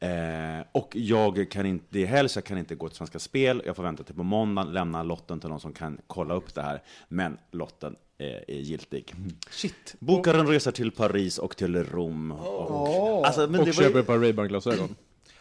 Eh, 0.00 0.66
och 0.72 0.96
jag 0.96 1.50
kan 1.50 1.66
inte, 1.66 1.84
det 1.90 2.02
är 2.02 2.06
helg 2.06 2.28
så 2.28 2.38
jag 2.38 2.44
kan 2.44 2.58
inte 2.58 2.74
gå 2.74 2.88
till 2.88 2.96
Svenska 2.96 3.18
Spel, 3.18 3.62
jag 3.66 3.76
får 3.76 3.82
vänta 3.82 4.02
till 4.02 4.14
på 4.14 4.22
måndagen, 4.22 4.72
lämna 4.72 5.02
lotten 5.02 5.40
till 5.40 5.48
någon 5.48 5.60
som 5.60 5.72
kan 5.72 6.00
kolla 6.06 6.34
upp 6.34 6.54
det 6.54 6.62
här. 6.62 6.82
Men 7.08 7.38
lotten 7.50 7.96
eh, 8.18 8.26
är 8.56 8.60
giltig. 8.60 9.14
Shit. 9.50 9.96
Bokar 9.98 10.34
en 10.34 10.46
resa 10.46 10.72
till 10.72 10.90
Paris 10.90 11.38
och 11.38 11.56
till 11.56 11.84
Rom. 11.84 12.32
Och, 12.32 13.26
alltså, 13.26 13.46
men 13.48 13.60
Och 13.60 13.74
köper 13.74 13.94
ju, 13.94 14.00
ett 14.00 14.06
par 14.06 14.18
Ray-Ban-glasögon. 14.18 14.96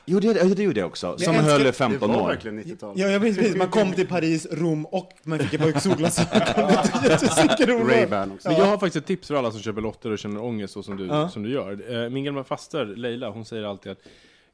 Jo, 0.06 0.20
det, 0.20 0.34
det, 0.34 0.56
det 0.56 0.63
gjorde 0.63 0.80
jag 0.80 0.88
också. 0.88 1.18
Som 1.18 1.34
älskar- 1.36 1.52
höll 1.52 1.62
i 1.62 1.63
Det 1.63 1.72
15 1.74 2.12
var 2.13 2.22
år. 2.22 2.28
verkligen 2.28 2.60
90-tal. 2.63 2.94
Ja, 3.00 3.08
jag 3.08 3.20
vet 3.20 3.38
precis. 3.38 3.56
Man 3.56 3.70
kom 3.70 3.92
till 3.94 4.08
Paris, 4.08 4.48
Rom 4.52 4.86
och 4.86 5.10
man 5.24 5.39
fick 5.39 5.54
ett 5.54 5.62
par 5.74 5.80
solglasögon. 5.80 6.32
Det 7.04 7.10
är 7.10 7.44
jätteroligt. 7.50 7.89
Ray-Ban 8.10 8.34
också. 8.34 8.48
Men 8.50 8.58
jag 8.58 8.66
har 8.66 8.78
faktiskt 8.78 8.96
ett 8.96 9.06
tips 9.06 9.28
för 9.28 9.36
alla 9.36 9.52
som 9.52 9.60
köper 9.62 9.82
lotter 9.82 10.12
och 10.12 10.20
känner 10.20 10.44
ångest 10.44 10.74
så 10.74 10.84
som 10.84 10.98
du, 10.98 11.06
Ja. 11.06 11.30
som 11.30 11.44
du 11.44 11.50
gör. 11.52 12.04
Eh, 12.04 12.10
Min 12.10 12.24
gamla 12.24 12.44
faster 12.44 12.86
Leila, 12.86 13.30
hon 13.30 13.46
säger 13.46 13.63
alltid 13.63 13.92
att 13.92 14.00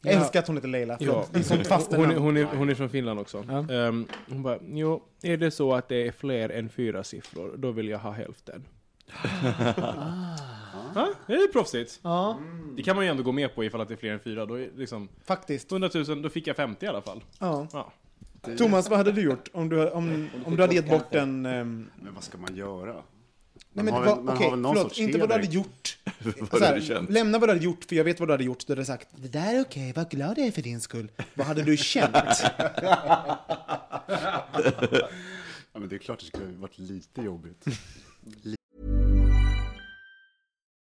Jag 0.01 0.13
älskar 0.13 0.39
att 0.39 0.47
hon 0.47 0.55
heter 0.55 0.67
Leila. 0.69 0.97
Ja. 0.99 1.25
Det 1.31 1.49
hon, 1.97 2.11
är, 2.11 2.15
hon, 2.15 2.37
är, 2.37 2.43
hon 2.43 2.69
är 2.69 2.75
från 2.75 2.89
Finland 2.89 3.19
också. 3.19 3.43
Ja. 3.49 3.73
Ehm, 3.73 4.05
hon 4.29 4.43
bara, 4.43 4.57
jo, 4.73 5.03
är 5.23 5.37
det 5.37 5.51
så 5.51 5.73
att 5.73 5.89
det 5.89 6.07
är 6.07 6.11
fler 6.11 6.49
än 6.49 6.69
fyra 6.69 7.03
siffror, 7.03 7.53
då 7.57 7.71
vill 7.71 7.89
jag 7.89 7.99
ha 7.99 8.11
hälften. 8.11 8.65
Ja, 10.95 11.13
det 11.27 11.33
är 11.33 11.47
proffsigt. 11.51 11.99
Ja, 12.03 12.39
Det 12.75 12.83
kan 12.83 12.95
man 12.95 13.05
ju 13.05 13.11
ändå 13.11 13.23
gå 13.23 13.31
med 13.31 13.55
på 13.55 13.63
ifall 13.63 13.81
att 13.81 13.87
det 13.87 13.93
är 13.93 13.97
fler 13.97 14.11
än 14.13 14.19
fyra. 14.19 14.45
Då 14.45 14.53
är 14.59 14.69
liksom 14.77 15.09
faktiskt. 15.25 15.71
100 15.71 15.89
000, 15.93 16.21
då 16.21 16.29
fick 16.29 16.47
jag 16.47 16.55
50 16.55 16.85
i 16.85 16.89
alla 16.89 17.01
fall. 17.01 17.23
Ja. 17.39 17.67
Ja. 17.73 17.91
Thomas, 18.57 18.89
vad 18.89 18.97
hade 18.97 19.11
du 19.11 19.21
gjort 19.21 19.49
om 19.53 19.69
du, 19.69 19.89
om, 19.89 20.29
om 20.45 20.55
du 20.55 20.61
hade 20.61 20.75
gett 20.75 20.89
bort 20.89 21.15
en... 21.15 21.45
ehm, 21.45 21.89
Men 22.01 22.13
vad 22.13 22.23
ska 22.23 22.37
man 22.37 22.55
göra? 22.55 22.93
Nej 22.93 23.03
Man 23.73 23.85
men 23.85 23.93
har 23.93 24.05
vad- 24.05 24.15
väl- 24.15 24.23
man 24.25 24.35
okej, 24.35 24.45
har 24.45 24.51
väl 24.51 24.59
någon 24.59 24.75
förlåt, 24.75 24.91
sorts 24.91 24.99
inte 24.99 25.17
vad 25.17 25.29
du 25.29 25.33
hade 25.33 25.43
heder. 25.45 25.55
gjort. 25.55 25.97
Vad 26.39 26.49
Så 26.49 26.57
du 26.57 26.63
här, 26.65 26.71
hade 26.73 26.81
känt. 26.85 27.09
lämna 27.09 27.39
vad 27.39 27.49
du 27.49 27.53
hade 27.53 27.65
gjort, 27.65 27.83
för 27.85 27.95
jag 27.95 28.03
vet 28.03 28.19
vad 28.19 28.29
du 28.29 28.33
hade 28.33 28.43
gjort. 28.43 28.67
Du 28.67 28.73
hade 28.73 28.85
sagt, 28.85 29.07
det 29.15 29.27
där 29.27 29.55
är 29.55 29.61
okej, 29.61 29.93
vad 29.95 30.09
glad 30.09 30.37
jag 30.37 30.47
är 30.47 30.51
för 30.51 30.61
din 30.61 30.81
skull. 30.81 31.11
Vad 31.33 31.47
hade 31.47 31.63
du 31.63 31.77
känt? 31.77 32.15
Ja, 35.73 35.79
men 35.79 35.89
det 35.89 35.95
är 35.95 35.99
klart 35.99 36.19
det 36.19 36.25
skulle 36.25 36.45
ha 36.45 36.51
varit 36.61 36.77
lite 36.79 37.21
jobbigt. 37.21 37.65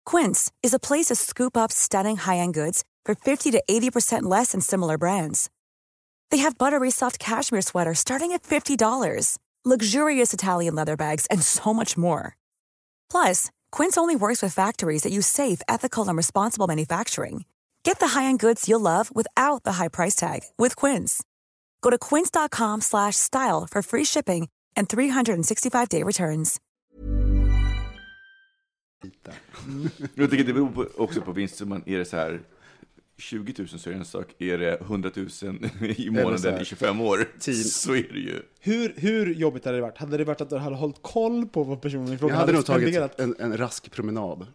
Quince 0.06 0.52
is 0.62 0.74
a 0.74 0.80
place 0.80 1.06
to 1.06 1.16
scoop 1.16 1.56
up 1.56 1.72
stunning 1.72 2.18
high-end 2.18 2.56
goods 2.56 2.84
for 3.06 3.16
50 3.16 3.52
to 3.52 3.64
80% 3.70 4.24
less 4.24 4.52
than 4.52 4.60
similar 4.60 4.98
brands. 4.98 5.50
They 6.30 6.40
have 6.40 6.58
buttery 6.58 6.92
soft 6.92 7.20
cashmere 7.20 7.62
sweaters 7.62 8.00
starting 8.00 8.34
at 8.34 8.44
$50, 8.44 9.38
luxurious 9.70 10.34
Italian 10.34 10.76
leather 10.76 10.96
bags, 10.96 11.26
and 11.30 11.44
so 11.44 11.74
much 11.74 11.98
more. 11.98 12.38
Plus, 13.12 13.52
Quince 13.72 13.98
only 13.98 14.16
works 14.16 14.42
with 14.42 14.54
factories 14.54 15.04
that 15.04 15.12
use 15.12 15.28
safe, 15.28 15.62
ethical, 15.68 16.08
and 16.08 16.16
responsible 16.18 16.68
manufacturing. 16.68 17.44
Get 17.84 18.00
the 18.00 18.20
high-end 18.20 18.40
goods 18.40 18.68
you'll 18.70 18.80
love 18.80 19.14
without 19.14 19.64
the 19.64 19.74
high 19.74 19.90
price 19.90 20.16
tag 20.16 20.42
with 20.58 20.76
Quince. 20.76 21.24
Go 21.82 21.90
to 21.90 21.98
quince.com 21.98 22.82
slash 22.82 23.16
style 23.16 23.68
for 23.70 23.82
free 23.82 24.06
shipping 24.06 24.48
and 24.76 24.88
365-day 24.88 26.04
returns. 26.04 26.60
Jag 30.16 30.30
tycker 30.32 30.44
det 30.44 30.54
beror 30.54 30.72
på, 30.72 30.88
också 30.98 31.22
på 31.22 31.32
vinstsumman. 31.32 31.84
Är 31.86 31.98
det 31.98 32.06
så 32.06 32.18
här 32.18 32.42
20 33.20 33.54
000 33.58 33.68
så 33.68 33.90
är 33.90 33.94
det 33.94 34.00
en 34.00 34.06
sak. 34.06 34.26
Är 34.40 34.58
det 34.58 34.82
100 34.82 35.12
000 35.16 35.28
i 35.98 36.10
månaden 36.10 36.62
i 36.62 36.66
25 36.66 37.02
år 37.02 37.28
tio- 37.40 37.54
så 37.64 37.92
är 37.96 38.08
det 38.14 38.20
ju. 38.20 38.42
Hur, 38.62 38.94
hur 38.98 39.34
jobbigt 39.34 39.66
hade 39.66 39.78
det 39.78 39.82
varit? 39.82 39.98
Hade 39.98 40.18
det 40.18 40.24
varit 40.24 40.42
att 40.42 40.50
du 40.50 40.58
hade 40.58 40.76
hållit 40.76 41.02
koll 41.02 41.46
på 41.46 41.64
vad 41.64 41.82
personen 41.82 42.14
i 42.14 42.18
fråga 42.18 42.34
Jag 42.34 42.40
hade 42.40 42.52
nog 42.54 42.66
tagit 42.66 43.20
en, 43.20 43.36
en 43.40 43.58
rask 43.58 43.92
promenad. 43.92 44.48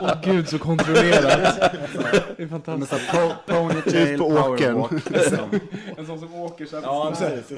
Åh 0.00 0.20
gud, 0.24 0.48
så 0.48 0.58
kontrollerat. 0.58 1.60
det 2.36 2.42
är 2.42 2.48
fantastiskt. 2.48 3.02
ponytail, 3.46 4.08
Ut 4.08 4.18
på 4.18 4.26
åkern. 4.26 5.00
liksom. 5.10 5.60
En 5.96 6.06
sån 6.06 6.18
som 6.20 6.34
åker 6.34 6.66
så 6.66 6.76
här. 6.76 6.82
Ja. 6.82 7.14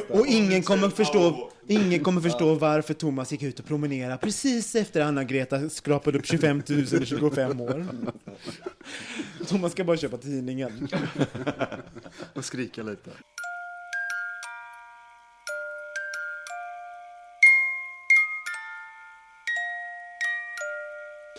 Och 0.09 0.27
ingen 0.27 0.63
kommer 0.63 0.89
förstå, 0.89 1.51
ingen 1.67 2.05
kommer 2.05 2.21
förstå 2.21 2.55
varför 2.55 2.95
Thomas 2.95 3.33
gick 3.33 3.43
ut 3.43 3.59
och 3.59 3.67
promenerade 3.67 4.17
precis 4.17 4.75
efter 4.75 5.01
Anna-Greta 5.01 5.69
skrapade 5.69 6.19
upp 6.19 6.27
25 6.27 6.63
000 6.69 6.81
i 7.03 7.07
25 7.07 7.61
år. 7.61 7.87
Thomas 9.47 9.73
ska 9.73 9.85
bara 9.85 9.97
köpa 9.97 10.17
tidningen. 10.19 10.89
Och 12.35 12.45
skrika 12.45 12.83
lite. 12.83 13.11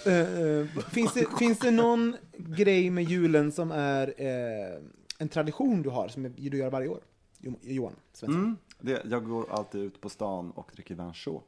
Eh, 0.06 0.40
eh, 0.42 0.66
finns, 0.92 1.14
det, 1.14 1.26
finns 1.40 1.60
det 1.60 1.72
någon 1.72 2.16
grej 2.38 2.90
med 2.90 3.04
julen 3.04 3.52
som 3.52 3.72
är 3.72 4.14
eh, 4.18 4.82
en 5.20 5.30
tradition 5.30 5.82
du 5.82 5.90
har, 5.90 6.08
som 6.08 6.34
du 6.38 6.58
gör 6.58 6.70
varje 6.70 6.88
år? 6.88 7.00
Jo- 7.40 7.60
Johan 7.62 7.96
Svensson. 8.14 8.42
Mm, 8.42 8.58
det, 8.80 9.02
jag 9.10 9.26
går 9.26 9.52
alltid 9.52 9.82
ut 9.82 10.02
på 10.02 10.10
stan 10.10 10.52
och 10.52 10.72
dricker 10.76 10.96
vin 10.96 11.14
chaud. 11.14 11.42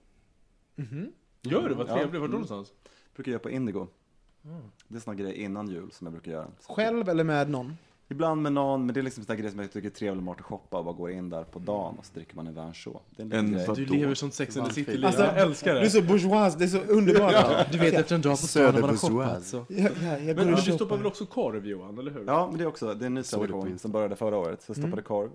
Gör 1.42 1.70
du? 1.70 1.76
Vad 1.76 1.90
Ja. 1.90 1.94
trevligt. 1.94 2.04
Vart 2.04 2.12
då 2.12 2.18
Mm. 2.18 2.32
någonstans? 2.32 2.74
brukar 3.16 3.32
göra 3.32 3.40
på 3.40 3.50
Indigo. 3.50 3.88
Det 4.88 4.96
är 4.96 5.00
såna 5.00 5.16
grejer 5.16 5.34
innan 5.34 5.68
jul 5.68 5.92
som 5.92 6.08
jag 6.08 6.12
brukar 6.12 6.32
göra. 6.32 6.48
Så 6.60 6.74
Själv 6.74 7.10
eller 7.10 7.24
med 7.24 7.50
någon? 7.50 7.78
Ibland 8.10 8.42
med 8.42 8.54
någon, 8.54 8.86
men 8.86 8.94
det 8.94 9.00
är 9.00 9.04
liksom 9.04 9.24
såna 9.24 9.36
grejer 9.36 9.52
som 9.52 9.60
jag 9.60 9.72
tycker 9.72 9.88
är 9.90 9.94
trevligt 9.94 10.24
med 10.24 10.32
att 10.32 10.42
shoppa 10.42 10.78
och 10.78 10.86
bara 10.86 10.94
går 10.96 11.12
in 11.12 11.30
där 11.30 11.44
på 11.44 11.60
dagen 11.60 11.96
och 12.00 12.06
så 12.06 12.14
dricker 12.14 12.36
man 12.36 12.48
en 12.48 12.54
vin 12.54 12.74
chaud. 12.74 12.98
Det 13.16 13.22
är 13.22 13.26
en, 13.26 13.32
En 13.34 13.46
liten 13.46 13.54
grej. 13.58 13.68
vad- 13.68 13.78
Du 13.78 13.86
lever 13.86 14.16
som 14.16 14.32
Sex 14.32 14.58
and 14.58 14.68
the 14.68 14.74
City-liv. 14.74 15.06
Alltså, 15.06 15.22
jag 15.24 15.38
älskar 15.38 15.74
Du 15.74 15.80
är 15.80 15.84
det. 15.84 15.90
så 15.90 16.02
bourgeois, 16.02 16.56
det 16.56 16.64
är 16.64 16.68
så 16.68 16.80
underbart. 16.80 17.72
Du 17.72 17.78
vet 17.78 17.94
efter 17.94 18.16
en 18.16 18.22
dag 18.22 18.32
på 18.42 18.48
stan 18.48 18.64
när 18.74 18.82
man 18.82 18.90
har 18.90 18.98
shoppat 18.98 19.44
så. 19.46 19.66
Ja, 19.70 19.90
ja, 20.02 20.34
Men 20.36 20.54
och 20.54 20.60
du 20.66 20.72
stoppar 20.72 20.98
väl 20.98 21.06
också 21.06 21.26
korv 21.26 21.68
Johan, 21.68 21.98
eller 21.98 22.12
hur? 22.12 22.24
Ja, 22.28 22.48
men 22.48 22.58
det 22.58 22.64
är 22.64 22.68
också, 22.68 22.94
det 22.94 23.06
är 23.06 23.08
en 23.08 23.14
ny 23.14 23.22
det 23.22 23.28
tradition 23.28 23.80
som 23.80 23.92
började 23.92 24.16
förra 24.16 24.38
året. 24.38 24.62
Så 24.62 24.70
jag 24.70 24.78
stoppade 24.78 25.02
korv. 25.02 25.30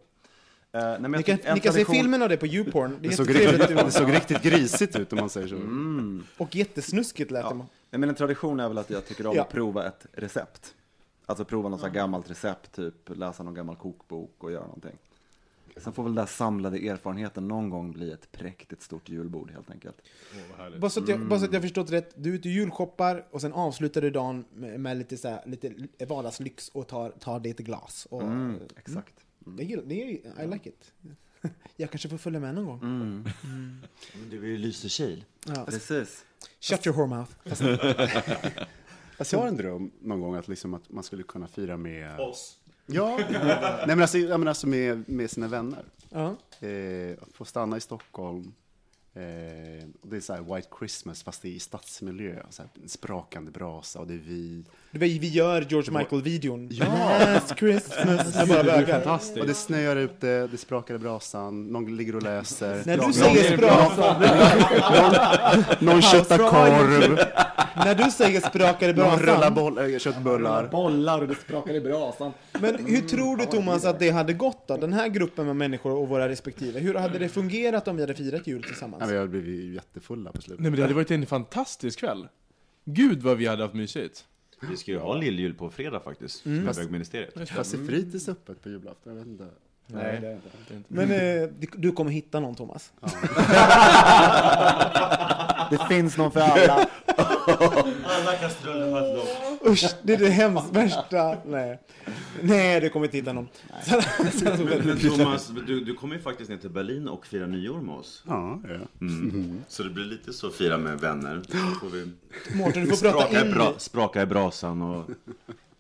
Eh, 0.74 0.80
nej, 0.82 1.00
men 1.00 1.11
Ni 1.11 1.22
kan, 1.22 1.37
ni 1.37 1.42
kan 1.42 1.56
se 1.56 1.61
tradition- 1.70 1.94
filmen 1.94 2.22
av 2.22 2.28
det 2.28 2.37
på 2.37 2.46
YouPorn. 2.46 2.98
Det 3.02 3.08
Det 3.08 3.14
såg, 3.16 3.28
riktigt, 3.35 3.68
det 3.68 3.90
såg 3.90 4.12
riktigt 4.14 4.42
grisigt 4.42 4.96
ut 4.96 5.12
om 5.12 5.18
man 5.18 5.30
säger 5.30 5.48
så. 5.48 5.54
Mm. 5.56 6.24
och 6.38 6.56
jättesnuskigt 6.56 7.30
lät 7.30 7.42
det. 7.44 7.48
Ja. 7.54 7.66
Nej, 7.90 7.98
men 8.00 8.08
en 8.08 8.14
tradition 8.14 8.61
är 8.61 8.68
väl 8.68 8.78
att 8.78 8.90
jag 8.90 9.06
tycker 9.06 9.26
om 9.26 9.37
Ja. 9.37 9.42
att 9.42 9.50
prova 9.52 9.87
ett 9.87 10.06
recept. 10.12 10.74
Alltså 11.26 11.44
prova 11.44 11.68
något 11.68 11.82
här 11.82 11.90
gammalt 11.90 12.30
recept, 12.30 12.72
typ 12.72 12.94
läsa 13.16 13.42
någon 13.42 13.54
gammal 13.54 13.76
kokbok 13.76 14.35
och 14.38 14.52
göra 14.52 14.64
någonting. 14.64 14.98
Sen 15.76 15.92
får 15.92 16.02
väl 16.02 16.14
den 16.14 16.24
där 16.24 16.32
samlade 16.32 16.78
erfarenheten 16.78 17.48
någon 17.48 17.70
gång 17.70 17.92
bli 17.92 18.12
ett 18.12 18.32
präktigt 18.32 18.82
stort 18.82 19.08
julbord 19.08 19.50
helt 19.50 19.70
enkelt. 19.70 19.96
Bara 20.78 20.90
så, 20.90 21.00
att 21.02 21.08
jag, 21.08 21.20
bara 21.28 21.38
så 21.38 21.44
att 21.44 21.52
jag 21.52 21.62
förstått 21.62 21.90
rätt, 21.90 22.12
du 22.16 22.30
är 22.30 22.35
ute 22.35 22.48
och 22.48 22.52
julshoppar 22.52 23.24
och 23.30 23.40
sen 23.40 23.52
avslutar 23.52 24.00
du 24.00 24.11
dagen 24.11 24.44
med, 24.54 24.80
med 24.80 24.96
lite, 24.96 25.16
så 25.16 25.29
här, 25.29 25.42
lite 25.46 25.73
vardagslyx 26.08 26.68
och 26.68 26.87
tar, 26.88 27.10
tar 27.10 27.40
det 27.40 27.50
ett 27.50 27.58
glas. 27.58 28.06
Och, 28.10 28.23
Mm, 28.23 28.58
exakt. 28.77 29.14
Jag 29.47 29.63
gillar, 29.63 29.83
det 29.83 30.03
är, 30.03 30.45
I 30.45 30.47
like 30.47 30.69
it. 30.69 30.93
Jag 31.77 31.90
kanske 31.90 32.09
får 32.09 32.19
följa 32.19 32.40
med 32.40 32.55
någon 32.55 32.65
gång. 32.65 32.81
Mm. 32.83 33.29
Men 34.15 34.31
Du 34.31 34.38
är 34.45 34.47
ju 34.49 34.59
Lysekil. 34.59 35.25
Ja. 35.47 35.65
Precis. 35.65 36.25
Shut 36.61 36.87
your 36.87 36.97
whore 36.97 37.09
mouth. 37.09 37.33
Fast 39.19 39.33
jag 39.33 39.38
har 39.40 39.49
en 39.49 39.57
dröm 39.57 39.90
någon 40.01 40.21
gång 40.21 40.35
att, 40.35 40.49
liksom 40.49 40.75
att 40.75 40.90
man 40.90 41.05
skulle 41.05 41.23
kunna 41.23 41.49
fira 41.49 41.77
med... 41.77 42.21
Oss. 42.21 42.59
Ja, 42.87 43.17
Nej, 43.31 43.87
men 43.87 44.01
alltså, 44.01 44.19
ja, 44.19 44.38
men 44.38 44.49
alltså 44.49 44.67
med, 44.67 45.09
med 45.09 45.31
sina 45.31 45.49
vänner. 45.49 45.85
ja. 46.11 46.37
Eh, 46.67 47.17
att 47.23 47.33
få 47.33 47.45
stanna 47.45 47.77
i 47.77 47.81
Stockholm. 47.81 48.53
Eh, 49.15 49.23
det 50.03 50.17
är 50.17 50.21
så 50.21 50.33
här 50.35 50.55
White 50.55 50.69
Christmas 50.79 51.23
fast 51.23 51.43
det 51.43 51.49
är 51.49 51.53
i 51.53 51.61
stadsmiljö. 51.61 52.43
Så 52.51 52.63
här, 52.63 52.71
en 52.83 52.88
sprakande 52.88 53.51
brasa 53.51 54.01
och 54.01 54.07
det 54.07 54.15
är 54.15 54.19
vi. 54.19 54.65
Vi 54.95 55.29
gör 55.29 55.63
George 55.69 55.93
Michael-videon. 55.99 56.69
Last 56.69 57.59
Christmas. 57.59 58.35
Jag 58.37 58.49
bara 58.49 58.63
Det 58.63 58.71
är 58.73 58.77
bögar. 58.79 58.83
Och 58.99 59.05
fantastiskt. 59.05 59.47
det 59.47 59.55
snöar 59.55 59.97
ute, 59.97 60.47
det 60.47 60.57
sprakar 60.59 60.95
i 60.95 60.99
brasan, 60.99 61.67
någon 61.67 61.97
ligger 61.97 62.17
och 62.17 62.23
läser. 62.23 62.83
När 62.87 62.97
du 62.97 63.03
någon, 63.03 63.13
säger 63.13 63.57
spraka, 63.57 64.17
någon 65.81 66.03
köttar 66.03 66.38
korv, 66.38 67.19
när 67.77 67.95
du 67.95 68.11
säger 68.11 68.40
sprakar 68.40 68.88
i 68.88 68.93
någon 68.93 69.19
rullar 69.19 69.37
brasan. 69.37 69.55
boll, 69.55 69.79
äh, 69.93 69.99
köttbullar. 69.99 70.69
Bollar 70.69 71.21
och 71.23 71.29
det 71.29 71.35
sprakar 71.35 71.75
i 71.75 71.81
brasan. 71.81 72.33
Men 72.61 72.87
hur 72.87 73.01
tror 73.01 73.37
du 73.37 73.45
Thomas 73.47 73.85
att 73.85 73.99
det 73.99 74.11
hade 74.11 74.33
gått 74.33 74.69
då? 74.69 74.77
Den 74.77 74.93
här 74.93 75.09
gruppen 75.09 75.47
med 75.47 75.57
människor 75.57 75.93
och 75.93 76.09
våra 76.09 76.29
respektive. 76.29 76.81
Hur 76.81 76.95
hade 76.95 77.19
det 77.19 77.29
fungerat 77.29 77.88
om 77.88 77.97
vi 77.97 78.03
hade 78.03 78.15
firat 78.15 78.47
jul 78.47 78.61
Ja, 78.63 78.69
tillsammans? 78.69 79.11
vi 79.13 79.17
har 79.17 79.27
blivit 79.27 79.75
jättefulla 79.75 80.33
på 80.33 80.40
slutet. 80.43 80.61
Nej 80.61 80.71
men 80.71 80.77
det 80.77 80.83
hade 80.83 80.95
varit 80.95 81.11
en 81.11 81.27
fantastisk 81.27 81.99
kväll. 81.99 82.29
Gud 82.85 83.23
vad 83.23 83.37
vi 83.37 83.47
hade 83.47 83.63
haft 83.63 83.75
mysigt. 83.75 84.25
Vi 84.71 84.77
ska 84.77 84.90
ju 84.90 84.98
ha 84.98 85.15
lilljul 85.15 85.54
på 85.54 85.71
fredag 85.71 86.00
faktiskt, 86.00 86.46
Mm. 86.46 86.65
med 86.65 86.75
bögministeriet. 86.75 87.48
Fast 87.50 87.75
är 87.75 87.79
fritids 87.87 88.29
öppet 88.29 88.63
på 88.63 88.69
julafton? 88.69 88.96
Jag 89.04 89.15
vet 89.15 89.27
inte. 89.27 89.46
Nej. 89.87 90.19
det 90.21 90.27
är 90.29 90.33
inte. 90.77 90.88
Men 90.88 91.10
eh, 91.10 91.48
du 91.77 91.92
kommer 91.92 92.10
hitta 92.10 92.40
någon 92.40 92.54
Thomas. 92.54 92.92
Det 95.71 95.79
finns 95.88 96.17
någon 96.17 96.33
för 96.33 96.40
alla. 96.40 96.87
Alla 98.23 98.37
kastruller 98.37 98.90
har 98.90 99.02
ett 99.02 99.16
lock. 99.16 99.73
Usch, 99.73 99.85
det 100.02 100.12
är 100.12 100.18
det 100.18 100.29
hemskt 100.29 100.77
värsta. 100.77 101.37
Nej, 101.46 101.79
Nej 102.42 102.81
du 102.81 102.88
kommer 102.88 103.06
inte 103.06 103.16
hitta 103.16 103.33
någon. 103.33 103.48
Men, 103.88 104.87
men 104.87 104.98
Thomas, 104.98 105.52
du, 105.66 105.85
du 105.85 105.94
kommer 105.94 106.14
ju 106.14 106.20
faktiskt 106.23 106.50
ner 106.50 106.56
till 106.56 106.70
Berlin 106.70 107.08
och 107.08 107.27
fira 107.27 107.46
nyår 107.46 107.81
med 107.81 107.94
oss. 107.94 108.23
Ja, 108.27 108.60
ja. 108.68 109.06
Mm. 109.06 109.62
Så 109.68 109.83
det 109.83 109.90
blir 109.90 110.04
lite 110.04 110.33
så 110.33 110.50
fira 110.50 110.79
med 110.79 111.00
vänner. 111.00 111.42
Får 111.81 111.88
vi 111.90 112.10
Mårten, 112.54 112.85
du 112.85 112.96
får 112.96 113.10
prata 113.10 113.27
spraka, 113.27 113.44
i 113.44 113.46
in. 113.46 113.54
bra, 113.54 113.75
spraka 113.79 114.23
i 114.23 114.27
brasan 114.27 114.83
och 114.83 115.10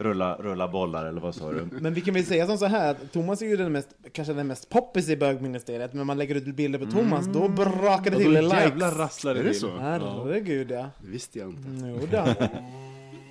rulla, 0.02 0.36
rulla 0.36 0.68
bollar, 0.68 1.04
eller 1.06 1.20
vad 1.20 1.34
sa 1.34 1.52
du? 1.52 1.68
Men 1.80 1.94
vi 1.94 2.00
kan 2.00 2.14
väl 2.14 2.24
säga 2.26 2.46
som 2.46 2.58
så 2.58 2.66
här, 2.66 2.90
att 2.90 3.12
Thomas 3.12 3.42
är 3.42 3.46
ju 3.46 3.56
den 3.56 3.72
mest, 3.72 3.88
kanske 4.12 4.32
den 4.34 4.46
mest 4.46 4.68
poppis 4.68 5.08
i 5.08 5.16
bögministeriet, 5.16 5.92
men 5.94 6.06
man 6.06 6.18
lägger 6.18 6.34
ut 6.34 6.44
bilder 6.56 6.78
på 6.78 6.86
Thomas, 6.86 7.26
då 7.26 7.48
brakar 7.48 8.10
det 8.10 8.16
Och 8.16 8.22
till 8.22 8.32
då 8.32 8.38
i 8.38 8.42
likes. 8.42 8.60
jävlar 8.60 8.90
rasslar 8.90 9.34
det 9.34 9.40
Är 9.40 9.44
det 9.44 9.50
till. 9.50 9.60
så? 9.60 9.76
Herregud 9.78 10.70
ja. 10.70 10.90
Det 11.00 11.08
visste 11.10 11.38
jag 11.38 11.48
inte. 11.48 11.68
Jo 11.86 12.06
då. 12.10 12.24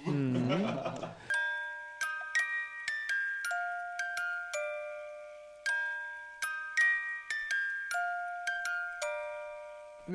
Mm. 0.08 0.42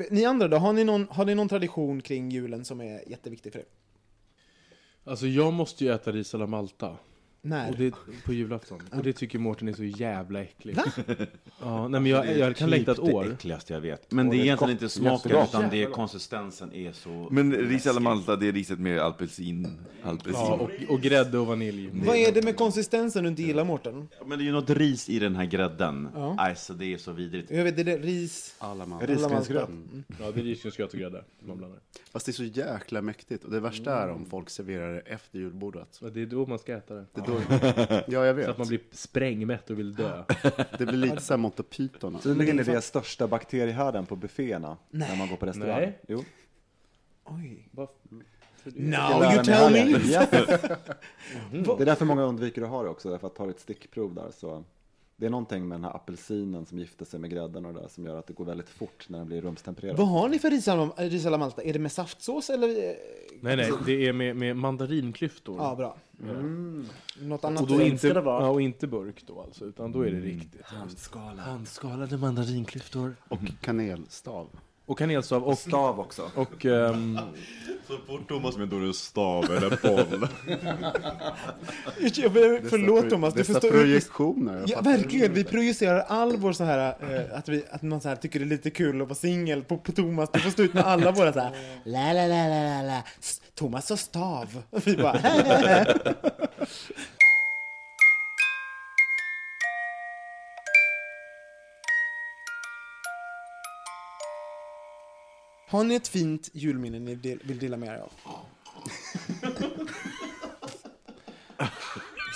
Ni 0.09 0.25
andra 0.25 0.47
då, 0.47 0.57
har 0.57 0.73
ni, 0.73 0.83
någon, 0.83 1.07
har 1.09 1.25
ni 1.25 1.35
någon 1.35 1.49
tradition 1.49 2.01
kring 2.01 2.29
julen 2.29 2.65
som 2.65 2.81
är 2.81 3.09
jätteviktig 3.09 3.53
för 3.53 3.59
er? 3.59 3.65
Alltså 5.07 5.27
jag 5.27 5.53
måste 5.53 5.83
ju 5.83 5.91
äta 5.91 6.11
ris 6.11 6.35
alla 6.35 6.47
Malta. 6.47 6.97
När? 7.41 7.69
Och 7.69 7.77
det, 7.77 7.93
på 8.25 8.33
julafton. 8.33 8.81
Och 8.91 9.03
det 9.03 9.13
tycker 9.13 9.39
Mårten 9.39 9.67
är 9.67 9.73
så 9.73 9.83
jävla 9.83 10.41
äckligt. 10.41 10.81
Ja, 11.61 11.87
nej 11.87 12.01
men 12.01 12.11
jag, 12.11 12.37
jag 12.37 12.55
kan 12.55 12.69
längta 12.69 12.91
ett 12.91 12.97
Typ 12.97 13.13
år. 13.13 13.23
Det 13.23 13.33
äckligaste 13.33 13.73
jag 13.73 13.81
vet. 13.81 14.11
Men 14.11 14.27
Och 14.27 14.33
det 14.33 14.39
är 14.39 14.43
egentligen 14.43 14.71
inte 14.71 14.89
smaken, 14.89 15.31
utan 15.31 15.69
det 15.69 15.83
är 15.83 15.89
konsistensen 15.89 16.73
är 16.73 16.91
så... 16.91 17.27
Men 17.31 17.53
ris 17.53 17.87
alla. 17.87 17.99
Malta, 17.99 18.35
det 18.35 18.47
är 18.47 18.51
riset 18.51 18.79
med 18.79 18.99
apelsin. 18.99 19.79
Ja, 20.03 20.53
och, 20.53 20.69
och 20.89 21.01
grädde 21.01 21.37
och 21.37 21.47
vanilj. 21.47 21.89
Vad 21.93 22.15
är 22.15 22.31
det 22.31 22.43
med 22.43 22.55
konsistensen 22.57 23.23
du 23.23 23.29
inte 23.29 23.41
gillar 23.41 23.63
Mårten? 23.63 24.07
Ja, 24.19 24.25
Men 24.25 24.37
det 24.37 24.43
är 24.43 24.45
ju 24.45 24.51
något 24.51 24.69
ris 24.69 25.09
i 25.09 25.19
den 25.19 25.35
här 25.35 25.45
grädden. 25.45 26.09
Ja. 26.15 26.35
Alltså 26.37 26.73
det 26.73 26.93
är 26.93 26.97
så 26.97 27.11
vidrigt. 27.11 27.51
Jag 27.51 27.63
vet, 27.63 27.75
det 27.75 27.81
är 27.81 27.85
det, 27.85 27.97
ris... 27.97 28.55
Alla 28.59 28.85
man. 28.85 29.01
Risgrynsgröt. 29.01 29.69
Ja, 30.19 30.31
det 30.31 30.39
är 30.39 30.43
risgrynsgröt 30.43 30.93
och 30.93 30.99
grädde 30.99 31.23
man 31.39 31.57
blandar. 31.57 31.79
Fast 32.11 32.25
det 32.25 32.29
är 32.29 32.33
så 32.33 32.43
jäkla 32.43 33.01
mäktigt. 33.01 33.43
Och 33.43 33.51
det 33.51 33.59
värsta 33.59 34.03
är 34.03 34.09
om 34.09 34.25
folk 34.25 34.49
serverar 34.49 34.93
det 34.93 34.99
efter 34.99 35.39
julbordet. 35.39 35.97
Och 36.01 36.11
det 36.11 36.21
är 36.21 36.25
då 36.25 36.45
man 36.45 36.59
ska 36.59 36.77
äta 36.77 36.93
det. 36.93 37.05
Det 37.13 37.21
då, 37.27 37.33
ja, 38.07 38.25
jag 38.25 38.27
Så 38.27 38.33
vet. 38.33 38.49
att 38.49 38.57
man 38.57 38.67
blir 38.67 38.79
sprängmätt 38.91 39.69
och 39.69 39.79
vill 39.79 39.95
dö. 39.95 40.23
Det 40.77 40.85
blir 40.85 40.97
lite 40.97 41.21
så 41.21 41.33
här 41.33 41.37
Monty 41.37 41.63
Python. 41.63 42.17
Så 42.21 42.33
ni 42.33 42.49
är 42.49 42.79
största 42.79 43.27
bakteriehärden 43.27 44.05
på 44.05 44.15
bufféerna 44.15 44.77
när 44.89 45.15
man 45.15 45.29
går 45.29 45.37
på 45.37 45.45
restaurang? 45.45 45.79
Nej. 45.79 45.99
Jo. 46.07 46.23
Oj. 47.23 47.67
Bara- 47.71 47.87
Now 48.75 49.33
you 49.33 49.43
tell 49.43 49.71
me! 49.73 49.97
Ja. 50.11 50.25
Det 51.51 51.81
är 51.81 51.85
därför 51.85 52.05
många 52.05 52.23
undviker 52.23 52.61
att 52.61 52.69
ha 52.69 52.83
det 52.83 52.89
också, 52.89 53.09
därför 53.09 53.27
att 53.27 53.35
ta 53.35 53.49
ett 53.49 53.59
stickprov 53.59 54.13
där 54.15 54.31
så 54.37 54.63
det 55.19 55.25
är 55.25 55.29
någonting 55.29 55.67
med 55.67 55.75
den 55.77 55.83
här 55.83 55.95
apelsinen 55.95 56.65
som 56.65 56.79
gifter 56.79 57.05
sig 57.05 57.19
med 57.19 57.29
grädden 57.29 57.65
och 57.65 57.73
det 57.73 57.79
där 57.81 57.87
som 57.87 58.05
gör 58.05 58.19
att 58.19 58.27
det 58.27 58.33
går 58.33 58.45
väldigt 58.45 58.69
fort 58.69 59.05
när 59.09 59.17
den 59.17 59.27
blir 59.27 59.41
rumstempererad. 59.41 59.97
Vad 59.97 60.07
har 60.07 60.29
ni 60.29 60.39
för 60.39 60.49
ris 60.49 60.67
alla- 60.67 60.89
ris 60.97 61.25
alla 61.25 61.37
Malta? 61.37 61.63
Är 61.63 61.73
det 61.73 61.79
med 61.79 61.91
saftsås 61.91 62.49
eller? 62.49 62.67
eh, 62.69 62.93
Nej, 63.41 63.55
nej, 63.55 63.71
det 63.85 64.07
är 64.07 64.13
med, 64.13 64.35
med 64.35 64.55
mandarinklyftor. 64.57 65.57
Ja, 65.59 65.75
bra. 65.75 65.97
Något 67.21 67.43
annat? 67.45 67.61
Och 67.61 67.67
då 67.67 67.81
inte, 67.81 68.07
ja, 68.07 68.49
och 68.49 68.61
inte 68.61 68.87
burk 68.87 69.23
då 69.27 69.41
alltså, 69.41 69.65
utan 69.65 69.91
då 69.91 70.01
är 70.01 70.11
det 70.11 70.19
riktigt. 70.19 70.61
Handskalade 71.37 72.17
mandarinklyftor. 72.17 73.15
Och 73.27 73.39
kanelstav. 73.61 74.47
Och 74.85 74.97
kanelstav 74.97 75.43
och... 75.43 75.57
Stav 75.57 75.99
också. 75.99 76.31
Och... 76.35 76.65
ehm, 76.65 77.19
Så 77.87 77.97
fort 78.07 78.27
Thomas 78.27 78.57
med 78.57 78.67
det 78.69 78.93
stav 78.93 79.43
eller 79.43 79.79
boll. 79.81 80.27
Jag 82.13 82.31
ber- 82.31 82.69
Förlåt 82.69 83.09
Thomas, 83.09 83.33
du 83.33 83.43
förstår 83.43 83.69
projektioner. 83.71 84.63
Ja, 84.67 84.81
verkligen. 84.81 85.33
Vi 85.33 85.43
projicerar 85.43 85.99
all 86.07 86.37
vår 86.37 86.53
så 86.53 86.63
här, 86.63 86.87
eh, 86.87 87.37
att, 87.37 87.49
vi, 87.49 87.63
att 87.71 87.81
man 87.81 88.01
så 88.01 88.09
här 88.09 88.15
tycker 88.15 88.39
det 88.39 88.45
är 88.45 88.47
lite 88.47 88.69
kul 88.69 89.01
att 89.01 89.07
vara 89.07 89.15
singel 89.15 89.63
på, 89.63 89.77
på 89.77 89.91
Thomas. 89.91 90.29
Du 90.33 90.39
får 90.39 90.49
stå 90.51 90.63
ut 90.63 90.73
med 90.73 90.83
alla 90.85 91.11
våra 91.11 91.33
så 91.33 91.39
här, 91.39 91.51
la 91.83 92.13
la 92.13 92.27
la 92.27 92.47
la 92.47 92.63
la 92.63 92.81
la, 92.81 93.03
Thomas 93.55 93.91
och 93.91 93.99
stav. 93.99 94.63
Och 94.69 94.87
vi 94.87 94.97
bara, 94.97 95.19
Har 105.67 105.83
ni 105.83 105.95
ett 105.95 106.07
fint 106.07 106.49
julminne 106.53 106.99
ni 106.99 107.15
del, 107.15 107.39
vill 107.43 107.59
dela 107.59 107.77
med 107.77 107.89
er 107.89 107.99
av? 107.99 108.11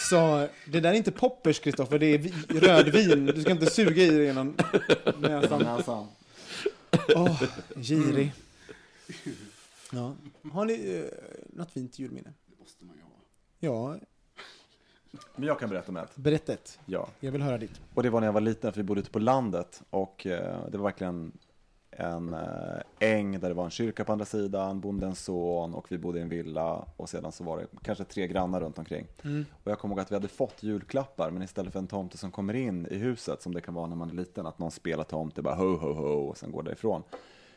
Så 0.10 0.48
det 0.68 0.80
där 0.80 0.90
är 0.90 0.94
inte 0.94 1.12
poppers, 1.12 1.60
Kristoffer, 1.60 2.00
det 2.00 2.06
är 2.06 2.18
vi, 2.18 2.34
rödvin. 2.60 3.26
Du 3.26 3.42
ska 3.42 3.52
inte 3.52 3.66
suga 3.72 4.04
i 4.04 4.10
dig 4.10 4.26
genom 4.26 4.56
näsan. 5.20 6.08
Åh, 7.16 7.44
girig. 7.76 8.34
Ja. 9.92 10.16
Har 10.52 10.66
ni 10.66 10.96
eh, 10.96 11.06
något 11.58 11.72
fint 11.72 12.00
julminne? 12.00 12.34
Ja, 13.60 13.98
Men 15.36 15.48
jag 15.48 15.60
kan 15.60 15.70
berätta 15.70 15.90
om 15.90 15.98
ett. 15.98 16.16
berätta 16.16 16.54
ett. 16.54 16.80
Ja. 16.86 17.10
Jag 17.20 17.32
vill 17.32 17.42
höra 17.42 17.58
ditt. 17.58 17.82
Och 17.94 18.04
det 18.04 18.10
var 18.10 18.20
när 18.20 18.28
jag 18.28 18.34
var 18.34 18.42
liten, 18.42 18.74
för 18.74 18.82
vi 18.82 18.84
bodde 18.84 19.02
ute 19.02 19.12
på 19.12 19.20
landet. 19.20 19.82
Och 19.90 20.26
eh, 20.28 20.70
det 20.72 20.78
var 20.78 20.84
verkligen 20.86 21.32
en 21.92 22.34
eh, 22.34 22.82
äng 23.00 23.40
där 23.40 23.50
det 23.50 23.54
var 23.54 23.64
en 23.64 23.70
kyrka 23.70 24.06
på 24.06 24.12
andra 24.12 24.26
sidan, 24.26 24.80
bondens 24.80 25.24
son 25.24 25.74
och 25.74 25.92
vi 25.92 25.98
bodde 25.98 26.20
i 26.20 26.22
en 26.22 26.30
villa. 26.30 26.86
Och 26.98 27.10
sedan 27.10 27.32
så 27.32 27.44
var 27.44 27.58
det 27.58 27.68
kanske 27.84 28.04
tre 28.04 28.28
grannar 28.28 28.62
runt 28.62 28.80
omkring. 28.80 29.08
Och 29.64 29.72
jag 29.72 29.80
kommer 29.80 29.94
ihåg 29.96 30.00
att 30.00 30.12
vi 30.12 30.16
hade 30.16 30.28
fått 30.28 30.64
julklappar, 30.64 31.32
men 31.32 31.44
istället 31.44 31.74
för 31.74 31.80
en 31.80 31.88
tomte 31.88 32.18
som 32.18 32.32
kommer 32.32 32.54
in 32.54 32.88
i 32.92 32.98
huset, 32.98 33.42
som 33.42 33.54
det 33.54 33.62
kan 33.62 33.74
vara 33.74 33.88
när 33.88 33.96
man 33.96 34.10
är 34.10 34.14
liten, 34.14 34.46
att 34.46 34.60
någon 34.60 34.72
spelar 34.72 35.04
tomte, 35.04 35.42
bara 35.42 35.56
ho, 35.56 35.76
ho, 35.78 35.94
ho, 35.94 36.30
och 36.30 36.38
sen 36.38 36.52
går 36.52 36.64
därifrån. 36.64 37.04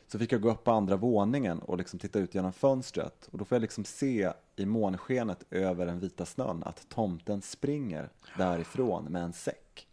Så 0.07 0.18
fick 0.18 0.32
jag 0.32 0.41
gå 0.41 0.51
upp 0.51 0.64
på 0.64 0.70
andra 0.70 0.97
våningen 0.97 1.59
och 1.59 1.78
liksom 1.78 1.99
titta 1.99 2.18
ut 2.18 2.35
genom 2.35 2.53
fönstret. 2.53 3.28
Och 3.32 3.39
då 3.39 3.45
får 3.45 3.57
jag 3.57 3.62
liksom 3.62 3.85
se 3.85 4.32
i 4.57 4.66
månskenet 4.66 5.45
över 5.51 5.87
den 5.87 6.01
vita 6.01 6.24
snön 6.26 6.62
att 6.62 6.89
tomten 6.89 7.43
springer 7.43 8.09
därifrån 8.39 9.05
med 9.05 9.22
en 9.22 9.32
säck. 9.32 9.89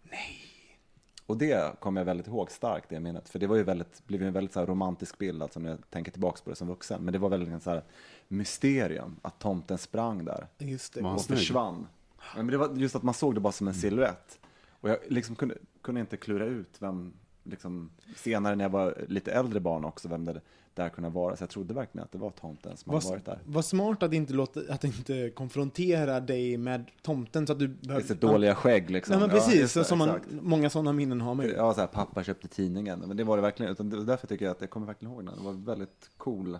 Och 1.31 1.37
det 1.37 1.79
kommer 1.79 2.01
jag 2.01 2.05
väldigt 2.05 2.27
ihåg 2.27 2.51
starkt, 2.51 2.89
det 2.89 2.99
minnet. 2.99 3.29
För 3.29 3.39
det 3.39 3.47
var 3.47 3.55
ju 3.55 3.63
väldigt, 3.63 4.07
blev 4.07 4.21
ju 4.21 4.27
en 4.27 4.33
väldigt 4.33 4.53
så 4.53 4.59
här 4.59 4.67
romantisk 4.67 5.17
bild, 5.17 5.43
alltså 5.43 5.59
när 5.59 5.69
jag 5.69 5.89
tänker 5.89 6.11
tillbaka 6.11 6.39
på 6.43 6.49
det 6.49 6.55
som 6.55 6.67
vuxen. 6.67 7.03
Men 7.03 7.13
det 7.13 7.19
var 7.19 7.29
väldigt 7.29 7.49
en 7.49 7.61
så 7.61 7.69
här 7.69 7.83
mysterium, 8.27 9.15
att 9.21 9.39
tomten 9.39 9.77
sprang 9.77 10.25
där 10.25 10.47
Just 10.57 10.93
det. 10.93 11.01
Och 11.01 11.21
snygg? 11.21 11.39
försvann. 11.39 11.87
Men 12.35 12.47
det 12.47 12.57
var 12.57 12.69
just 12.75 12.95
att 12.95 13.03
man 13.03 13.13
såg 13.13 13.35
det 13.35 13.39
bara 13.39 13.53
som 13.53 13.67
en 13.67 13.73
silhuett. 13.73 14.39
Och 14.69 14.89
jag 14.89 14.97
liksom 15.07 15.35
kunde, 15.35 15.57
kunde 15.81 16.01
inte 16.01 16.17
klura 16.17 16.45
ut 16.45 16.75
vem, 16.79 17.13
liksom, 17.43 17.91
senare 18.15 18.55
när 18.55 18.65
jag 18.65 18.69
var 18.69 19.05
lite 19.07 19.31
äldre 19.31 19.59
barn 19.59 19.85
också, 19.85 20.07
vem 20.07 20.25
det 20.25 20.41
där 20.73 20.89
kunde 20.89 21.09
vara. 21.09 21.35
Så 21.35 21.43
jag 21.43 21.49
trodde 21.49 21.73
verkligen 21.73 22.05
att 22.05 22.11
det 22.11 22.17
var 22.17 22.29
tomten 22.29 22.77
som 22.77 22.93
hade 22.93 23.03
Vad, 23.05 23.11
varit 23.13 23.25
där. 23.25 23.39
vad 23.45 23.65
smart 23.65 24.03
att 24.03 24.13
inte, 24.13 24.33
låta, 24.33 24.59
att 24.69 24.83
inte 24.83 25.29
konfrontera 25.29 26.19
dig 26.19 26.57
med 26.57 26.85
tomten 27.01 27.47
så 27.47 27.53
att 27.53 27.59
du 27.59 27.67
Det 27.67 27.73
är 27.85 27.87
behöver... 27.87 28.07
sitt 28.07 28.21
dåliga 28.21 28.55
skägg 28.55 28.89
liksom. 28.89 29.11
Nej 29.19 29.27
men 29.27 29.29
Ja, 29.37 29.43
precis, 29.43 29.61
just 29.61 29.73
det, 29.73 29.83
som 29.83 29.97
man, 29.97 30.19
många 30.41 30.69
sådana 30.69 30.93
minnen 30.93 31.21
har 31.21 31.35
man 31.35 31.45
ju. 31.45 31.51
Ja, 31.51 31.73
så 31.73 31.79
här, 31.79 31.87
pappa 31.87 32.23
köpte 32.23 32.47
tidningen. 32.47 32.99
Men 32.99 33.17
det 33.17 33.23
var 33.23 33.35
det 33.37 33.41
verkligen. 33.41 33.71
Utan 33.71 33.89
det 33.89 33.97
var 33.97 34.03
därför 34.03 34.27
tycker 34.27 34.45
jag 34.45 34.51
att 34.51 34.61
jag 34.61 34.69
kommer 34.69 34.87
verkligen 34.87 35.13
ihåg 35.13 35.25
den. 35.25 35.35
Det 35.37 35.43
var 35.43 35.53
väldigt 35.53 36.09
cool. 36.17 36.59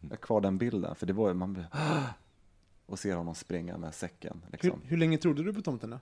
Jag 0.00 0.08
har 0.08 0.16
kvar 0.16 0.40
den 0.40 0.58
bilden. 0.58 0.94
För 0.94 1.06
det 1.06 1.12
var 1.12 1.34
man 1.34 1.52
blev... 1.52 1.66
Och 2.86 2.98
ser 2.98 3.16
honom 3.16 3.34
springa 3.34 3.78
med 3.78 3.94
säcken. 3.94 4.42
Hur, 4.44 4.52
Liksom. 4.52 4.80
hur 4.84 4.96
länge 4.96 5.18
trodde 5.18 5.42
du 5.42 5.54
på 5.54 5.62
tomten 5.62 5.90
då? 5.90 5.98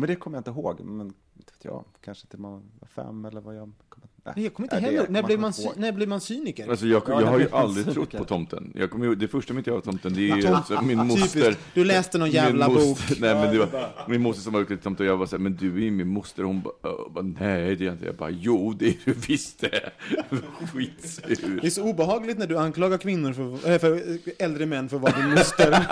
Men 0.00 0.08
det 0.08 0.16
kommer 0.16 0.36
jag 0.36 0.40
inte 0.40 0.50
ihåg. 0.50 0.80
Men 0.80 1.06
inte 1.34 1.52
vet 1.52 1.64
jag, 1.64 1.84
kanske 2.00 2.26
till 2.26 2.38
man 2.38 2.70
var 2.80 2.88
fem 2.88 3.24
eller 3.24 3.40
vad 3.40 3.56
jag... 3.56 3.72
Kommer, 3.88 4.08
Nej, 4.36 4.44
jag 4.44 4.54
kommer 4.54 4.64
inte 4.66 4.76
heller. 4.86 4.96
När 4.98 5.04
kommer 5.06 5.22
blev, 5.22 5.30
jag 5.30 5.40
man, 5.40 5.52
sy- 5.52 5.62
ihåg. 5.62 5.72
när 5.76 5.92
blev 5.92 6.08
man 6.08 6.20
cyniker? 6.20 6.70
Alltså 6.70 6.86
jag, 6.86 7.02
Ja, 7.06 7.12
jag 7.12 7.22
jag 7.22 7.26
har 7.26 7.38
ju 7.38 7.48
aldrig 7.52 7.94
trott 7.94 8.10
på 8.10 8.24
tomten. 8.24 8.72
Jag 8.74 8.90
kommer, 8.90 9.06
ihåg- 9.06 9.18
det 9.18 9.28
första 9.28 9.52
minnet 9.52 9.66
jag 9.66 9.74
har 9.74 9.78
av 9.78 9.82
tomten, 9.84 10.14
det 10.14 10.30
är 10.30 10.52
alltså, 10.54 10.82
min 10.82 11.06
moster. 11.06 11.56
Du 11.74 11.84
läste 11.84 12.18
någon 12.18 12.30
jävla 12.30 12.68
moster, 12.68 13.08
bok. 13.10 13.20
Nej, 13.20 13.34
men 13.34 13.52
det 13.54 13.58
var, 13.58 13.88
min 14.08 14.22
moster 14.22 14.42
som 14.42 14.52
var 14.52 14.60
lite 14.60 14.76
tomte 14.76 15.02
och 15.02 15.08
jag 15.08 15.16
var 15.16 15.26
såhär, 15.26 15.42
men 15.42 15.56
du 15.56 15.76
är 15.76 15.80
ju 15.84 15.90
min 15.90 16.08
moster. 16.08 16.42
Hon 16.42 16.60
bara, 16.62 17.22
nej 17.40 17.76
det 17.76 17.84
är 17.84 17.86
jag 17.86 17.94
inte. 17.94 18.06
Jag 18.06 18.14
bara, 18.14 18.30
jo 18.30 18.72
det 18.78 18.86
är 18.88 18.94
du 19.04 19.12
visst 19.12 19.60
det. 19.60 19.90
Skitsur. 20.72 21.58
Det 21.60 21.66
är 21.66 21.70
så 21.70 21.82
obehagligt 21.82 22.38
när 22.38 22.46
du 22.46 22.58
anklagar 22.58 22.98
kvinnor 22.98 23.32
för, 23.32 23.70
äh, 23.72 23.78
för 23.78 24.02
äldre 24.38 24.66
män 24.66 24.88
för 24.88 24.96
att 24.96 25.02
vara 25.02 25.12
din 25.20 25.30
moster. 25.30 25.86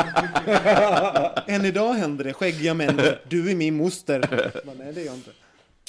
Än 1.46 1.64
idag 1.64 1.92
händer 1.94 2.24
det. 2.24 2.32
Skäggiga 2.32 2.74
män. 2.74 3.00
Du 3.28 3.50
är 3.50 3.54
min 3.56 3.76
moster. 3.76 4.50
Men, 4.66 4.76
nej, 4.78 4.92
det 4.94 5.00
är 5.00 5.04
jag 5.06 5.14
inte. 5.14 5.30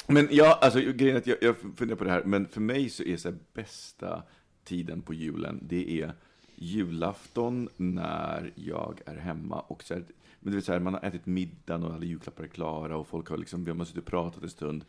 Men 0.08 0.28
ja, 0.30 0.58
alltså 0.62 0.80
grejen 0.80 1.16
att 1.16 1.26
jag, 1.26 1.38
jag 1.40 1.56
funderar 1.76 1.96
på 1.96 2.04
det 2.04 2.10
här, 2.10 2.22
men 2.24 2.48
för 2.48 2.60
mig 2.60 2.88
så 2.88 3.02
är 3.02 3.16
så 3.16 3.28
här, 3.28 3.38
bästa 3.54 4.22
tiden 4.64 5.02
på 5.02 5.14
julen, 5.14 5.60
det 5.62 6.02
är 6.02 6.12
julafton 6.54 7.68
när 7.76 8.52
jag 8.54 9.00
är 9.06 9.16
hemma 9.16 9.60
och 9.60 9.82
så 9.82 9.94
här, 9.94 10.04
men 10.40 10.50
det 10.50 10.56
vill 10.56 10.64
säga 10.64 10.80
man 10.80 10.94
har 10.94 11.04
ätit 11.04 11.26
middagen 11.26 11.82
och 11.82 11.94
alla 11.94 12.04
julklappar 12.04 12.44
är 12.44 12.48
klara 12.48 12.96
och 12.96 13.06
folk 13.06 13.28
har 13.28 13.36
liksom, 13.36 13.64
vi 13.64 13.70
har 13.70 13.84
suttit 13.84 14.02
och 14.02 14.04
pratat 14.04 14.42
en 14.42 14.48
stund 14.48 14.84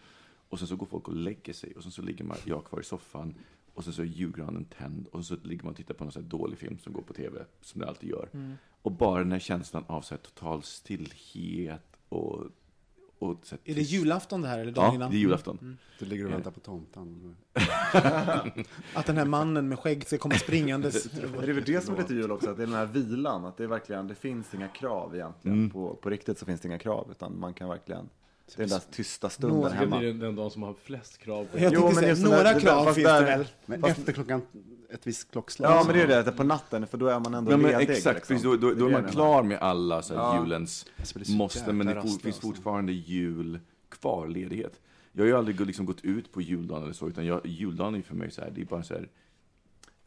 och 0.49 0.59
sen 0.59 0.67
så 0.67 0.75
går 0.75 0.85
folk 0.85 1.07
och 1.07 1.15
lägger 1.15 1.53
sig 1.53 1.73
och 1.75 1.83
sen 1.83 1.91
så 1.91 2.01
ligger 2.01 2.25
man, 2.25 2.37
jag 2.45 2.65
kvar 2.65 2.79
i 2.79 2.83
soffan 2.83 3.35
och 3.73 3.83
sen 3.83 3.93
så 3.93 4.01
är 4.01 4.05
julgranen 4.05 4.65
tänd 4.65 5.07
och 5.07 5.25
så 5.25 5.35
ligger 5.43 5.63
man 5.63 5.71
och 5.71 5.77
tittar 5.77 5.93
på 5.93 6.03
någon 6.03 6.13
här 6.15 6.21
dålig 6.21 6.59
film 6.59 6.77
som 6.79 6.93
går 6.93 7.01
på 7.01 7.13
tv, 7.13 7.45
som 7.61 7.81
det 7.81 7.87
alltid 7.87 8.09
gör. 8.09 8.29
Och 8.81 8.91
bara 8.91 9.19
den 9.19 9.31
här 9.31 9.39
känslan 9.39 9.83
av 9.87 10.01
så 10.01 10.13
här 10.15 10.21
total 10.21 10.63
stillhet 10.63 11.97
och, 12.09 12.43
och 13.19 13.39
så 13.43 13.55
här 13.55 13.71
Är 13.71 13.75
det 13.75 13.81
julafton 13.81 14.41
det 14.41 14.47
här 14.47 14.59
eller 14.59 14.71
dagen 14.71 14.85
Ja, 14.87 14.95
innan? 14.95 15.11
det 15.11 15.17
är 15.17 15.19
julafton. 15.19 15.77
Du 15.99 16.05
ligger 16.05 16.25
och 16.25 16.31
väntar 16.31 16.51
på 16.51 16.59
tomten. 16.59 17.35
Att 18.93 19.05
den 19.05 19.17
här 19.17 19.25
mannen 19.25 19.69
med 19.69 19.79
skägg 19.79 20.07
ska 20.07 20.17
komma 20.17 20.35
springandes. 20.35 21.03
Det 21.41 21.49
är 21.49 21.53
väl 21.53 21.63
det 21.63 21.83
som 21.85 21.93
är 21.93 21.97
lite 21.97 22.13
jul 22.13 22.31
också, 22.31 22.49
att 22.49 22.57
det 22.57 22.63
är 22.63 22.67
den 22.67 22.75
här 22.75 22.85
vilan, 22.85 23.45
att 23.45 23.57
det 23.57 23.63
är 23.63 23.67
verkligen, 23.67 24.07
det 24.07 24.15
finns 24.15 24.53
inga 24.53 24.67
krav 24.67 25.15
egentligen. 25.15 25.57
Mm. 25.57 25.69
På, 25.69 25.95
på 25.95 26.09
riktigt 26.09 26.37
så 26.37 26.45
finns 26.45 26.61
det 26.61 26.67
inga 26.67 26.77
krav, 26.79 27.07
utan 27.11 27.39
man 27.39 27.53
kan 27.53 27.69
verkligen, 27.69 28.09
det 28.55 28.63
är 28.63 28.67
den 28.67 28.69
där 28.69 28.81
tysta 28.91 29.29
stunden 29.29 29.71
hemma. 29.71 29.99
det 29.99 30.05
är 30.05 30.07
den, 30.07 30.19
den 30.19 30.35
dagen 30.35 30.51
som 30.51 30.63
har 30.63 30.73
flest 30.73 31.17
krav 31.17 31.45
på 31.45 31.59
Jag 31.59 31.73
Jo, 31.73 31.85
men 31.85 31.95
säga, 31.95 32.15
några 32.15 32.43
där- 32.43 32.59
krav 32.59 32.93
finns 32.93 33.07
där- 33.07 33.19
det 33.21 33.25
väl? 33.37 33.47
Men 33.65 33.83
efter 33.83 34.13
klockan, 34.13 34.41
ett 34.89 35.07
visst 35.07 35.31
klockslag. 35.31 35.71
Ja, 35.71 35.81
så- 35.81 35.87
men 35.87 35.95
det 36.07 36.13
är 36.15 36.23
det, 36.23 36.31
på 36.31 36.43
natten, 36.43 36.87
för 36.87 36.97
då 36.97 37.07
är 37.07 37.19
man 37.19 37.33
ändå 37.33 37.51
Ja, 37.51 37.57
men 37.57 37.71
ledig. 37.71 37.89
exakt, 37.89 38.15
liksom. 38.15 38.35
precis, 38.35 38.43
då, 38.43 38.55
då, 38.57 38.73
då 38.73 38.87
är 38.87 38.91
man 38.91 39.03
klar 39.11 39.43
med 39.43 39.59
alla 39.59 40.01
så 40.01 40.13
här, 40.13 40.21
Ja. 40.21 40.43
julens 40.43 40.85
Alltså, 40.99 41.31
måste, 41.31 41.73
men 41.73 41.87
det 41.87 42.01
finns 42.21 42.39
fortfarande 42.39 42.91
jul 42.93 43.59
kvar, 43.89 44.27
ledighet. 44.27 44.79
Jag 45.11 45.21
har 45.23 45.27
ju 45.27 45.37
aldrig 45.37 45.61
liksom 45.61 45.85
gått 45.85 46.01
ut 46.05 46.31
på 46.31 46.41
juldagen 46.41 46.83
eller 46.83 46.93
så, 46.93 47.07
utan 47.07 47.25
jag, 47.25 47.41
juldagen 47.45 47.95
är 47.95 48.01
för 48.01 48.15
mig 48.15 48.31
så 48.31 48.41
här, 48.41 48.51
det 48.55 48.61
är 48.61 48.65
bara 48.65 48.83
så 48.83 48.93
här, 48.93 49.07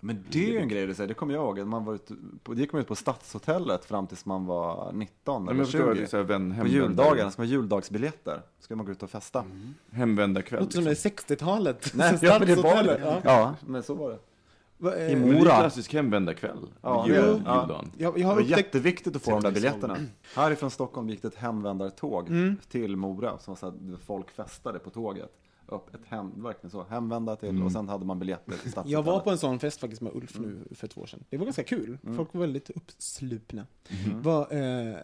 Men 0.01 0.25
det 0.31 0.45
är 0.45 0.49
ju 0.51 0.59
en 0.59 0.69
grej 0.69 0.87
du 0.87 0.95
säger, 0.95 1.09
det 1.09 1.15
kommer 1.15 1.35
jag 1.35 1.43
ihåg. 1.45 1.61
att 1.61 1.67
Man 1.69 1.85
var 1.85 1.95
ute 1.95 2.15
på, 2.43 2.55
det 2.55 2.61
gick 2.61 2.73
man 2.73 2.81
ut 2.83 2.89
på 2.89 2.95
Stadshotellet 2.97 3.85
fram 3.85 4.07
tills 4.07 4.27
man 4.27 4.47
var 4.47 4.93
19 4.93 5.45
Nej, 5.45 5.53
eller 5.53 5.55
men 5.55 5.59
jag 5.59 5.67
förstår, 5.67 5.95
20. 5.95 6.01
det 6.01 6.03
är 6.03 6.07
så 6.07 6.17
här, 6.17 6.25
vän, 6.25 6.57
på 6.61 6.67
juldagarna, 6.67 7.31
ska 7.31 7.43
man 7.43 7.49
ha 7.49 7.53
juldagsbiljetter. 7.53 8.43
Ska 8.61 8.77
man 8.77 8.87
gå 8.87 8.93
ut 8.93 9.03
och 9.03 9.11
festa. 9.11 9.45
hemvändarkväll. 9.93 10.61
Låter 10.61 10.75
som 10.75 10.85
det 10.85 10.91
Liksom. 10.91 11.11
är 11.11 11.15
60-talet. 11.35 11.93
Nej, 11.95 12.19
ja, 12.23 12.37
men 12.39 12.49
det 12.49 12.55
var 12.55 12.83
det. 12.83 13.01
ja. 13.05 13.21
Ja, 13.25 13.55
men 13.67 13.83
så 13.83 13.95
var 13.95 14.11
det. 14.11 14.19
Va, 14.79 14.95
eh, 14.97 15.13
I 15.13 15.17
Men 15.17 15.29
det 15.29 15.35
är 15.37 15.39
Mora. 15.41 15.57
klassisk 15.61 15.93
hemvändarkväll, 15.95 16.59
Ja, 16.83 17.07
jul, 17.07 17.17
det 17.17 17.23
det. 17.23 17.29
juldagen. 17.33 17.91
Jag, 17.97 18.09
jag 18.09 18.15
Det 18.15 18.23
har 18.23 18.35
var 18.35 18.43
upptäckt... 18.43 18.59
jätteviktigt 18.59 19.17
att 19.17 19.23
få 19.23 19.31
de 19.31 19.41
där 19.43 19.51
i 19.51 19.53
biljetterna. 19.53 19.97
Härifrån 20.35 20.71
Stockholm 20.71 21.09
gick 21.09 21.23
det 21.23 21.29
ett 21.29 21.35
hemvändartåg 21.35 22.29
Mm. 22.29 22.57
till 22.69 22.97
Mora. 22.97 23.39
Som 23.39 23.55
var 23.55 23.57
så 23.57 23.67
att 23.67 23.75
folk 24.07 24.31
festade 24.31 24.79
på 24.79 24.91
tåget. 24.91 25.31
Upp 25.71 25.95
ett 25.95 26.05
hem, 26.07 26.43
verkligen 26.43 26.71
så, 26.71 26.85
hemvända 26.85 27.37
till 27.37 27.63
och 27.63 27.73
sen 27.73 27.89
hade 27.89 28.05
man 28.05 28.19
biljetter 28.19 28.53
till 28.53 28.73
Stadshotellet. 28.73 28.93
Jag 28.93 29.03
var 29.03 29.21
på 29.21 29.31
en 29.31 29.39
sån 29.39 29.59
fest 29.59 29.81
faktiskt 29.81 30.03
med 30.03 30.13
Ulf 30.15 30.39
nu 30.39 30.65
för 30.71 30.87
två 30.87 31.01
år 31.01 31.07
sedan. 31.07 31.25
Det 31.31 31.37
var 31.37 31.45
ganska 31.45 31.65
kul. 31.65 31.99
Mm. 32.03 32.17
Folk 32.17 32.35
var 32.35 32.41
väldigt 32.41 32.71
uppslupna. 32.71 33.67
Vad, 34.23 34.53
eh, 34.53 34.97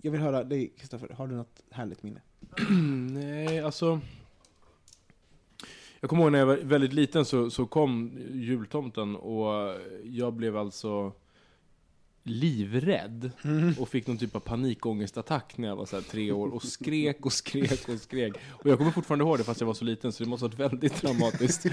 jag 0.00 0.10
vill 0.12 0.20
höra 0.20 0.44
dig, 0.44 0.72
Kristoffer. 0.78 1.08
Har 1.08 1.26
du 1.26 1.34
något 1.34 1.62
härligt 1.70 2.02
minne? 2.02 2.20
Nej, 3.12 3.60
alltså... 3.60 4.00
Jag 6.00 6.10
kommer 6.10 6.22
ihåg 6.22 6.32
när 6.32 6.38
jag 6.38 6.46
var 6.46 6.56
väldigt 6.56 6.92
liten 6.92 7.24
så, 7.24 7.50
så 7.50 7.66
kom 7.66 8.18
jultomten 8.32 9.16
och 9.16 9.76
jag 10.04 10.32
blev 10.32 10.56
alltså 10.56 11.12
livrädd 12.22 13.30
och 13.78 13.88
fick 13.88 14.06
någon 14.06 14.18
typ 14.18 14.36
av 14.36 14.40
panikångestattack 14.40 15.58
när 15.58 15.68
jag 15.68 15.76
var 15.76 15.86
så 15.86 15.96
här 15.96 16.02
tre 16.02 16.32
år 16.32 16.54
och 16.54 16.62
skrek 16.62 17.26
och 17.26 17.32
skrek 17.32 17.88
och 17.88 18.00
skrek. 18.00 18.32
Och 18.50 18.70
jag 18.70 18.78
kommer 18.78 18.90
fortfarande 18.90 19.24
ihåg 19.24 19.38
det 19.38 19.44
fast 19.44 19.60
jag 19.60 19.66
var 19.66 19.74
så 19.74 19.84
liten 19.84 20.12
så 20.12 20.24
det 20.24 20.30
måste 20.30 20.44
ha 20.46 20.50
varit 20.50 20.72
väldigt 20.72 21.02
dramatiskt. 21.02 21.66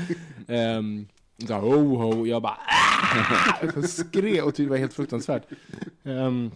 Um, 0.48 1.08
så 1.48 1.54
här, 1.54 1.62
ho 1.62 1.96
ho, 1.96 2.26
jag 2.28 2.42
bara 2.42 2.58
"Ah!" 2.68 3.66
Jag 3.76 3.90
skrek 3.90 4.44
och 4.44 4.50
tyckte 4.56 4.64
det 4.64 4.70
var 4.70 4.78
helt 4.78 4.94
fruktansvärt. 4.94 5.44
Ehm, 6.04 6.52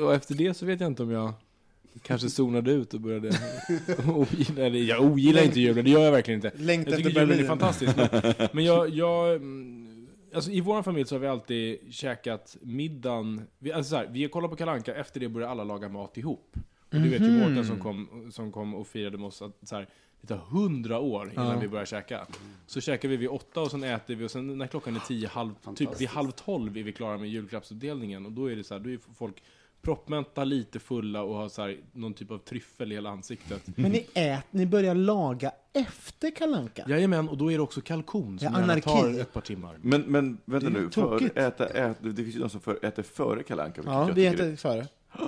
och 0.00 0.14
efter 0.14 0.34
det 0.34 0.54
så 0.54 0.66
vet 0.66 0.80
jag 0.80 0.86
inte 0.86 1.02
om 1.02 1.10
jag 1.10 1.32
kanske 2.02 2.30
zonade 2.30 2.72
ut 2.72 2.94
och 2.94 3.00
började 3.00 3.38
ogilla, 4.06 4.66
eller 4.66 4.78
jag 4.78 5.02
ogillar 5.04 5.42
inte 5.42 5.60
julen, 5.60 5.84
det 5.84 5.90
gör 5.90 6.04
jag 6.04 6.12
verkligen 6.12 6.38
inte. 6.38 6.52
Längtar 6.58 6.90
Jag 6.90 6.98
tycker 7.04 7.20
julen 7.20 7.38
är 7.38 7.44
fantastisk. 7.44 7.96
Men, 7.96 8.08
men 8.52 8.64
jag, 8.64 8.88
jag, 8.88 9.34
mm, 9.34 9.89
alltså 10.34 10.50
i 10.50 10.60
vår 10.60 10.82
familj 10.82 11.06
så 11.06 11.14
har 11.14 11.20
vi 11.20 11.26
alltid 11.26 11.78
käkat 11.94 12.56
middagen, 12.60 13.42
vi, 13.58 13.72
alltså 13.72 13.90
så 13.90 13.96
här, 13.96 14.08
vi 14.10 14.28
kollar 14.28 14.48
på 14.48 14.56
Kalanka 14.56 14.94
efter 14.94 15.20
det 15.20 15.28
börjar 15.28 15.48
alla 15.48 15.64
laga 15.64 15.88
mat 15.88 16.16
ihop. 16.16 16.56
Och 16.92 17.00
du 17.00 17.08
vet 17.08 17.20
ju 17.22 17.30
Mhm. 17.30 17.38
Mårten 17.40 17.64
som 17.66 17.80
kom, 17.80 18.28
som 18.32 18.52
kom 18.52 18.74
och 18.74 18.86
firade 18.86 19.18
med 19.18 19.26
oss 19.26 19.42
att 19.42 19.56
så 19.62 19.76
här, 19.76 19.88
det 20.20 20.26
tar 20.26 20.36
hundra 20.36 20.98
år 20.98 21.30
innan 21.32 21.46
Ja. 21.46 21.58
vi 21.60 21.68
börjar 21.68 21.84
käka. 21.84 22.26
Så 22.66 22.80
käkar 22.80 23.08
vi 23.08 23.16
vid 23.16 23.28
åtta 23.28 23.60
och 23.60 23.70
sen 23.70 23.84
äter 23.84 24.14
vi 24.14 24.24
och 24.26 24.30
sen 24.30 24.58
när 24.58 24.66
klockan 24.66 24.96
är 24.96 25.00
tio, 25.00 25.28
halv, 25.28 25.50
typ 25.76 26.00
vid 26.00 26.08
halv 26.08 26.30
tolv 26.30 26.76
är 26.78 26.82
vi 26.82 26.92
klara 26.92 27.18
med 27.18 27.28
julklappsutdelningen. 27.28 28.26
Och 28.26 28.32
då 28.32 28.50
är 28.50 28.56
det 28.56 28.64
så 28.64 28.74
här, 28.74 28.80
då 28.80 28.90
är 28.90 28.98
folk 29.18 29.42
proppmänta, 29.82 30.44
lite 30.44 30.78
fulla 30.78 31.22
och 31.22 31.34
har 31.34 31.48
så 31.48 31.62
här, 31.62 31.78
någon 31.92 32.14
typ 32.14 32.30
av 32.30 32.38
tryffel 32.38 32.92
i 32.92 32.94
hela 32.94 33.10
ansiktet. 33.10 33.62
Men 33.76 33.92
ni 33.92 34.06
ät, 34.14 34.44
ni 34.50 34.66
börjar 34.66 34.94
laga 34.94 35.52
efter 35.72 36.30
kalanka. 36.30 36.84
Jajamän, 36.88 37.28
och 37.28 37.36
då 37.36 37.52
är 37.52 37.56
det 37.56 37.62
också 37.62 37.80
kalkon 37.80 38.38
som 38.38 38.52
Ja, 38.52 38.60
gärna 38.60 38.80
tar 38.80 39.20
ett 39.20 39.32
par 39.32 39.40
timmar. 39.40 39.78
Men, 39.82 40.00
men 40.00 40.38
vänta 40.44 40.70
Det 40.70 40.78
är 40.78 40.82
nu, 40.82 40.90
för 40.90 41.38
äta, 41.38 41.66
äta, 41.66 42.08
det 42.08 42.22
finns 42.22 42.36
ju 42.36 42.40
de 42.40 42.50
som 42.50 42.60
för, 42.60 42.84
äter 42.84 43.02
före 43.02 43.42
Kalle 43.42 43.62
Anka, 43.62 43.80
vilket 43.80 43.94
Ja, 43.94 44.10
vi 44.14 44.26
äter 44.26 44.56
före. 44.56 44.86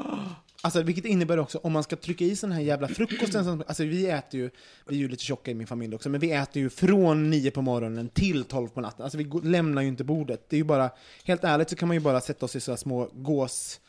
Alltså, 0.65 0.83
vilket 0.83 1.05
innebär 1.05 1.39
också, 1.39 1.59
om 1.59 1.73
man 1.73 1.83
ska 1.83 1.97
trycka 1.97 2.25
i 2.25 2.35
den 2.35 2.53
här 2.53 2.61
jävla 2.61 2.89
frukosten, 2.89 3.45
som, 3.45 3.63
alltså 3.67 3.85
vi 3.85 4.07
äter 4.07 4.41
ju, 4.41 4.51
vi 4.89 4.97
är 4.97 4.99
ju 4.99 5.09
lite 5.09 5.25
tjocka 5.25 5.51
i 5.51 5.55
min 5.55 5.67
familj 5.67 5.95
också, 5.95 6.09
men 6.09 6.21
vi 6.21 6.33
äter 6.33 6.63
ju 6.63 6.71
från 6.71 7.31
nio 7.31 7.51
på 7.51 7.63
morgonen 7.63 8.09
till 8.09 8.45
tolv 8.45 8.69
på 8.69 8.81
natten. 8.81 9.03
Alltså 9.03 9.19
vi 9.19 9.25
lämnar 9.43 9.83
ju 9.83 9.89
inte 9.89 10.05
bordet. 10.05 10.47
Det 10.49 10.57
är 10.57 10.59
ju 10.59 10.65
bara, 10.65 10.91
helt 11.25 11.45
ärligt 11.45 11.71
så 11.71 11.77
kan 11.77 11.89
man 11.89 11.97
ju 11.97 12.01
bara 12.01 12.21
sätta 12.21 12.47
oss 12.47 12.57
i 12.57 12.61
så 12.61 12.73
här 12.73 12.77
små 12.77 13.09
gås, 13.13 13.81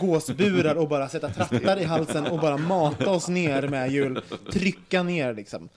gåsburar 0.00 0.74
och 0.74 0.88
bara 0.88 1.08
sätta 1.08 1.28
trattar 1.30 1.76
i 1.80 1.84
halsen 1.84 2.26
och 2.26 2.40
bara 2.40 2.56
mata 2.56 3.10
oss 3.10 3.28
ner 3.28 3.68
med 3.68 3.90
jul, 3.92 4.22
trycka 4.52 5.02
ner 5.02 5.34
liksom. 5.34 5.68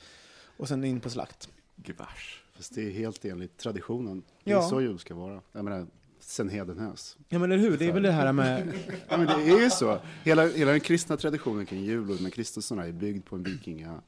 Och 0.58 0.68
sen 0.68 0.84
in 0.84 1.00
på 1.00 1.10
slakt. 1.10 1.50
Gevars. 1.86 2.44
Fast 2.56 2.76
det 2.76 2.82
är 2.88 2.91
helt 2.91 3.26
enligt 3.26 3.58
traditionen. 3.58 4.24
Det 4.44 4.52
Ja. 4.52 4.66
är 4.66 4.70
så 4.70 4.82
jul 4.82 5.00
ska 5.00 5.16
vara. 5.16 5.41
Jag 5.52 5.64
menar, 5.66 5.88
sen 6.20 6.50
hedenhös. 6.50 7.18
Ja 7.30 7.39
men 7.39 7.52
eller 7.52 7.62
hur, 7.62 7.78
det 7.78 7.86
är 7.88 7.91
väl 7.94 8.04
det 8.04 8.12
här 8.12 8.32
med... 8.34 8.74
Ja, 9.10 9.18
men 9.18 9.26
det 9.26 9.34
är 9.52 9.60
ju 9.64 9.70
så. 9.70 10.00
Hela, 10.24 10.48
hela 10.48 10.72
den 10.72 10.80
kristna 10.80 11.18
traditionen 11.18 11.66
kring 11.66 11.84
jul 11.84 12.12
och 12.12 12.22
med 12.22 12.34
Kristusarna 12.34 12.86
är 12.88 12.91
byggd 12.91 13.26
på 13.26 13.36
en 13.36 13.44
vikingatradition. 13.44 14.02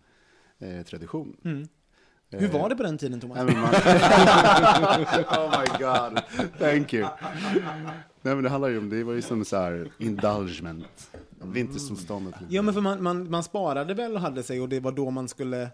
Eh, 0.59 0.83
tradition. 0.83 1.38
Mm. 1.45 1.67
Hur 2.30 2.47
var 2.47 2.69
det 2.69 2.76
på 2.76 2.84
den 2.84 2.97
tiden 2.97 3.19
Thomas? 3.19 3.38
Oh 5.30 5.59
my 5.59 5.65
god, 5.80 6.21
thank 6.59 6.93
you. 6.93 7.07
Nej 8.21 8.36
men 8.36 8.43
det 8.43 8.49
handlar 8.49 8.69
ju 8.69 8.78
om, 8.78 8.89
det 8.89 9.03
var 9.03 9.13
ju 9.13 9.21
som 9.21 9.45
så 9.45 9.57
här 9.57 9.91
indulgement. 9.99 11.11
Vintersolståndet. 11.41 12.36
Ja 12.49 12.61
men 12.61 12.73
för 12.73 12.82
man, 12.82 13.03
man, 13.03 13.30
man 13.30 13.43
sparade 13.43 13.93
väl 13.93 14.13
och 14.15 14.21
hade 14.21 14.43
sig 14.43 14.61
och 14.61 14.69
det 14.69 14.80
var 14.80 14.91
då 14.91 15.09
man 15.09 15.28
skulle... 15.28 15.57
Ja, 15.59 15.69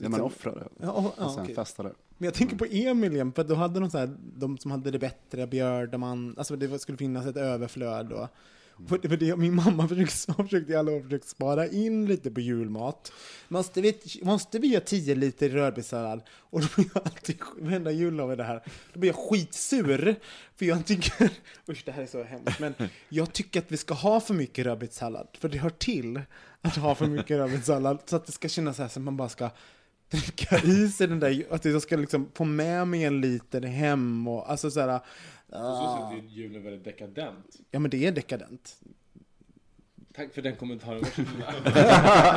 man 0.00 0.10
liksom- 0.10 0.24
offrade. 0.24 0.68
Ja, 0.80 0.90
och, 0.90 1.14
ja, 1.18 1.24
och 1.24 1.30
sen 1.32 1.42
okej. 1.42 1.54
festade. 1.54 1.92
Men 2.18 2.24
jag 2.24 2.34
tänker 2.34 2.56
på 2.56 2.64
Emil 2.70 3.12
igen, 3.12 3.32
för 3.32 3.44
då 3.44 3.54
hade 3.54 3.80
de 3.80 3.90
så 3.90 3.98
här, 3.98 4.16
de 4.36 4.58
som 4.58 4.70
hade 4.70 4.90
det 4.90 4.98
bättre, 4.98 5.46
Björdeman, 5.46 6.34
alltså 6.38 6.56
det 6.56 6.78
skulle 6.78 6.98
finnas 6.98 7.26
ett 7.26 7.36
överflöd 7.36 8.12
och, 8.12 8.28
för, 8.86 9.08
för 9.08 9.16
det, 9.16 9.36
min 9.36 9.54
mamma 9.54 9.88
försökte, 9.88 10.32
har 10.32 10.70
i 10.70 10.74
alla 10.74 10.92
år 10.92 11.02
försökt 11.02 11.28
spara 11.28 11.68
in 11.68 12.06
lite 12.06 12.30
på 12.30 12.40
julmat. 12.40 13.12
Måste 13.48 13.80
vi, 13.80 14.00
måste 14.22 14.58
vi 14.58 14.68
göra 14.68 14.84
10 14.84 15.14
liter 15.14 15.48
rödbetssallad? 15.48 16.22
Och 16.30 16.60
då 16.60 16.66
blir 16.76 16.90
jag 16.94 17.02
alltid, 17.04 17.36
varenda 17.58 17.90
jullov 17.90 18.36
det 18.36 18.44
här, 18.44 18.62
då 18.92 19.00
blir 19.00 19.10
jag 19.10 19.30
skitsur. 19.30 20.16
För 20.56 20.66
jag 20.66 20.86
tycker, 20.86 21.30
usch 21.70 21.82
det 21.84 21.92
här 21.92 22.02
är 22.02 22.06
så 22.06 22.22
hemskt, 22.22 22.60
men 22.60 22.74
jag 23.08 23.32
tycker 23.32 23.60
att 23.60 23.72
vi 23.72 23.76
ska 23.76 23.94
ha 23.94 24.20
för 24.20 24.34
mycket 24.34 24.66
rödbetssallad. 24.66 25.28
För 25.38 25.48
det 25.48 25.58
hör 25.58 25.70
till 25.70 26.20
att 26.62 26.76
ha 26.76 26.94
för 26.94 27.06
mycket 27.06 27.36
rödbetssallad. 27.36 27.98
Så 28.06 28.16
att 28.16 28.26
det 28.26 28.32
ska 28.32 28.48
kännas 28.48 28.76
så 28.76 28.82
här 28.82 28.88
som 28.88 29.04
man 29.04 29.16
bara 29.16 29.28
ska 29.28 29.50
dricka 30.10 30.58
i 30.58 30.88
sig 30.88 31.06
den 31.06 31.20
där, 31.20 31.46
att 31.50 31.64
jag 31.64 31.82
ska 31.82 31.96
liksom 31.96 32.28
få 32.34 32.44
med 32.44 32.88
mig 32.88 33.04
en 33.04 33.20
liter 33.20 33.62
hem 33.62 34.28
och 34.28 34.50
alltså 34.50 34.70
så 34.70 34.80
här. 34.80 35.00
Så 35.50 36.12
är 36.12 36.22
julen 36.28 36.62
väldigt 36.62 36.84
dekadent. 36.84 37.56
Ja 37.70 37.78
men 37.78 37.90
det 37.90 38.06
är 38.06 38.12
dekadent. 38.12 38.80
Tack 40.14 40.34
för 40.34 40.42
den 40.42 40.56
kommentaren. 40.56 41.04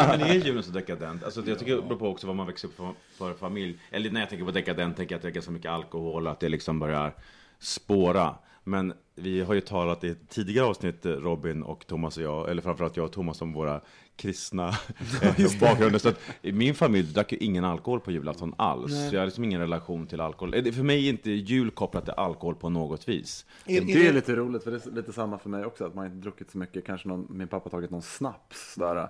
Men 0.07 0.21
är 0.21 0.33
julen 0.45 0.63
så 0.63 0.71
dekadent? 0.71 1.23
Alltså, 1.23 1.43
jag 1.45 1.59
tycker 1.59 1.75
det 1.75 1.81
beror 1.81 1.99
på 1.99 2.07
också 2.07 2.27
vad 2.27 2.35
man 2.35 2.47
växer 2.47 2.67
upp 2.67 2.75
för, 2.75 2.93
för 3.17 3.33
familj. 3.33 3.79
Eller 3.91 4.11
när 4.11 4.19
jag 4.19 4.29
tänker 4.29 4.45
på 4.45 4.51
dekadent 4.51 4.97
tänker 4.97 5.13
jag 5.13 5.17
att 5.17 5.21
det 5.21 5.27
är 5.27 5.31
ganska 5.31 5.51
mycket 5.51 5.71
alkohol 5.71 6.25
och 6.25 6.31
att 6.31 6.39
det 6.39 6.49
liksom 6.49 6.79
börjar 6.79 7.15
spåra. 7.59 8.35
Men 8.63 8.93
vi 9.15 9.41
har 9.41 9.53
ju 9.53 9.61
talat 9.61 10.03
i 10.03 10.15
tidigare 10.29 10.65
avsnitt, 10.65 11.05
Robin 11.05 11.63
och 11.63 11.87
Thomas 11.87 12.17
och 12.17 12.23
jag, 12.23 12.49
eller 12.49 12.61
framförallt 12.61 12.97
jag 12.97 13.05
och 13.05 13.11
Thomas 13.11 13.41
om 13.41 13.53
våra 13.53 13.81
kristna 14.15 14.67
eh, 15.21 15.59
bakgrunder. 15.59 15.99
Så 15.99 16.09
att 16.09 16.19
i 16.41 16.51
min 16.51 16.75
familj 16.75 17.13
drack 17.13 17.31
ju 17.31 17.37
ingen 17.37 17.65
alkohol 17.65 17.99
på 17.99 18.11
julafton 18.11 18.53
alls. 18.57 18.91
Så 19.09 19.15
jag 19.15 19.21
har 19.21 19.25
liksom 19.25 19.43
ingen 19.43 19.59
relation 19.59 20.07
till 20.07 20.21
alkohol. 20.21 20.53
Eh, 20.53 20.71
För 20.71 20.83
mig 20.83 21.05
är 21.05 21.09
inte 21.09 21.31
jul 21.31 21.71
kopplat 21.71 22.03
till 22.05 22.13
alkohol 22.13 22.55
på 22.55 22.69
något 22.69 23.09
vis. 23.09 23.45
Är, 23.65 23.81
Det 23.81 24.07
är 24.07 24.13
lite 24.13 24.35
roligt, 24.35 24.63
för 24.63 24.71
det 24.71 24.85
är 24.85 24.91
lite 24.91 25.13
samma 25.13 25.37
för 25.37 25.49
mig 25.49 25.65
också, 25.65 25.85
att 25.85 25.95
man 25.95 26.05
inte 26.05 26.17
druckit 26.17 26.51
så 26.51 26.57
mycket, 26.57 26.85
kanske 26.85 27.07
någon, 27.07 27.27
min 27.29 27.47
pappa 27.47 27.69
tagit 27.69 27.91
någon 27.91 28.01
snaps 28.01 28.73
sådär. 28.73 29.07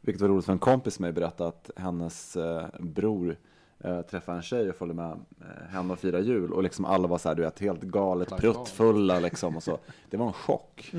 Vilket 0.00 0.20
var 0.20 0.28
roligt 0.28 0.44
för 0.44 0.52
en 0.52 0.58
kompis 0.58 0.98
med 0.98 1.14
berättade 1.14 1.48
att 1.48 1.70
hennes 1.76 2.36
eh, 2.36 2.66
bror 2.80 3.36
eh, 3.84 4.00
träffade 4.02 4.36
en 4.36 4.42
tjej 4.42 4.70
och 4.70 4.76
följde 4.76 4.94
med 4.94 5.10
eh, 5.12 5.68
henne 5.70 5.92
och 5.92 5.98
firade 5.98 6.24
jul 6.24 6.52
och 6.52 6.62
liksom 6.62 6.84
alla 6.84 7.08
var 7.08 7.18
så 7.18 7.28
här, 7.28 7.36
du 7.36 7.42
vet, 7.42 7.60
helt 7.60 7.82
galet 7.82 8.36
pruttfulla 8.36 9.20
liksom 9.20 9.56
och 9.56 9.62
så. 9.62 9.78
Det 10.10 10.16
var 10.16 10.26
en 10.26 10.32
chock. 10.32 10.92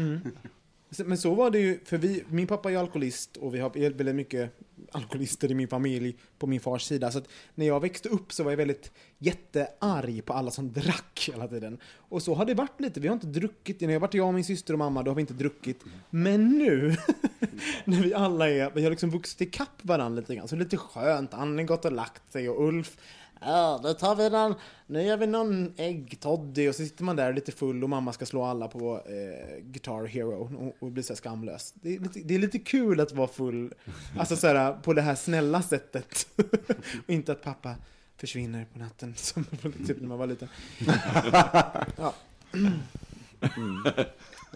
Men 1.05 1.17
så 1.17 1.35
var 1.35 1.51
det 1.51 1.59
ju, 1.59 1.79
för 1.85 1.97
vi, 1.97 2.23
min 2.29 2.47
pappa 2.47 2.71
är 2.71 2.77
alkoholist 2.77 3.37
och 3.37 3.55
vi 3.55 3.59
har 3.59 3.69
väldigt 3.69 4.15
mycket 4.15 4.51
alkoholister 4.91 5.51
i 5.51 5.53
min 5.53 5.67
familj 5.67 6.15
på 6.39 6.47
min 6.47 6.59
fars 6.59 6.83
sida. 6.83 7.11
Så 7.11 7.17
att 7.17 7.27
när 7.55 7.65
jag 7.65 7.79
växte 7.79 8.09
upp 8.09 8.33
så 8.33 8.43
var 8.43 8.51
jag 8.51 8.57
väldigt 8.57 8.91
jättearg 9.17 10.25
på 10.25 10.33
alla 10.33 10.51
som 10.51 10.71
drack 10.73 11.29
hela 11.31 11.47
tiden. 11.47 11.77
Och 11.85 12.21
så 12.21 12.33
har 12.33 12.45
det 12.45 12.53
varit 12.53 12.81
lite, 12.81 12.99
vi 12.99 13.07
har 13.07 13.13
inte 13.13 13.27
druckit, 13.27 13.81
när 13.81 13.87
jag 13.87 13.95
har 13.95 13.99
varit 13.99 14.13
jag 14.13 14.27
och 14.27 14.33
min 14.33 14.43
syster 14.43 14.73
och 14.73 14.79
mamma, 14.79 15.03
då 15.03 15.11
har 15.11 15.15
vi 15.15 15.21
inte 15.21 15.33
druckit. 15.33 15.83
Men 16.09 16.49
nu, 16.49 16.95
när 17.85 18.01
vi 18.01 18.13
alla 18.13 18.49
är, 18.49 18.71
vi 18.75 18.83
har 18.83 18.89
liksom 18.89 19.09
vuxit 19.09 19.41
ikapp 19.41 19.81
varandra 19.81 20.19
lite 20.19 20.35
grann, 20.35 20.47
så 20.47 20.55
det 20.55 20.61
är 20.61 20.63
lite 20.63 20.77
skönt. 20.77 21.33
Annie 21.33 21.61
har 21.61 21.67
gått 21.67 21.85
och 21.85 21.91
lagt 21.91 22.31
sig 22.31 22.49
och 22.49 22.67
Ulf 22.67 22.97
Ja, 23.45 23.79
då 23.83 23.93
tar 23.93 24.15
vi 24.15 24.29
någon, 24.29 24.55
nu 24.87 25.03
gör 25.03 25.17
vi 25.17 25.27
någon 25.27 25.73
äggtoddy 25.77 26.69
och 26.69 26.75
så 26.75 26.83
sitter 26.83 27.03
man 27.03 27.15
där 27.15 27.33
lite 27.33 27.51
full 27.51 27.83
och 27.83 27.89
mamma 27.89 28.13
ska 28.13 28.25
slå 28.25 28.43
alla 28.43 28.67
på 28.67 28.95
eh, 28.95 29.57
Guitar 29.61 30.05
Hero 30.05 30.65
och, 30.65 30.75
och 30.79 30.91
blir 30.91 31.03
så 31.03 31.15
skamlös. 31.15 31.73
Det 31.73 31.95
är, 31.95 31.99
lite, 31.99 32.19
det 32.19 32.35
är 32.35 32.39
lite 32.39 32.59
kul 32.59 32.99
att 32.99 33.11
vara 33.11 33.27
full, 33.27 33.73
alltså 34.17 34.35
så 34.35 34.47
här, 34.47 34.73
på 34.73 34.93
det 34.93 35.01
här 35.01 35.15
snälla 35.15 35.61
sättet. 35.61 36.27
och 37.07 37.09
inte 37.09 37.31
att 37.31 37.43
pappa 37.43 37.75
försvinner 38.17 38.65
på 38.73 38.79
natten 38.79 39.13
som 39.15 39.43
typ 39.87 40.01
när 40.01 40.07
man 40.07 40.17
var 40.17 40.27
liten. 40.27 40.47
ja. 41.97 42.13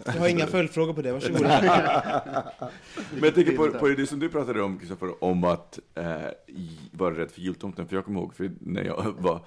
Jag 0.06 0.14
har 0.14 0.28
inga 0.28 0.48
följdfrågor 0.48 0.94
på 0.94 1.02
det, 1.02 1.12
varsågoda. 1.12 1.62
Men 3.14 3.24
jag 3.24 3.36
tänker 3.36 3.58
på, 3.58 3.68
på 3.80 3.88
det 3.88 4.08
som 4.08 4.20
du 4.20 4.30
pratade 4.30 4.62
om, 4.62 4.80
Kristoffer, 4.80 5.24
om 5.24 5.44
att 5.44 5.80
eh, 5.96 6.06
vara 6.92 7.18
rädd 7.18 7.32
för 7.32 7.42
jultomten. 7.42 7.88
För 7.88 7.96
jag 7.96 8.06
kommer 8.06 8.20
ihåg, 8.20 8.34
för 8.36 8.52
när 8.60 8.84
jag 8.84 9.16
var 9.20 9.42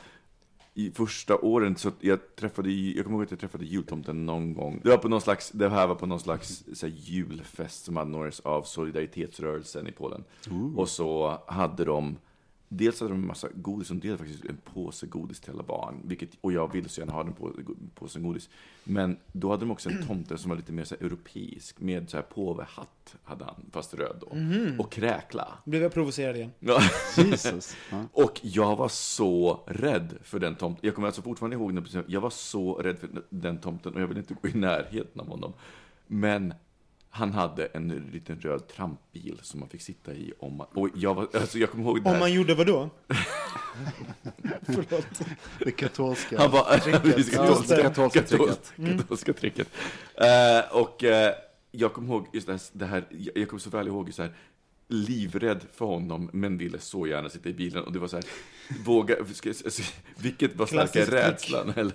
i 0.75 0.91
första 0.91 1.37
åren, 1.39 1.77
så 1.77 1.91
jag 2.01 2.19
träffade, 2.37 2.71
ju- 2.71 2.97
jag 2.97 3.05
kommer 3.05 3.17
ihåg 3.19 3.25
att 3.25 3.31
jag 3.31 3.41
träffade 3.41 3.65
jultomten 3.65 4.27
någon 4.27 4.55
gång. 4.55 4.81
Det 4.85 4.91
var 4.91 4.97
på 4.97 5.09
någon 5.09 5.21
slags, 5.21 5.51
det 5.51 5.69
här 5.69 5.87
var 5.87 5.95
på 5.95 6.07
någon 6.07 6.21
slags 6.21 6.65
så 6.75 6.87
här, 6.87 6.95
julfest 6.97 7.85
som 7.85 7.97
anordnades 7.97 8.41
av 8.41 8.63
solidaritetsrörelsen 8.63 9.87
i 9.89 9.93
Polen. 9.93 10.25
Och 10.77 10.89
så 10.89 11.39
hade 11.47 11.85
de 11.85 12.17
Dels 12.75 13.01
hade 13.01 13.13
de 13.13 13.21
en 13.21 13.27
massa 13.27 13.49
godis, 13.55 13.89
de 13.89 14.01
delade 14.01 14.19
faktiskt 14.19 14.45
en 14.45 14.57
påse 14.65 15.07
godis 15.07 15.41
till 15.41 15.51
alla 15.51 15.63
barn. 15.63 16.01
Vilket, 16.05 16.31
och 16.41 16.53
jag 16.53 16.73
ville 16.73 16.89
så 16.89 17.01
gärna 17.01 17.13
ha 17.13 17.25
den 17.25 17.33
på, 17.33 17.53
påsen 17.95 18.23
godis. 18.23 18.49
Men 18.85 19.17
då 19.33 19.51
hade 19.51 19.63
de 19.63 19.71
också 19.71 19.91
en 19.91 20.07
tomte 20.07 20.39
som 20.39 20.49
var 20.49 20.57
lite 20.57 20.73
mer 20.73 20.85
så 20.85 20.95
här 20.95 21.07
europeisk. 21.07 21.81
Med 21.81 22.11
så 22.11 22.17
här 22.17 22.25
påvehatt, 22.25 23.17
hade 23.25 23.45
han, 23.45 23.55
fast 23.73 23.95
röd 23.95 24.17
då. 24.21 24.37
Och 24.83 24.93
kräkla. 24.93 25.59
Blev 25.65 25.83
jag 25.83 25.93
provocerad 25.93 26.37
igen? 26.37 26.51
Ja. 26.59 26.83
Jesus. 27.17 27.77
Ja. 27.91 28.05
Och 28.13 28.41
jag 28.43 28.77
var 28.77 28.89
så 28.89 29.61
rädd 29.67 30.15
för 30.23 30.39
den 30.39 30.55
tomten. 30.55 30.87
Jag 30.87 30.95
kommer 30.95 31.09
alltså 31.09 31.23
fortfarande 31.23 31.57
ihåg 31.57 31.75
den. 31.75 32.05
Jag 32.07 32.21
var 32.21 32.31
så 32.31 32.75
rädd 32.75 32.99
för 32.99 33.09
den 33.31 33.59
tomten 33.59 33.95
och 33.95 34.01
jag 34.01 34.07
ville 34.07 34.21
inte 34.21 34.35
gå 34.43 34.49
i 34.49 34.55
närheten 34.55 35.21
av 35.21 35.29
honom. 35.29 35.53
Men 36.07 36.55
han 37.15 37.33
hade 37.33 37.67
en 37.67 38.11
liten 38.13 38.41
röd 38.41 38.69
trampbil 38.69 39.39
som 39.43 39.61
man 39.61 39.69
fick 39.69 39.83
sitta 39.83 40.13
i 40.13 40.33
om 40.39 40.57
man, 40.57 40.67
och 40.75 40.89
jag 40.95 41.15
var, 41.15 41.29
alltså 41.35 41.59
jag 41.59 41.71
kommer 41.71 41.85
ihåg 41.85 41.97
det 42.03 42.09
Om 42.09 42.13
här. 42.13 42.21
man 42.21 42.33
gjorde 42.33 42.55
vad 42.55 42.67
då? 42.67 42.91
Förlåt. 44.63 45.07
Det 45.59 45.71
katolska. 45.71 46.39
Han 46.39 46.51
var, 46.51 46.99
precis, 47.01 47.31
katolska, 47.31 47.77
det. 47.77 47.83
katolska, 47.83 48.21
Katolska 48.23 48.63
tricket. 48.77 48.99
katolska 49.01 49.33
tricket. 49.33 49.69
Eh, 50.15 50.77
och 50.77 51.05
eh, 51.05 51.35
jag 51.71 51.93
kommer 51.93 52.09
ihåg 52.09 52.27
just 52.33 52.47
det 52.47 52.53
här, 52.53 52.61
det 52.73 52.87
här 52.87 53.05
jag, 53.35 53.49
kommer 53.49 53.61
så 53.61 53.71
väl 53.71 53.87
ihåg 53.87 54.13
så 54.15 54.23
här, 54.23 54.33
livrädd 54.89 55.61
för 55.73 55.85
honom, 55.85 56.31
men 56.33 56.59
ville 56.59 56.79
så 56.79 57.07
gärna 57.07 57.29
sitta 57.29 57.49
i 57.49 57.53
bilen. 57.55 57.85
Och 57.85 57.93
det 57.93 57.99
var 57.99 58.09
så 58.09 58.17
här, 58.17 58.25
våga, 58.85 59.17
vilket 60.17 60.57
var 60.57 60.67
starkare, 60.67 61.05
trick. 61.05 61.15
rädslan 61.15 61.73
eller? 61.77 61.95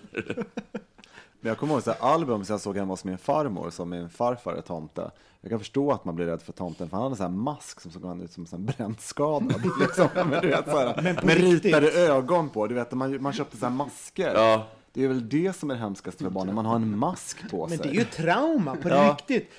Men 1.42 1.50
jag 1.50 1.58
kommer 1.58 1.74
ihåg 1.74 1.84
så 1.84 1.92
här 1.92 2.00
album 2.02 2.46
som 2.46 2.54
jag 2.54 2.62
såg 2.62 2.78
hemma 2.78 2.94
hos 2.94 3.04
min 3.04 3.18
farmor, 3.18 3.70
som 3.70 3.90
min 3.90 4.10
farfar 4.10 4.54
är 4.54 4.62
tomte. 4.62 5.12
Jag 5.42 5.50
kan 5.50 5.60
förstå 5.60 5.92
att 5.92 6.06
man 6.06 6.16
blir 6.16 6.26
rädd 6.26 6.42
för 6.42 6.54
tomten, 6.54 6.90
för 6.90 6.98
han 6.98 7.04
hade 7.04 7.14
en 7.14 7.18
sån 7.18 7.26
här 7.26 7.38
mask 7.38 7.80
som 7.82 7.92
såg 7.92 8.22
ut 8.22 8.32
som 8.32 8.48
en 8.52 8.66
brännskadad. 8.66 9.64
liksom. 9.80 10.08
Men 10.16 10.42
du 10.42 10.48
vet, 10.48 10.66
så 10.66 10.78
här, 10.78 11.02
Men 11.02 11.16
med 11.16 11.38
ritade 11.38 11.92
ögon 11.92 12.50
på. 12.50 12.68
Du 12.68 12.76
vet, 12.76 12.92
man, 12.92 13.22
man 13.22 13.34
köpte 13.34 13.58
så 13.58 13.66
här 13.66 13.74
masker. 13.74 14.34
Ja. 14.36 14.68
Det 14.94 15.04
är 15.04 15.08
väl 15.08 15.30
det 15.30 15.56
som 15.56 15.72
är 15.72 15.76
hemskast 15.76 16.18
för 16.22 16.30
barnen, 16.30 16.56
man 16.56 16.66
har 16.66 16.76
en 16.76 16.98
mask 16.98 17.50
på 17.52 17.68
Men 17.68 17.78
sig. 17.78 17.88
det 17.88 17.94
är 17.94 18.00
ju 18.00 18.04
trauma, 18.04 18.76
på 18.76 18.90
Ja. 18.90 19.16
riktigt. 19.20 19.52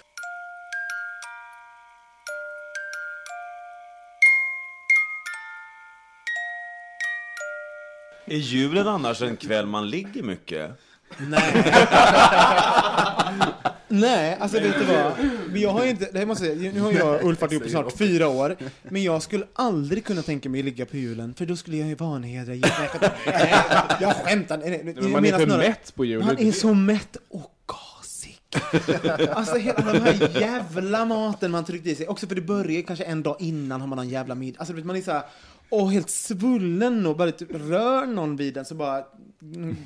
Är 8.26 8.36
julen 8.36 8.88
annars 8.88 9.22
en 9.22 9.36
kväll 9.36 9.66
man 9.66 9.90
ligger 9.90 10.22
mycket? 10.22 10.70
Nej. 11.18 11.52
Nej, 13.90 14.36
alltså 14.40 14.60
vet 14.60 14.78
du 14.78 14.84
vad? 14.84 15.12
Men 15.52 15.60
Jag 15.60 15.70
har 15.70 15.84
ju 15.84 15.90
inte, 15.90 16.08
det 16.12 16.18
här 16.18 16.26
måste 16.26 16.46
jag 16.46 16.58
säga, 16.58 16.72
nu 16.72 16.80
har 16.80 16.92
jag 16.92 17.14
och 17.14 17.24
Ulf 17.28 17.40
varit 17.40 17.52
ihop 17.52 17.66
i 17.66 17.70
snart 17.70 17.98
fyra 17.98 18.28
år, 18.28 18.56
men 18.82 19.02
jag 19.02 19.22
skulle 19.22 19.44
aldrig 19.54 20.04
kunna 20.04 20.22
tänka 20.22 20.48
mig 20.48 20.58
att 20.60 20.64
ligga 20.64 20.86
på 20.86 20.96
julen, 20.96 21.34
för 21.34 21.46
då 21.46 21.56
skulle 21.56 21.76
jag 21.76 21.88
ju 21.88 21.94
vanhedra 21.94 22.54
julen. 22.54 22.70
Nej, 23.26 23.54
jag 24.00 24.14
skämtar. 24.16 24.58
Nej, 24.58 24.70
nej, 24.84 24.94
Men 25.00 25.10
man 25.12 25.24
är 25.24 25.28
snarare- 25.44 25.68
mätt 25.68 25.94
på 25.94 26.04
jul. 26.04 26.24
Man 26.24 26.38
är 26.38 26.52
så 26.52 26.74
mätt 26.74 27.16
och 27.30 27.52
gasig. 27.66 28.38
Alltså 29.32 29.56
hela 29.56 29.92
den 29.92 30.02
här 30.02 30.40
jävla 30.40 31.04
maten 31.04 31.50
man 31.50 31.64
tryckte 31.64 31.90
i 31.90 31.94
sig. 31.94 32.08
Också 32.08 32.26
för 32.26 32.34
det 32.34 32.40
börjar 32.40 32.82
kanske 32.82 33.04
en 33.04 33.22
dag 33.22 33.36
innan 33.38 33.80
har 33.80 33.88
man 33.88 33.96
någon 33.96 34.08
jävla 34.08 34.34
middag. 34.34 34.58
Alltså 34.60 34.74
vet, 34.74 34.84
man 34.84 34.96
är 34.96 35.02
så 35.02 35.12
här, 35.12 35.22
åh 35.70 35.90
helt 35.90 36.10
svullen 36.10 37.06
och 37.06 37.16
bara 37.16 37.32
typ 37.32 37.54
rör 37.54 38.06
någon 38.06 38.36
vid 38.36 38.54
den 38.54 38.64
så 38.64 38.74
bara 38.74 39.04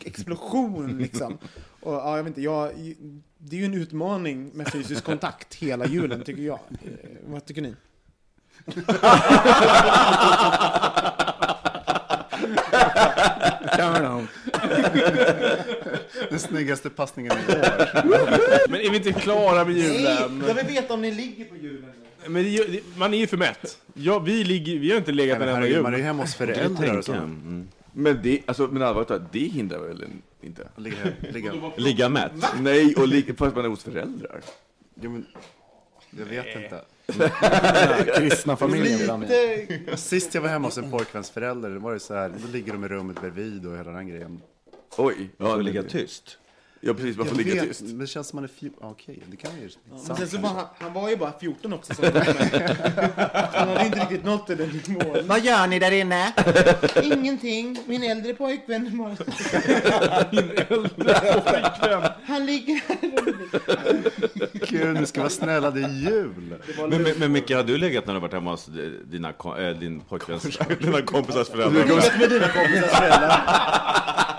explosion 0.04 0.98
liksom. 1.02 1.38
Och 1.80 1.92
ja, 1.92 2.16
jag 2.16 2.24
vet 2.24 2.30
inte, 2.30 2.40
jag, 2.42 2.72
det 3.38 3.56
är 3.56 3.60
ju 3.60 3.66
en 3.66 3.74
utmaning 3.74 4.50
med 4.54 4.68
fysisk 4.68 5.04
kontakt 5.04 5.54
hela 5.54 5.86
julen 5.86 6.24
tycker 6.24 6.42
jag. 6.42 6.58
Eh, 6.70 6.88
vad 7.26 7.44
tycker 7.44 7.62
ni? 7.62 7.74
Den 16.30 16.38
snyggaste 16.38 16.90
passningen 16.90 17.32
i 17.32 17.52
år. 17.52 18.70
Men 18.70 18.80
är 18.80 18.90
vi 18.90 18.96
inte 18.96 19.12
klara 19.12 19.64
med 19.64 19.74
julen? 19.76 20.44
jag 20.48 20.54
vill 20.54 20.66
veta 20.66 20.94
om 20.94 21.02
ni 21.02 21.10
ligger 21.10 21.44
på 21.44 21.56
julen. 21.56 21.92
Men 22.28 22.44
det, 22.44 22.64
det- 22.72 22.82
man 22.96 23.14
är 23.14 23.18
ju 23.18 23.26
för 23.26 23.36
mätt. 23.36 23.78
Ja, 23.94 24.18
vi, 24.18 24.44
ligger, 24.44 24.78
vi 24.78 24.90
har 24.90 24.98
inte 24.98 25.12
legat 25.12 25.36
en 25.36 25.42
enda 25.42 25.54
Herregud, 25.54 25.82
man 25.82 25.94
är 25.94 25.98
ju 25.98 26.04
hemma 26.04 26.22
hos 26.22 26.34
föräldrar 26.34 26.98
och 26.98 27.04
så. 27.04 27.12
Mm. 27.12 27.68
Men 27.92 28.20
det, 28.22 28.40
alltså, 28.46 28.66
men 28.66 28.82
allvarligt 28.82 29.08
talat, 29.08 29.32
det 29.32 29.38
hindrar 29.38 29.78
väl 29.78 30.04
inte? 30.42 30.68
Ligga, 30.76 30.96
ligga. 31.32 31.52
Ligga 31.76 32.08
mätt? 32.08 32.32
Nej, 32.60 32.94
och 32.94 33.08
li, 33.08 33.22
fast 33.36 33.56
man 33.56 33.64
är 33.64 33.68
hos 33.68 33.84
föräldrar. 33.84 34.40
Jo, 35.00 35.10
men, 35.10 35.26
jag 36.18 36.24
vet 36.24 36.46
inte. 36.56 36.80
Kristna 38.18 38.56
familjen. 38.56 39.20
Lite... 39.20 39.96
Sist 39.96 40.34
jag 40.34 40.42
var 40.42 40.48
hemma 40.48 40.68
hos 40.68 40.78
en 40.78 40.90
pojkvänsförälder, 40.90 41.70
då 41.70 41.78
var 41.80 41.92
det 41.92 42.00
så 42.00 42.14
här, 42.14 42.28
då 42.28 42.52
ligger 42.52 42.72
de 42.72 42.84
i 42.84 42.88
rummet 42.88 43.20
bredvid 43.20 43.66
och 43.66 43.78
hela 43.78 43.90
den 43.90 44.08
grejen. 44.08 44.40
Oj, 44.96 45.30
Ja, 45.36 45.56
ligga 45.56 45.82
tyst. 45.82 46.38
Ja, 46.84 46.94
precis. 46.94 47.16
Man 47.16 47.26
får 47.26 47.36
ligga 47.36 47.54
vet, 47.54 47.68
tyst. 47.68 47.82
men 47.82 47.98
det 47.98 48.06
känns 48.06 48.28
som 48.28 48.36
man 48.36 48.44
är 48.44 48.48
fjol... 48.48 48.72
Okej, 48.80 49.22
det 49.26 49.36
kan 49.36 49.50
ju... 49.60 49.70
Men 49.90 49.98
sant 49.98 50.18
sen 50.18 50.28
så 50.28 50.38
var 50.38 50.48
han, 50.48 50.66
han 50.78 50.92
var 50.92 51.10
ju 51.10 51.16
bara 51.16 51.32
14 51.40 51.72
också. 51.72 51.94
Så 51.94 52.02
han 53.52 53.68
hade 53.68 53.86
inte 53.86 54.00
riktigt 54.00 54.24
nått 54.24 54.46
den 54.46 54.58
nivån. 54.88 55.26
Vad 55.26 55.44
gör 55.44 55.66
ni 55.66 55.78
där 55.78 55.92
inne? 55.92 56.32
Ingenting. 57.02 57.78
Min 57.86 58.02
äldre 58.02 58.34
pojkvän. 58.34 59.16
Han 62.26 62.46
ligger 62.46 62.74
här. 62.74 63.02
Gud, 64.52 64.94
nu 64.94 65.06
ska 65.06 65.20
vara 65.20 65.30
snälla, 65.30 65.70
det 65.70 65.80
är 65.80 65.88
jul! 65.88 66.58
Men, 66.88 67.02
men, 67.02 67.18
men 67.18 67.32
Micke, 67.32 67.50
har 67.50 67.62
du 67.62 67.78
legat 67.78 68.06
när 68.06 68.14
du 68.14 68.20
varit 68.20 68.32
hemma 68.32 68.50
hos 68.50 68.68
dina, 69.04 69.28
äh, 69.28 69.78
din 69.78 70.00
pojkväns, 70.00 70.42
dina 70.80 71.02
kompisars 71.02 71.48
föräldrar? 71.52 71.84
Legat 71.84 72.18
med 72.18 72.30
dina 72.30 72.48
kompisars 72.48 72.90
föräldrar. 72.90 74.31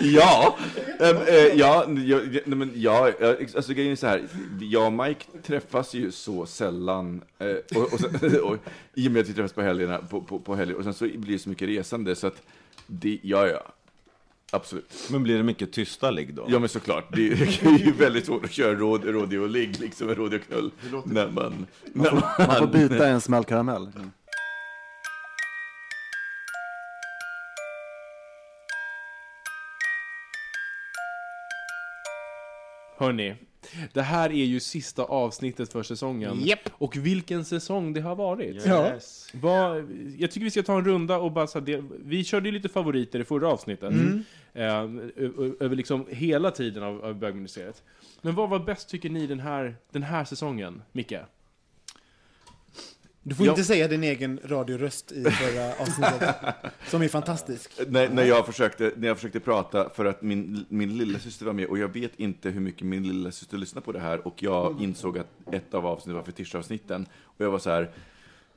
Ja, 0.00 0.56
Ehm, 1.00 1.16
eh, 1.16 1.58
ja, 1.58 1.86
ja, 1.88 2.20
men 2.44 2.70
ja, 2.74 3.12
alltså 3.56 3.72
grejen 3.72 3.92
är 3.92 3.96
så 3.96 4.06
här, 4.06 4.28
jag 4.60 4.86
och 4.86 4.92
Mike 4.92 5.24
träffas 5.42 5.94
ju 5.94 6.12
så 6.12 6.46
sällan, 6.46 7.22
eh, 7.38 7.78
och, 7.78 7.92
och, 7.92 8.00
sen, 8.00 8.40
och, 8.42 8.56
i 8.94 9.08
och 9.08 9.12
med 9.12 9.22
att 9.22 9.28
vi 9.28 9.34
träffas 9.34 9.52
på 9.52 9.62
helgerna, 9.62 9.98
på, 9.98 10.20
på, 10.20 10.38
på 10.38 10.54
helger, 10.54 10.74
och 10.74 10.84
sen 10.84 10.94
så 10.94 11.04
blir 11.04 11.32
det 11.32 11.38
så 11.38 11.48
mycket 11.48 11.68
resande, 11.68 12.14
så 12.16 12.26
att, 12.26 12.42
det, 12.86 13.18
ja, 13.22 13.46
ja, 13.46 13.62
absolut. 14.50 15.08
Men 15.10 15.22
blir 15.22 15.36
det 15.36 15.42
mycket 15.42 15.72
tysta 15.72 16.10
ligg 16.10 16.34
då? 16.34 16.46
Ja, 16.48 16.58
men 16.58 16.68
såklart, 16.68 17.16
det 17.16 17.32
är, 17.32 17.78
ju 17.84 17.92
väldigt 17.92 18.26
svårt 18.26 18.44
att 18.44 18.52
köra 18.52 18.74
råd, 18.74 19.04
rådjur 19.04 19.42
och 19.42 19.50
ligg, 19.50 19.80
liksom, 19.80 20.08
en 20.08 20.14
rådjur 20.14 20.38
och 20.40 20.46
knull, 20.46 20.70
när 21.04 21.30
man, 21.30 21.66
när 21.92 22.12
man, 22.12 22.22
Man 22.46 22.56
får 22.56 22.66
bita 22.66 23.08
en 23.08 23.20
smällkaramell. 23.20 23.88
Hörni, 33.00 33.34
det 33.92 34.02
här 34.02 34.30
är 34.30 34.44
ju 34.44 34.60
sista 34.60 35.02
avsnittet 35.02 35.72
för 35.72 35.82
säsongen. 35.82 36.40
Japp. 36.44 36.58
Och 36.72 36.96
vilken 36.96 37.44
säsng 37.44 37.92
det 37.92 38.00
har 38.00 38.14
varit. 38.16 38.66
Ja. 38.66 38.92
Vad, 39.34 39.76
jag 40.18 40.30
tycker 40.30 40.44
vi 40.44 40.50
ska 40.50 40.62
ta 40.62 40.78
en 40.78 40.84
runda 40.84 41.18
och 41.18 41.32
bara 41.32 41.46
så 41.46 41.60
det, 41.60 41.84
Vi 42.04 42.24
körde 42.24 42.48
ju 42.48 42.52
lite 42.52 42.68
favoriter 42.68 43.20
i 43.20 43.24
förra 43.24 43.48
avsnittet. 43.48 43.92
Eh, 44.52 44.64
ö- 44.64 45.00
ö- 45.16 45.52
över 45.60 45.76
liksom 45.76 46.06
hela 46.08 46.50
tiden 46.50 46.82
av, 46.82 47.04
av 47.04 47.14
bögministeriet. 47.14 47.82
Men 48.22 48.34
vad 48.34 48.48
var 48.50 48.58
bäst 48.58 48.88
tycker 48.88 49.10
ni 49.10 49.26
den 49.26 49.40
här, 49.40 49.76
den 49.92 50.02
här 50.02 50.24
säsongen, 50.24 50.82
Micke? 50.92 51.12
Du 53.22 53.34
får 53.34 53.46
Ja. 53.46 53.52
inte 53.52 53.64
säga 53.64 53.88
din 53.88 54.04
egen 54.04 54.40
radioröst 54.44 55.12
i 55.12 55.24
förra 55.24 55.72
avsnittet. 55.82 56.36
Som 56.86 57.02
är 57.02 57.08
fantastisk. 57.08 57.70
när, 57.88 58.08
när, 58.08 58.24
jag 58.24 58.46
försökte, 58.46 58.92
när 58.96 59.08
jag 59.08 59.16
försökte 59.16 59.40
prata 59.40 59.90
för 59.90 60.04
att 60.04 60.22
min, 60.22 60.66
min 60.68 60.98
lilla 60.98 61.18
syster 61.18 61.46
var 61.46 61.52
med 61.52 61.66
och 61.66 61.78
jag 61.78 61.88
vet 61.92 62.12
inte 62.20 62.50
hur 62.50 62.60
mycket 62.60 62.82
min 62.86 63.02
lilla 63.08 63.30
syster 63.32 63.58
lyssnar 63.58 63.82
på 63.82 63.92
det 63.92 64.00
här 64.00 64.26
och 64.26 64.42
jag 64.42 64.82
insåg 64.82 65.18
att 65.18 65.26
ett 65.52 65.74
av 65.74 65.86
avsnitten 65.86 66.14
var 66.14 66.22
fetischavsnitten 66.22 67.06
och 67.22 67.44
jag 67.44 67.50
var 67.50 67.58
så 67.58 67.70
här 67.70 67.90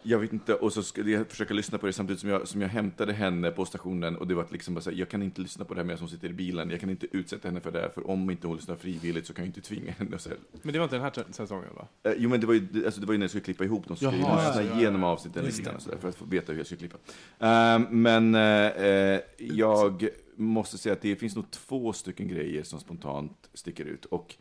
jag 0.04 0.20
vet 0.20 0.34
inte, 0.34 0.54
och 0.54 0.74
så 0.74 0.84
skulle 0.84 1.12
jag 1.12 1.28
försöka 1.28 1.54
lyssna 1.54 1.78
på 1.78 1.86
det 1.86 1.93
samtidigt 1.93 2.20
som 2.20 2.30
jag, 2.30 2.47
som 2.47 2.62
jag 2.62 2.70
hämtade 2.70 3.14
henne 3.14 3.51
på 3.51 3.66
stationen 3.66 4.16
och 4.16 4.28
det 4.28 4.36
var 4.36 4.45
liksom 4.49 4.74
bara 4.74 4.82
så 4.82 4.89
här, 4.89 4.97
jag 4.97 5.10
kan 5.10 5.24
inte 5.24 5.41
lyssna 5.41 5.66
på 5.66 5.74
det 5.74 5.80
här 5.80 5.86
medan 5.86 5.99
hon 5.99 6.10
sitter 6.10 6.30
i 6.30 6.34
bilen, 6.34 6.70
jag 6.70 6.80
kan 6.80 6.89
inte 6.89 7.08
utsätta 7.12 7.47
henne 7.47 7.62
för 7.62 7.72
det 7.72 7.80
här, 7.80 7.89
för 7.89 8.10
om 8.10 8.30
inte 8.30 8.47
hon 8.47 8.56
lyssnar 8.56 8.76
frivilligt 8.76 9.28
så 9.28 9.34
kan 9.34 9.45
jag 9.45 9.49
inte 9.49 9.62
tvinga 9.62 9.91
henne. 9.91 10.20
Så 10.20 10.30
här, 10.30 10.38
Men 10.62 10.74
det 10.74 10.80
var 10.80 10.84
inte 10.84 10.95
den 10.95 11.04
här 11.04 11.32
säsongen 11.32 11.70
va? 11.76 11.88
Eh, 12.04 12.14
jo 12.18 12.30
men 12.30 12.41
det 12.41 12.47
var 12.47 12.54
ju, 12.54 12.86
alltså, 12.86 13.01
det 13.01 13.08
var 13.08 13.14
ju 13.14 13.18
när 13.18 13.24
jag 13.24 13.32
skulle 13.32 13.43
klippa 13.43 13.64
ihop 13.64 13.88
dem, 13.88 13.97
så 13.97 14.06
skulle 14.06 14.22
jag 14.22 14.38
lyssna 14.38 14.62
ja, 14.62 14.62
ja, 14.62 14.74
ja. 14.74 14.80
igenom 14.80 15.04
avsnitten 15.04 15.45
lite 15.45 15.62
grann 15.62 15.80
för 15.99 16.10
att 16.10 16.16
få 16.16 16.26
veta 16.26 16.51
hur 16.51 16.60
jag 16.60 16.66
skulle 16.66 16.80
klippa. 16.80 16.97
Ehm, 17.39 17.88
men 18.01 18.36
eh, 18.36 19.20
jag 19.38 20.10
måste 20.36 20.78
säga 20.78 20.93
att 20.93 21.01
det 21.01 21.16
finns 21.16 21.36
nog 21.36 21.51
två 21.51 21.93
stycken 21.93 22.28
grejer 22.28 22.64
som 22.64 22.80
spontant 22.80 23.49
sticker 23.54 23.86
ut. 23.86 24.06
Och 24.06 24.36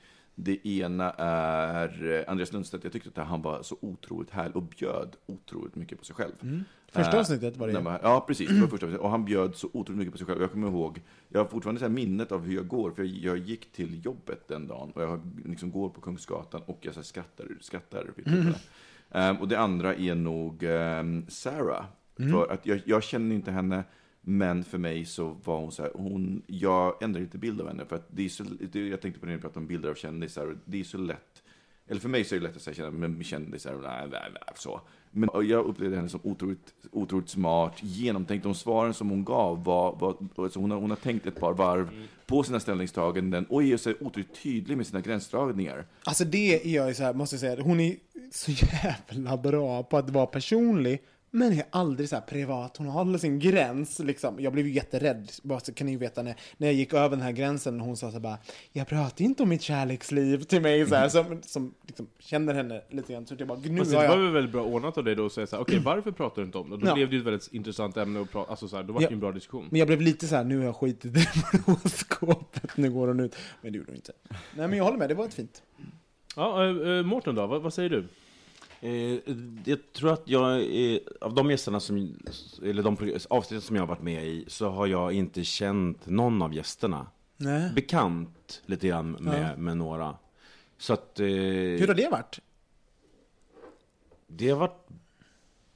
det 0.45 0.67
ena 0.67 1.11
är 1.19 2.13
eh, 2.19 2.31
Andreas 2.31 2.53
Lundstedt. 2.53 2.85
Jag 2.85 2.93
tyckte 2.93 3.21
att 3.23 3.29
han 3.29 3.43
var 3.43 3.63
så 3.63 3.77
otroligt 3.81 4.31
härlig 4.31 4.57
och 4.57 4.63
bjöd 4.63 5.17
otroligt 5.27 5.75
mycket 5.75 5.99
på 5.99 6.05
sig 6.05 6.17
själv. 6.17 6.65
Första 6.93 7.13
Eh, 7.13 7.19
avsnittet 7.21 7.57
var 7.57 7.67
det 7.67 7.81
man- 7.81 7.99
Ja, 8.03 8.25
precis. 8.27 8.49
Det 8.49 8.61
var 8.61 8.69
första 8.69 8.87
avsnittet. 8.87 9.01
Och 9.05 9.11
han 9.11 9.25
bjöd 9.25 9.55
så 9.57 9.69
otroligt 9.73 9.99
mycket 9.99 10.13
på 10.13 10.19
sig 10.19 10.27
själv. 10.27 10.41
Jag 10.41 10.53
kommer 10.53 10.69
ihåg, 10.69 11.01
jag 11.29 11.41
har 11.41 11.45
fortfarande 11.47 11.81
så 11.81 11.89
minnet 11.89 12.33
av 12.33 12.43
hur 12.45 12.55
jag 12.57 12.69
går, 12.69 12.91
för 12.91 13.03
jag, 13.03 13.13
jag 13.37 13.37
gick 13.49 13.73
till 13.73 14.05
jobbet 14.05 14.49
den 14.49 14.67
dagen 14.67 14.91
och 14.95 15.03
jag 15.03 15.21
liksom 15.45 15.71
går 15.71 15.89
på 15.89 16.01
Kungsgatan 16.01 16.63
och 16.67 16.79
jag 16.81 16.95
så 16.95 17.01
här 17.01 17.05
skrattar, 17.05 17.47
skrattar 17.61 18.05
vid 18.17 18.25
tillfälle. 18.25 18.55
Ehm, 19.11 19.37
och 19.37 19.49
det 19.49 19.59
andra 19.59 19.95
är 19.95 20.15
nog 20.15 20.63
ehm, 20.63 21.25
Sarah. 21.29 21.85
För 22.17 22.53
att 22.53 22.67
jag, 22.67 22.81
jag 22.85 23.03
känner 23.03 23.35
inte 23.35 23.51
henne, 23.51 23.85
men 24.23 24.65
för 24.65 24.79
mig 24.79 25.05
så 25.05 25.37
var 25.45 25.61
hon 25.61 25.73
så 25.73 25.83
här, 25.83 25.93
hon, 25.95 26.43
jag 26.47 27.03
ändrar 27.03 27.21
inte 27.21 27.39
bild 27.39 27.61
av 27.61 27.69
henne. 27.69 27.85
För 27.85 27.97
att 27.97 28.07
det 28.11 28.25
är 28.25 28.29
så, 28.29 28.45
jag 28.73 29.01
tänkte 29.01 29.21
på 29.21 29.27
det 29.27 29.33
när 29.33 29.37
vi 29.37 29.43
pratade 29.43 29.61
om 29.61 29.67
bilder 29.67 29.91
av 29.91 29.95
kändisar, 29.95 30.57
det 30.65 30.81
är 30.81 30.85
så 30.85 30.99
lätt 30.99 31.43
eller 31.89 32.01
för 32.01 32.09
mig 32.09 32.25
så 32.25 32.35
är 32.35 32.41
det 32.41 32.47
lätt 32.47 32.57
att 32.57 32.63
säga 32.63 32.93
kändisar, 33.23 33.75
nej, 33.83 34.09
nej, 34.11 34.31
nej, 34.33 34.55
så. 34.57 34.81
Men 35.11 35.49
jag 35.49 35.65
upplevde 35.65 35.97
henne 35.97 36.09
som 36.09 36.21
otroligt, 36.23 36.75
otroligt 36.93 37.29
smart, 37.29 37.73
genomtänkt. 37.81 38.43
De 38.43 38.55
svaren 38.55 38.95
som 38.95 39.11
hon 39.11 39.25
gav 39.25 39.65
var, 39.65 39.97
var 39.97 40.17
alltså 40.37 40.61
hon, 40.61 40.71
har, 40.71 40.79
hon 40.79 40.91
har 40.91 40.97
tänkt 40.97 41.27
ett 41.27 41.41
par 41.41 41.53
varv 41.53 41.89
på 42.27 42.43
sina 42.43 42.61
ställningstaganden 42.61 43.47
och 43.47 43.63
är 43.63 43.77
så 43.77 43.95
otroligt 44.01 44.43
tydlig 44.43 44.77
med 44.77 44.87
sina 44.87 45.01
gränsdragningar. 45.01 45.87
Alltså 46.05 46.25
det 46.25 46.67
är 46.67 46.75
jag 46.75 46.89
ju 46.89 46.95
så 46.95 47.03
här, 47.03 47.15
måste 47.15 47.35
jag 47.35 47.41
säga, 47.41 47.63
hon 47.63 47.81
är 47.81 47.97
så 48.31 48.51
jävla 48.51 49.37
bra 49.37 49.83
på 49.83 49.97
att 49.97 50.11
vara 50.11 50.27
personlig. 50.27 51.03
Men 51.35 51.53
är 51.53 51.65
aldrig 51.71 52.09
så 52.09 52.17
här 52.17 52.23
privat, 52.23 52.77
hon 52.77 52.87
håller 52.87 53.19
sin 53.19 53.39
gräns 53.39 53.99
liksom. 53.99 54.37
Jag 54.41 54.53
blev 54.53 54.67
ju 54.67 54.73
jätterädd, 54.73 55.31
bara 55.43 55.61
så 55.61 55.73
kan 55.75 55.87
ni 55.87 55.93
ju 55.93 55.99
veta 55.99 56.23
när, 56.23 56.35
när 56.57 56.69
jag 56.69 56.75
gick 56.75 56.93
över 56.95 57.09
den 57.09 57.21
här 57.21 57.33
gränsen 57.33 57.81
och 57.81 57.87
hon 57.87 57.97
sa 57.97 58.07
så 58.07 58.13
här 58.13 58.21
bara 58.21 58.39
Jag 58.73 58.87
pratar 58.89 59.25
inte 59.25 59.43
om 59.43 59.49
mitt 59.49 59.63
kärleksliv 59.63 60.43
till 60.43 60.63
mig 60.63 60.87
så 60.89 60.95
här, 60.95 61.09
som, 61.09 61.43
som 61.43 61.75
liksom 61.87 62.07
känner 62.19 62.55
henne 62.55 62.83
lite 62.91 63.13
grann. 63.13 63.27
Så 63.27 63.35
jag 63.39 63.49
bara, 63.49 63.59
nu 63.59 63.79
Fast 63.79 63.95
har 63.95 64.03
det 64.03 64.09
var 64.09 64.17
jag... 64.25 64.33
väl 64.33 64.49
bra 64.49 64.63
ordnat 64.65 64.99
av 64.99 65.05
dig 65.05 65.15
då 65.15 65.27
att 65.27 65.33
säga 65.33 65.47
såhär, 65.47 65.63
okej 65.63 65.79
varför 65.79 66.11
pratar 66.11 66.43
du 66.43 66.47
inte 66.47 66.59
om 66.59 66.71
det? 66.71 66.77
Då 66.77 66.87
Ja. 66.87 66.95
blev 66.95 67.09
det 67.11 67.15
ju 67.17 67.21
ett 67.21 67.27
väldigt 67.27 67.53
intressant 67.53 67.97
ämne 67.97 68.21
att 68.21 68.31
prata, 68.33 68.51
alltså 68.51 68.69
såhär, 68.69 68.83
då 68.83 68.93
var 68.93 69.01
det 69.01 69.07
Ja. 69.07 69.11
en 69.13 69.21
bra 69.21 69.33
diskussion. 69.33 69.67
Men 69.71 69.79
jag 69.79 69.89
blev 69.89 70.01
lite 70.01 70.27
så 70.29 70.37
här, 70.37 70.45
nu 70.45 70.59
har 70.59 70.65
jag 70.65 70.77
skitit 70.77 71.05
i 71.05 71.09
det 71.09 71.29
horoskopet, 71.67 72.77
nu 72.77 72.91
går 72.91 73.09
hon 73.09 73.21
ut. 73.21 73.37
Men 73.63 73.73
det 73.73 73.79
gjorde 73.79 73.91
hon 73.91 73.97
inte. 73.97 74.13
Nej 74.57 74.69
men 74.69 74.79
jag 74.79 74.85
håller 74.85 74.99
med, 74.99 75.09
det 75.09 75.15
var 75.15 75.25
ett 75.25 75.35
fint. 75.35 75.63
Ja, 76.37 76.67
äh, 76.67 77.03
Mårten 77.03 77.35
då, 77.35 77.47
vad, 77.47 77.63
vad 77.63 77.75
säger 77.75 77.91
du? 77.91 78.09
Eh, 78.85 79.19
jag 79.65 79.93
tror 79.93 80.13
att 80.13 80.23
jag, 80.25 80.63
av 81.21 81.35
de 81.35 81.51
gästerna 81.51 81.81
som, 81.81 82.17
eller 82.63 82.83
de 82.83 82.97
avsnitt 83.31 83.65
som 83.65 83.77
jag 83.77 83.83
har 83.83 83.87
varit 83.89 84.03
med 84.03 84.27
i, 84.27 84.45
så 84.49 84.69
har 84.69 84.87
jag 84.87 85.13
inte 85.13 85.45
känt 85.45 86.07
någon 86.07 86.43
av 86.43 86.55
gästerna. 86.55 87.07
Nej. 87.37 87.73
Bekant 87.75 88.63
lite 88.67 88.89
grann 88.89 89.13
med, 89.13 89.51
Ja. 89.53 89.57
med 89.57 89.77
några. 89.77 90.17
Så 90.79 90.93
att... 90.93 91.21
Eh, 91.21 91.27
Hur 91.27 91.87
har 91.89 91.95
det 91.95 92.09
varit? 92.11 92.39
Det 94.27 94.51
har 94.51 94.59
varit 94.59 94.89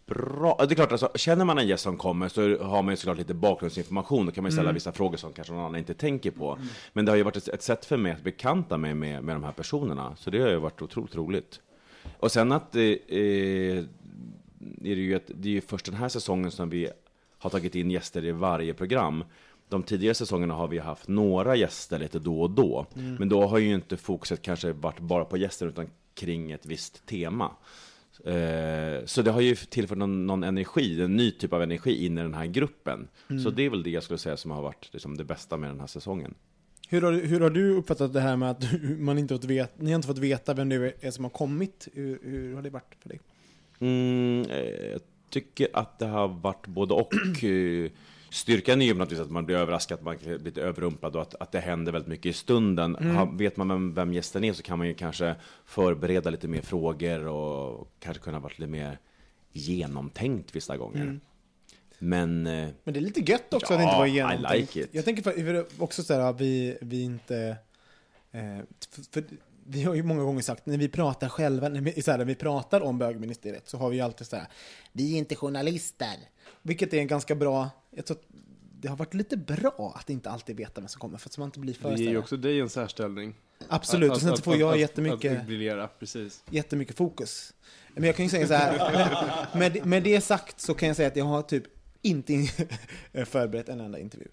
bra. 0.07 0.57
Det 0.59 0.72
är 0.72 0.74
klart, 0.74 0.92
alltså, 0.92 1.11
känner 1.14 1.44
man 1.44 1.59
en 1.59 1.66
gäst 1.68 1.82
som 1.84 1.96
kommer 1.96 2.28
så 2.28 2.59
har 2.64 2.82
man 2.82 2.92
ju 2.92 2.96
såklart 2.96 3.18
lite 3.18 3.34
bakgrundsinformation. 3.34 4.26
Då 4.26 4.32
kan 4.32 4.44
man 4.44 4.50
ju 4.50 4.57
ställa 4.57 4.72
vissa 4.72 4.92
frågor 4.92 5.16
som 5.16 5.32
kanske 5.32 5.52
någon 5.54 5.62
annan 5.64 5.76
inte 5.76 5.94
tänker 5.94 6.30
på. 6.30 6.59
Men 6.92 7.04
det 7.04 7.12
har 7.12 7.16
ju 7.16 7.22
varit 7.22 7.36
ett, 7.36 7.48
ett 7.48 7.62
sätt 7.62 7.84
för 7.84 7.96
mig 7.96 8.12
att 8.12 8.22
bekanta 8.22 8.78
mig 8.78 8.94
med, 8.94 9.24
med 9.24 9.34
de 9.36 9.44
här 9.44 9.52
personerna. 9.52 10.16
Så 10.16 10.30
det 10.30 10.40
har 10.40 10.48
ju 10.48 10.57
varit 10.57 10.82
otroligt 10.82 11.16
roligt. 11.16 11.61
Och 12.18 12.32
sen 12.32 12.52
att 12.52 12.76
eh, 12.76 12.82
eh, 12.82 13.84
är 14.82 14.94
det, 14.94 15.00
ju 15.00 15.16
ett, 15.16 15.30
det 15.34 15.48
är 15.48 15.52
ju 15.52 15.61
först 15.61 15.86
den 15.86 15.94
här 15.94 16.09
säsongen 16.09 16.50
som 16.50 16.70
vi 16.70 16.88
har 17.38 17.50
tagit 17.50 17.74
in 17.74 17.90
gäster 17.90 18.24
i 18.24 18.32
varje 18.32 18.74
program. 18.74 19.24
De 19.68 19.82
tidigare 19.82 20.14
säsongerna 20.14 20.54
har 20.54 20.68
vi 20.68 20.78
haft 20.78 21.09
några 21.09 21.57
gäster 21.57 21.98
lite 21.98 22.18
då 22.18 22.40
och 22.40 22.50
då. 22.50 22.86
Men 23.18 23.28
då 23.28 23.46
har 23.46 23.59
ju 23.59 23.74
inte 23.74 23.96
fokuset 23.96 24.42
kanske 24.42 24.72
varit 24.72 25.00
bara 25.00 25.24
på 25.24 25.36
gäster 25.36 25.66
utan 25.66 25.90
kring 26.14 26.52
ett 26.52 26.66
visst 26.66 27.07
tema. 27.07 27.50
Eh, 28.24 29.04
så 29.04 29.22
det 29.22 29.30
har 29.30 29.40
ju 29.40 29.54
tillfört 29.54 29.98
någon, 29.98 30.26
någon 30.26 30.42
energi, 30.42 31.02
en 31.02 31.16
ny 31.16 31.30
typ 31.30 31.52
av 31.52 31.62
energi 31.62 32.07
in 32.07 32.18
i 32.18 32.22
den 32.22 32.34
här 32.34 32.46
gruppen. 32.46 33.09
Så 33.44 33.50
det 33.50 33.62
är 33.62 33.70
väl 33.70 33.82
det 33.82 33.90
jag 33.90 34.02
skulle 34.02 34.18
säga 34.18 34.36
som 34.36 34.50
har 34.50 34.62
varit 34.62 34.88
liksom, 34.92 35.16
det 35.16 35.24
bästa 35.24 35.57
med 35.57 35.70
den 35.70 35.80
här 35.80 35.86
säsongen. 35.86 36.34
Hur 36.89 37.03
har, 37.03 37.12
hur 37.12 37.41
har 37.41 37.51
du 37.51 37.70
uppfattat 37.76 38.12
det 38.12 38.20
här 38.20 38.37
med 38.37 38.51
att 38.51 38.64
man 38.99 39.18
inte 39.18 39.34
fått 39.34 39.45
veta, 39.45 39.72
ni 39.76 39.91
har 39.91 39.97
inte 39.97 40.09
fått 40.09 40.18
veta 40.18 40.55
vem 40.55 40.68
det 40.68 41.05
är 41.05 41.11
som 41.11 41.24
har 41.24 41.30
kommit? 41.30 41.89
Hur, 41.95 42.18
hur 42.22 42.55
har 42.55 42.62
det 42.62 42.70
varit 42.70 42.95
för 43.01 43.09
dig? 43.09 43.20
Mm, 43.78 44.47
eh, 44.51 44.91
jag 44.91 45.01
tycker 45.30 45.68
att 45.72 45.99
det 45.99 46.07
har 46.07 46.28
varit 46.28 46.66
både 46.66 46.95
och. 46.95 47.12
Eh, 47.43 47.91
Styrkan 48.30 48.82
är 48.82 48.87
ju 48.87 48.95
naturligtvis 48.95 49.26
att 49.26 49.30
man 49.30 49.47
blir 49.47 49.57
överraskad, 49.57 50.03
man 50.03 50.16
blir 50.16 50.39
lite 50.39 50.62
överrumplad 50.62 51.16
och 51.16 51.22
att, 51.22 51.34
att 51.34 51.53
det 51.53 51.61
händer 51.61 51.93
väldigt 51.93 52.09
mycket 52.09 52.26
i 52.26 52.32
stunden. 52.32 52.95
Ha, 52.95 53.24
vet 53.24 53.57
man 53.57 53.68
vem, 53.68 53.95
vem 53.95 54.12
gästen 54.12 54.45
är 54.45 54.53
så 54.53 54.62
kan 54.62 54.78
man 54.78 54.87
ju 54.87 54.95
kanske 54.95 55.34
förbereda 55.64 56.30
lite 56.30 56.49
mer 56.49 56.61
frågor 56.61 57.26
och 57.26 57.93
kanske 58.01 58.22
kunna 58.22 58.39
vara 58.39 58.53
lite 58.57 58.70
mer 58.70 58.99
genomtänkt 59.53 60.57
vissa 60.57 60.76
gånger. 60.76 61.20
Men 61.99 62.47
eh, 62.47 62.68
Men 62.84 62.94
det 62.94 63.01
är 63.01 63.03
lite 63.03 63.20
gött 63.20 63.55
också 63.55 63.72
Ja, 63.72 63.74
att 63.74 63.80
det 63.80 63.84
inte 63.84 63.97
var 63.99 64.07
I 64.07 64.11
genomtänkt. 64.11 64.74
like 64.74 64.80
it. 64.80 64.88
Jag 64.92 65.05
tänker 65.05 65.22
för, 65.22 65.66
också 65.78 66.03
så 66.03 66.14
här, 66.14 66.20
att 66.20 66.40
vi, 66.40 66.78
vi 66.80 67.03
inte... 67.03 67.57
Eh, 68.32 68.40
för, 68.90 69.03
för, 69.12 69.24
vi 69.68 69.82
har 69.82 69.94
ju 69.94 70.03
många 70.03 70.22
gånger 70.22 70.42
sagt, 70.42 70.66
när 70.66 70.78
vi 70.78 70.88
pratar 70.88 71.28
själva, 71.28 71.68
när 71.68 71.80
vi, 71.80 72.03
så 72.03 72.11
här, 72.11 72.18
när 72.18 72.24
vi 72.24 72.34
pratar 72.34 72.80
om 72.80 72.99
bögministeriet 72.99 73.68
så 73.68 73.78
har 73.78 73.90
vi 73.90 73.97
ju 73.97 74.03
alltid 74.03 74.26
så 74.26 74.36
här, 74.36 74.47
vi 74.92 75.14
är 75.14 75.18
inte 75.18 75.34
journalister. 75.36 76.16
Vilket 76.62 76.94
är 76.94 76.99
en 76.99 77.07
ganska 77.07 77.34
bra, 77.34 77.70
jag 77.90 78.07
tror 78.07 78.16
att 78.16 78.24
det 78.80 78.88
har 78.88 78.97
varit 78.97 79.14
lite 79.14 79.36
bra 79.36 79.92
att 80.01 80.11
inte 80.11 80.30
alltid 80.30 80.57
veta 80.57 80.80
vem 80.80 80.88
som 80.88 81.01
kommer, 81.01 81.18
för 81.18 81.28
att 81.28 81.38
man 81.38 81.47
inte 81.47 81.61
blir 81.61 81.74
för 81.74 81.90
Det 81.90 82.03
ger 82.03 82.11
ju 82.11 82.18
också 82.18 82.36
dig 82.36 82.61
en 82.61 82.68
särställning. 82.68 83.34
Absolut, 83.68 84.11
och 84.12 84.20
sen 84.20 84.36
så 84.36 84.42
får 84.42 84.57
jag 84.57 84.72
att, 84.72 84.78
jättemycket- 84.78 85.40
Att 85.40 85.47
briljera, 85.47 85.88
precis. 85.88 86.42
jättemycket 86.51 86.97
fokus. 86.97 87.53
Men 87.94 88.05
jag 88.05 88.16
kan 88.16 88.24
ju 88.24 88.30
säga 88.30 88.47
så 88.47 88.55
här, 88.55 89.47
med, 89.59 89.86
med 89.86 90.03
det 90.03 90.20
sagt 90.20 90.61
så 90.61 90.74
kan 90.74 90.86
jag 90.88 90.97
säga 90.97 91.09
att 91.09 91.16
jag 91.16 91.24
har 91.24 91.42
typ 91.42 91.64
inte 92.07 92.32
in- 92.32 92.48
förberett 93.26 93.68
en 93.68 93.80
enda 93.80 93.98
intervju 93.98 94.28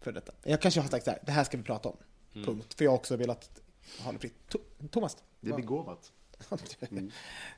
för 0.00 0.12
detta. 0.12 0.32
Jag 0.42 0.60
kanske 0.62 0.80
har 0.80 0.88
sagt 0.88 1.04
så 1.04 1.10
här, 1.10 1.20
det 1.26 1.32
här 1.32 1.44
ska 1.44 1.56
vi 1.56 1.62
prata 1.62 1.88
om. 1.88 1.96
Punkt. 2.44 2.74
För 2.74 2.84
jag 2.84 2.90
har 2.92 2.96
också 2.98 3.16
velat 3.16 3.60
ha 4.00 4.12
det 4.12 4.18
fritt. 4.18 4.34
To- 4.50 4.88
Thomas? 4.90 5.16
Det 5.40 5.50
är 5.50 5.56
begåvat. 5.56 6.12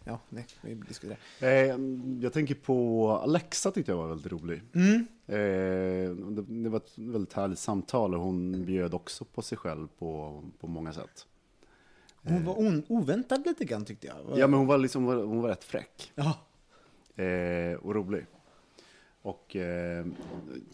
ja, 0.05 0.21
nej, 0.29 0.47
vi 0.61 0.75
diskuterar. 0.75 1.19
Eh, 1.41 1.77
jag 2.23 2.33
tänker 2.33 2.55
på 2.55 3.11
Alexa 3.13 3.71
tyckte 3.71 3.93
jag 3.93 3.97
var 3.97 4.09
väldigt 4.09 4.33
rolig. 4.33 4.63
Mm. 4.75 5.07
Eh, 5.27 6.11
det, 6.35 6.43
det 6.63 6.69
var 6.69 6.77
ett 6.77 6.93
väldigt 6.99 7.33
härligt 7.33 7.59
samtal 7.59 8.15
och 8.15 8.21
hon 8.21 8.65
bjöd 8.65 8.95
också 8.95 9.25
på 9.25 9.43
sig 9.43 9.59
själv 9.59 9.89
på, 9.99 10.43
på 10.61 10.67
många 10.67 10.93
sätt. 10.93 11.27
Hon 12.23 12.45
var 12.45 12.59
on- 12.59 12.85
oväntad 12.89 13.47
lite 13.47 13.65
grann 13.65 13.85
tyckte 13.85 14.07
jag. 14.07 14.39
Ja, 14.39 14.47
men 14.47 14.59
hon 14.59 14.67
var, 14.67 14.79
liksom, 14.79 15.05
hon 15.05 15.17
var- 15.17 15.25
hon 15.25 15.43
var 15.43 15.49
rätt 15.49 15.65
fräck 15.65 16.13
Ja. 16.15 16.39
eh, 17.25 17.73
och 17.79 17.95
rolig. 17.95 18.27
Och 19.23 19.57
eh, 19.57 20.07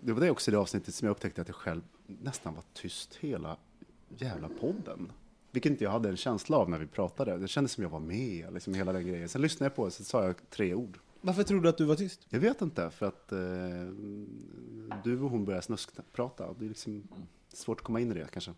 det 0.00 0.12
var 0.12 0.20
det 0.20 0.30
också 0.30 0.50
i 0.50 0.52
det 0.52 0.58
avsnittet 0.58 0.94
som 0.94 1.06
jag 1.06 1.12
upptäckte 1.12 1.40
att 1.40 1.48
jag 1.48 1.54
själv 1.56 1.82
nästan 2.06 2.54
var 2.54 2.62
tyst 2.72 3.14
hela 3.16 3.56
jävla 4.18 4.48
podden. 4.60 5.12
Vilket 5.50 5.70
inte 5.70 5.84
jag 5.84 5.90
hade 5.90 6.08
en 6.08 6.16
känsla 6.16 6.56
av 6.56 6.70
när 6.70 6.78
vi 6.78 6.86
pratade. 6.86 7.38
Det 7.38 7.48
kändes 7.48 7.72
som 7.72 7.82
jag 7.82 7.90
var 7.90 8.00
med, 8.00 8.52
liksom 8.54 8.74
hela 8.74 8.92
den 8.92 9.06
grejen. 9.06 9.28
Sen 9.28 9.42
lyssnade 9.42 9.64
jag 9.68 9.76
på 9.76 9.84
det, 9.84 9.90
så 9.90 10.04
sa 10.04 10.24
jag 10.24 10.50
tre 10.50 10.74
ord. 10.74 10.98
Varför 11.20 11.42
tror 11.42 11.60
du 11.60 11.68
att 11.68 11.78
du 11.78 11.84
var 11.84 11.94
tyst? 11.94 12.26
Jag 12.28 12.40
vet 12.40 12.62
inte, 12.62 12.90
för 12.90 13.06
att 13.06 13.32
eh, 13.32 13.38
du 15.04 15.20
och 15.20 15.30
hon 15.30 15.44
började 15.44 15.62
snuskprata. 15.62 16.54
Det 16.58 16.64
är 16.64 16.68
liksom 16.68 17.08
svårt 17.52 17.80
att 17.80 17.86
komma 17.86 18.00
in 18.00 18.10
i 18.10 18.14
det 18.14 18.26
kanske. 18.32 18.52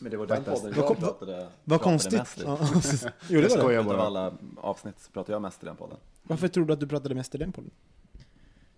Men 0.00 0.10
det 0.10 0.16
var 0.16 0.26
den 0.26 0.44
podden 0.44 0.72
jag 0.76 0.82
Vad- 0.82 0.98
pratade- 0.98 1.48
Vad 1.64 1.80
konstigt. 1.80 2.36
Ja, 2.44 2.56
precis. 2.72 3.02
Jo, 3.04 3.10
det 3.28 3.36
var 3.36 3.42
det. 3.42 3.50
skojar 3.50 3.80
Utav 3.82 3.96
bara. 3.96 4.06
alla 4.06 4.34
avsnitt 4.56 4.98
så 5.00 5.10
pratar 5.12 5.32
jag 5.32 5.42
mest 5.42 5.62
i 5.62 5.66
den 5.66 5.76
podden. 5.76 5.98
Varför 6.22 6.48
tror 6.48 6.64
du 6.64 6.72
att 6.72 6.80
du 6.80 6.86
pratade 6.86 7.14
mest 7.14 7.34
i 7.34 7.38
den 7.38 7.52
podden? 7.52 7.70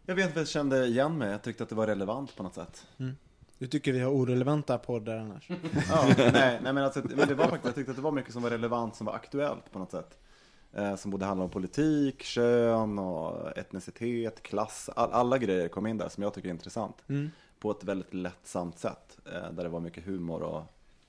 Jag 0.07 0.14
vet 0.14 0.26
inte, 0.26 0.40
jag 0.40 0.48
kände 0.48 0.86
igen 0.86 1.18
mig. 1.18 1.30
Jag 1.30 1.42
tyckte 1.42 1.62
att 1.62 1.68
det 1.68 1.74
var 1.74 1.86
relevant 1.86 2.36
på 2.36 2.42
något 2.42 2.54
sätt. 2.54 2.86
Du 3.59 3.66
tycker 3.66 3.92
vi 3.92 4.00
har 4.00 4.12
orelevanta 4.12 4.78
poddar 4.78 5.16
annars? 5.16 5.48
Ja, 5.88 6.14
nej, 6.16 6.61
nej 6.62 6.72
men, 6.72 6.78
alltså, 6.78 7.02
men 7.16 7.28
det 7.28 7.34
var 7.34 7.44
faktiskt, 7.44 7.64
jag 7.64 7.74
tyckte 7.74 7.90
att 7.90 7.96
det 7.96 8.02
var 8.02 8.12
mycket 8.12 8.32
som 8.32 8.42
var 8.42 8.50
relevant, 8.50 8.96
som 8.96 9.07
var 9.07 9.14
aktuellt 9.14 9.72
på 9.72 9.78
något 9.78 9.90
sätt. 9.90 10.18
Eh, 10.72 10.96
som 10.96 11.11
både 11.11 11.24
handlar 11.24 11.44
om 11.44 11.50
politik, 11.50 12.22
kön 12.22 12.98
och 12.98 13.59
etnicitet, 13.59 14.42
klass. 14.42 14.90
All, 14.96 15.12
alla 15.12 15.38
grejer 15.38 15.68
kom 15.68 15.86
in 15.86 15.98
där 15.98 16.09
som 16.09 16.22
jag 16.22 16.34
tycker 16.34 16.48
är 16.48 16.52
intressant. 16.52 16.96
Mm. 17.09 17.30
På 17.59 17.70
ett 17.70 17.84
väldigt 17.84 18.14
lättsamt 18.14 18.78
sätt. 18.78 19.18
Eh, 19.26 19.52
där 19.52 19.62
det 19.64 19.68
var 19.68 19.80
mycket 19.80 20.04
humor 20.04 20.42
och, 20.42 20.62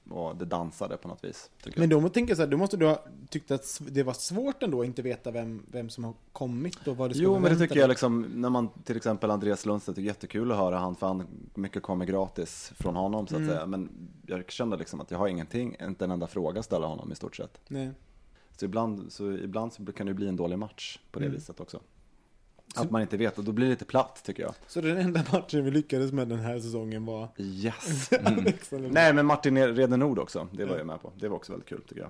och 0.10 0.36
det 0.38 0.46
dansade 0.46 0.98
på 0.98 1.08
något 1.08 1.24
vis. 1.24 1.50
Men 1.76 1.90
då 1.90 2.10
tänker 2.10 2.32
jag 2.32 2.38
så 2.38 2.44
här, 2.44 2.50
då 2.50 2.58
måste 2.58 2.78
du 2.78 2.86
ha 2.86 3.04
tyckt 3.30 3.52
att 3.52 3.82
det 3.92 4.04
var 4.04 4.14
svårt 4.14 4.64
ändå 4.64 4.80
att 4.82 4.86
inte 4.86 5.02
veta 5.02 5.32
vem, 5.32 5.66
vem 5.72 5.90
som 5.90 6.04
har 6.04 6.14
kommit 6.32 6.88
och 6.88 6.98
vad 6.98 7.10
du 7.10 7.14
ska 7.14 7.24
Jo, 7.24 7.40
men 7.40 7.52
det 7.54 7.58
tycker 7.60 7.80
jag 7.80 7.90
liksom, 7.90 8.22
när 8.22 8.50
man 8.50 8.70
till 8.84 8.98
exempel 8.98 9.32
Andreas 9.32 9.66
Lundstedt, 9.66 9.96
det 9.96 10.02
är 10.02 10.04
jättekul 10.04 10.52
att 10.52 10.58
höra 10.58 10.78
han, 10.78 10.96
för 10.96 11.08
han, 11.08 11.24
mycket 11.56 11.84
kommer 11.84 12.06
gratis 12.06 12.72
från 12.76 12.96
honom 12.96 13.28
så 13.28 13.36
att 13.36 13.42
Mm. 13.42 13.50
säga. 13.54 13.66
Men 13.66 13.90
jag 14.28 14.52
kände 14.52 14.78
liksom 14.78 15.02
att 15.02 15.12
jag 15.12 15.18
har 15.18 15.28
ingenting, 15.28 15.76
inte 15.82 16.06
en 16.06 16.12
enda 16.12 16.28
fråga 16.28 16.60
att 16.60 16.66
ställa 16.66 16.88
honom 16.88 17.12
i 17.12 17.16
stort 17.16 17.36
sett. 17.36 17.62
Nej. 17.68 17.92
Så 18.60 18.66
ibland 18.66 19.12
så, 19.12 19.32
ibland 19.32 19.74
så 19.74 19.86
kan 19.86 20.08
det 20.08 20.14
bli 20.14 20.28
en 20.28 20.36
dålig 20.36 20.60
match 20.60 21.00
på 21.12 21.20
det 21.20 21.26
Mm. 21.26 21.36
viset 21.36 21.60
också. 21.60 21.80
Att 22.76 22.92
man 22.92 23.02
inte 23.02 23.18
vet, 23.18 23.38
och 23.38 23.44
då 23.44 23.52
blir 23.52 23.66
det 23.66 23.72
lite 23.72 23.86
platt 23.86 24.22
tycker 24.26 24.44
jag. 24.44 24.54
Så 24.68 24.82
den 24.82 24.98
enda 24.98 25.24
matchen 25.32 25.66
vi 25.66 25.72
lyckades 25.72 26.12
med 26.12 26.28
den 26.28 26.40
här 26.40 26.60
säsongen 26.60 27.06
var... 27.06 27.28
Yes! 27.38 28.12
Liksom- 28.46 28.82
Nej, 28.82 29.14
men 29.14 29.26
Martin 29.26 29.58
Redenord 29.76 30.20
också, 30.20 30.48
det 30.52 30.66
var 30.66 30.78
jag 30.78 30.88
med 30.88 31.02
på. 31.02 31.12
Det 31.20 31.28
var 31.28 31.36
också 31.36 31.52
väldigt 31.52 31.70
kul 31.70 31.82
tycker 31.88 32.02
jag. 32.02 32.10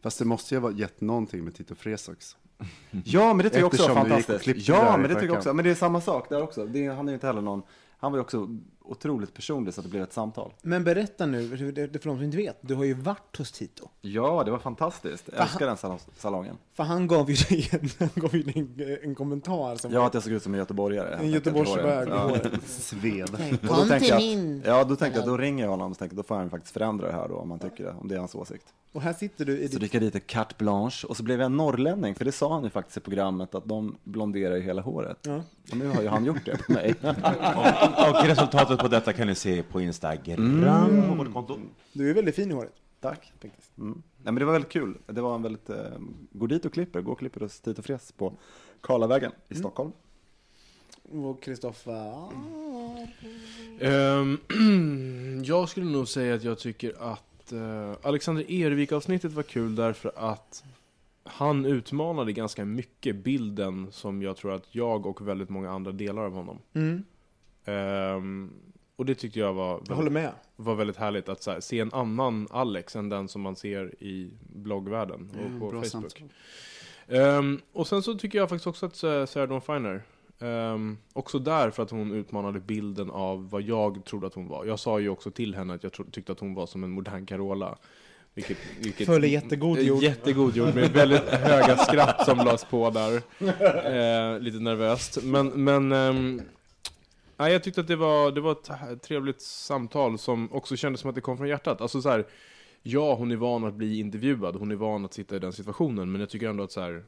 Fast 0.00 0.18
det 0.18 0.24
måste 0.24 0.54
ju 0.54 0.60
ha 0.60 0.70
gett 0.70 1.00
någonting 1.00 1.44
med 1.44 1.54
Tito 1.54 1.74
Fresox. 1.74 2.36
Ja, 3.04 3.34
men 3.34 3.44
det 3.44 3.50
tycker 3.50 3.58
jag 3.58 3.66
också 3.66 3.88
var 3.88 3.94
fantastiskt. 3.94 4.68
Ja, 4.68 4.96
men 4.96 5.02
det 5.02 5.14
tycker 5.14 5.26
jag 5.26 5.36
också. 5.36 5.52
Men 5.54 5.64
det 5.64 5.70
är 5.70 5.74
samma 5.74 6.00
sak 6.00 6.28
där 6.28 6.42
också. 6.42 6.66
Det, 6.66 6.86
han 6.86 7.08
är 7.08 7.12
ju 7.12 7.14
inte 7.14 7.26
heller 7.26 7.40
någon, 7.42 7.62
han 7.98 8.12
var 8.12 8.18
ju 8.18 8.20
också 8.20 8.48
otroligt 8.88 9.34
personlig 9.34 9.74
så 9.74 9.80
att 9.80 9.84
det 9.84 9.90
blev 9.90 10.02
ett 10.02 10.12
samtal. 10.12 10.52
Men 10.62 10.84
berätta 10.84 11.26
nu, 11.26 11.48
för 11.48 11.56
det- 11.56 11.86
det- 11.86 11.98
för 11.98 12.08
de 12.08 12.16
som 12.16 12.24
inte 12.24 12.36
vet, 12.36 12.58
du 12.60 12.74
har 12.74 12.84
ju 12.84 12.94
varit 12.94 13.36
hos 13.38 13.52
Tito. 13.52 13.88
Ja, 14.00 14.42
det 14.44 14.50
var 14.50 14.58
fantastiskt. 14.58 15.28
Jag 15.32 15.42
älskar 15.42 15.66
den 15.66 15.76
sal- 15.76 15.98
salongen. 16.16 16.56
För 16.74 16.84
han 16.84 17.06
gav 17.06 17.30
ju 17.30 17.36
dig 17.36 17.68
en, 17.72 17.88
han 17.98 18.08
gav 18.14 18.36
ju 18.36 18.42
en, 18.54 18.98
en 19.02 19.14
kommentar 19.14 19.76
som 19.76 19.92
Ja, 19.92 20.06
att 20.06 20.14
jag 20.14 20.22
såg 20.22 20.32
ut 20.32 20.42
som 20.42 20.54
en 20.54 20.58
göteborgare. 20.58 21.14
en 21.14 21.30
göteborgsbög. 21.30 22.08
Ja. 22.08 22.36
Sved. 22.66 23.30
Och 23.62 23.76
då 23.76 23.84
tänkte 23.86 24.08
jag, 24.08 24.16
att- 24.58 24.66
ja, 24.66 24.84
då 24.84 24.96
tänkte 24.96 25.20
jag, 25.20 25.28
då 25.28 25.36
ringer 25.36 25.64
jag 25.64 25.70
honom 25.70 25.92
och 25.92 25.98
tänkte, 25.98 26.16
då 26.16 26.22
får 26.22 26.34
han 26.34 26.50
faktiskt 26.50 26.72
förändra 26.72 27.06
det 27.06 27.12
här 27.12 27.28
då, 27.28 27.36
om 27.36 27.48
man 27.48 27.58
tycker 27.58 27.84
det, 27.84 27.90
om 28.00 28.08
det 28.08 28.14
är 28.14 28.18
hans 28.18 28.34
åsikt. 28.34 28.66
Och 28.92 29.02
här 29.02 29.12
sitter 29.12 29.44
du 29.44 29.58
i 29.58 29.68
Så 29.68 29.72
ditt... 29.72 29.82
gick 29.82 29.94
jag 29.94 30.02
dit 30.02 30.26
carte 30.26 30.54
blanche 30.58 31.06
och 31.08 31.16
så 31.16 31.22
blev 31.22 31.40
jag 31.40 31.46
en 31.46 31.56
norrlänning, 31.56 32.14
för 32.14 32.24
det 32.24 32.32
sa 32.32 32.54
han 32.54 32.64
ju 32.64 32.70
faktiskt 32.70 32.96
i 32.96 33.00
programmet 33.00 33.54
att 33.54 33.68
de 33.68 33.96
blonderar 34.04 34.56
ju 34.56 34.62
hela 34.62 34.82
håret. 34.82 35.18
Ja. 35.22 35.42
Och 35.70 35.76
nu 35.76 35.88
har 35.88 36.02
ju 36.02 36.08
han 36.08 36.24
gjort 36.24 36.44
det 36.44 36.58
på 36.66 36.72
mig. 36.72 36.94
Och 38.08 38.26
resultatet 38.26 38.78
på 38.78 38.88
detta 38.88 39.12
kan 39.12 39.26
ni 39.26 39.34
se 39.34 39.62
på 39.62 39.80
Instagram, 39.80 41.28
konto. 41.32 41.58
Du 41.92 42.10
är 42.10 42.14
väldigt 42.14 42.34
fin 42.34 42.50
i 42.50 42.54
håret. 42.54 42.72
Tack. 43.00 43.32
Mm. 43.78 44.02
Nej, 44.16 44.24
men 44.24 44.34
det 44.34 44.44
var 44.44 44.52
väldigt 44.52 44.72
kul. 44.72 44.98
Det 45.06 45.20
var 45.20 45.34
en 45.34 45.42
väldigt, 45.42 45.70
eh, 45.70 45.76
gå 46.32 46.46
dit 46.46 46.64
och 46.64 46.72
klipper, 46.72 47.00
gå 47.00 47.12
och 47.12 47.18
klipper 47.18 47.40
hos 47.40 47.60
Tito 47.60 47.82
Fres 47.82 48.12
på 48.12 48.32
Karlavägen 48.80 49.32
i 49.48 49.54
Stockholm. 49.54 49.92
Och 51.12 51.42
Kristoffer... 51.42 52.28
Ehm, 53.80 54.38
jag 55.44 55.68
skulle 55.68 55.86
nog 55.86 56.08
säga 56.08 56.34
att 56.34 56.44
jag 56.44 56.58
tycker 56.58 57.12
att 57.12 57.27
uh, 57.52 57.92
Alexander 58.02 58.50
Ervik-avsnittet 58.50 59.32
var 59.32 59.42
kul 59.42 59.74
därför 59.74 60.12
att 60.16 60.64
han 61.24 61.66
utmanade 61.66 62.32
ganska 62.32 62.64
mycket 62.64 63.16
bilden 63.16 63.86
som 63.90 64.22
jag 64.22 64.36
tror 64.36 64.52
att 64.52 64.74
jag 64.74 65.06
och 65.06 65.28
väldigt 65.28 65.48
många 65.48 65.70
andra 65.70 65.92
delar 65.92 66.22
av 66.22 66.32
honom. 66.32 66.58
Mm, 66.72 67.04
Ehm, 67.68 68.50
och 68.96 69.06
det 69.06 69.14
tyckte 69.14 69.38
jag 69.38 69.54
var 69.54 69.82
jag 69.88 69.94
håller 69.94 70.10
väldigt, 70.10 70.12
med. 70.12 70.32
var 70.56 70.74
väldigt 70.74 70.96
härligt 70.96 71.28
att 71.28 71.46
här, 71.46 71.60
se 71.60 71.80
en 71.80 71.92
annan 71.92 72.48
Alex 72.50 72.96
än 72.96 73.08
den 73.08 73.28
som 73.28 73.42
man 73.42 73.56
ser 73.56 74.02
i 74.02 74.30
bloggvärlden 74.40 75.30
och 75.30 75.46
Mm, 75.46 75.60
på 75.60 75.70
Facebook. 75.70 76.22
Ehm, 77.08 77.60
och 77.72 77.86
sen 77.86 78.02
så 78.02 78.14
tycker 78.14 78.38
jag 78.38 78.48
faktiskt 78.48 78.66
också 78.66 78.86
att 78.86 79.04
uh, 79.04 79.26
Sarah 79.26 79.48
Dawn 79.48 79.60
Finer 79.60 80.02
ehm, 80.40 80.98
också 81.12 81.38
där 81.38 81.70
för 81.70 81.82
att 81.82 81.90
hon 81.90 82.12
utmanade 82.12 82.60
bilden 82.60 83.10
av 83.10 83.50
vad 83.50 83.62
jag 83.62 84.04
trodde 84.04 84.26
att 84.26 84.34
hon 84.34 84.48
var. 84.48 84.64
Jag 84.64 84.78
sa 84.78 85.00
ju 85.00 85.08
också 85.08 85.30
till 85.30 85.54
henne 85.54 85.74
att 85.74 85.82
jag 85.82 85.92
tyckte 86.12 86.32
att 86.32 86.40
hon 86.40 86.54
var 86.54 86.66
som 86.66 86.84
en 86.84 86.90
modern 86.90 87.26
Carola. 87.26 87.78
Vilket, 88.34 88.58
vilket 88.80 89.06
Föll 89.06 89.24
jättegod 89.24 89.78
jord. 89.78 90.02
Jättegod 90.02 90.56
jord 90.56 90.74
med 90.74 90.90
väldigt 90.90 91.28
höga 91.28 91.76
skratt 91.76 92.24
som 92.24 92.38
lades 92.38 92.64
på 92.64 92.90
där. 92.90 93.14
Eh, 93.14 94.40
lite 94.40 94.58
nervöst. 94.58 95.22
Men, 95.22 95.64
men 95.64 95.92
ehm, 95.92 96.42
nej, 97.36 97.52
jag 97.52 97.62
tyckte 97.62 97.80
att 97.80 97.88
det 97.88 97.96
var, 97.96 98.32
det 98.32 98.40
var 98.40 98.52
ett 98.92 99.02
trevligt 99.02 99.40
samtal 99.40 100.18
som 100.18 100.52
också 100.52 100.76
kändes 100.76 101.00
som 101.00 101.08
att 101.08 101.14
det 101.14 101.20
kom 101.20 101.36
från 101.36 101.48
hjärtat. 101.48 101.80
Alltså 101.80 102.02
så 102.02 102.08
här, 102.08 102.26
ja, 102.82 103.14
hon 103.14 103.32
är 103.32 103.36
van 103.36 103.64
att 103.64 103.74
bli 103.74 103.98
intervjuad, 103.98 104.56
hon 104.56 104.70
är 104.70 104.76
van 104.76 105.04
att 105.04 105.14
sitta 105.14 105.36
i 105.36 105.38
den 105.38 105.52
situationen, 105.52 106.12
men 106.12 106.20
jag 106.20 106.30
tycker 106.30 106.48
ändå 106.48 106.64
att 106.64 106.72
så 106.72 106.80
här, 106.80 107.04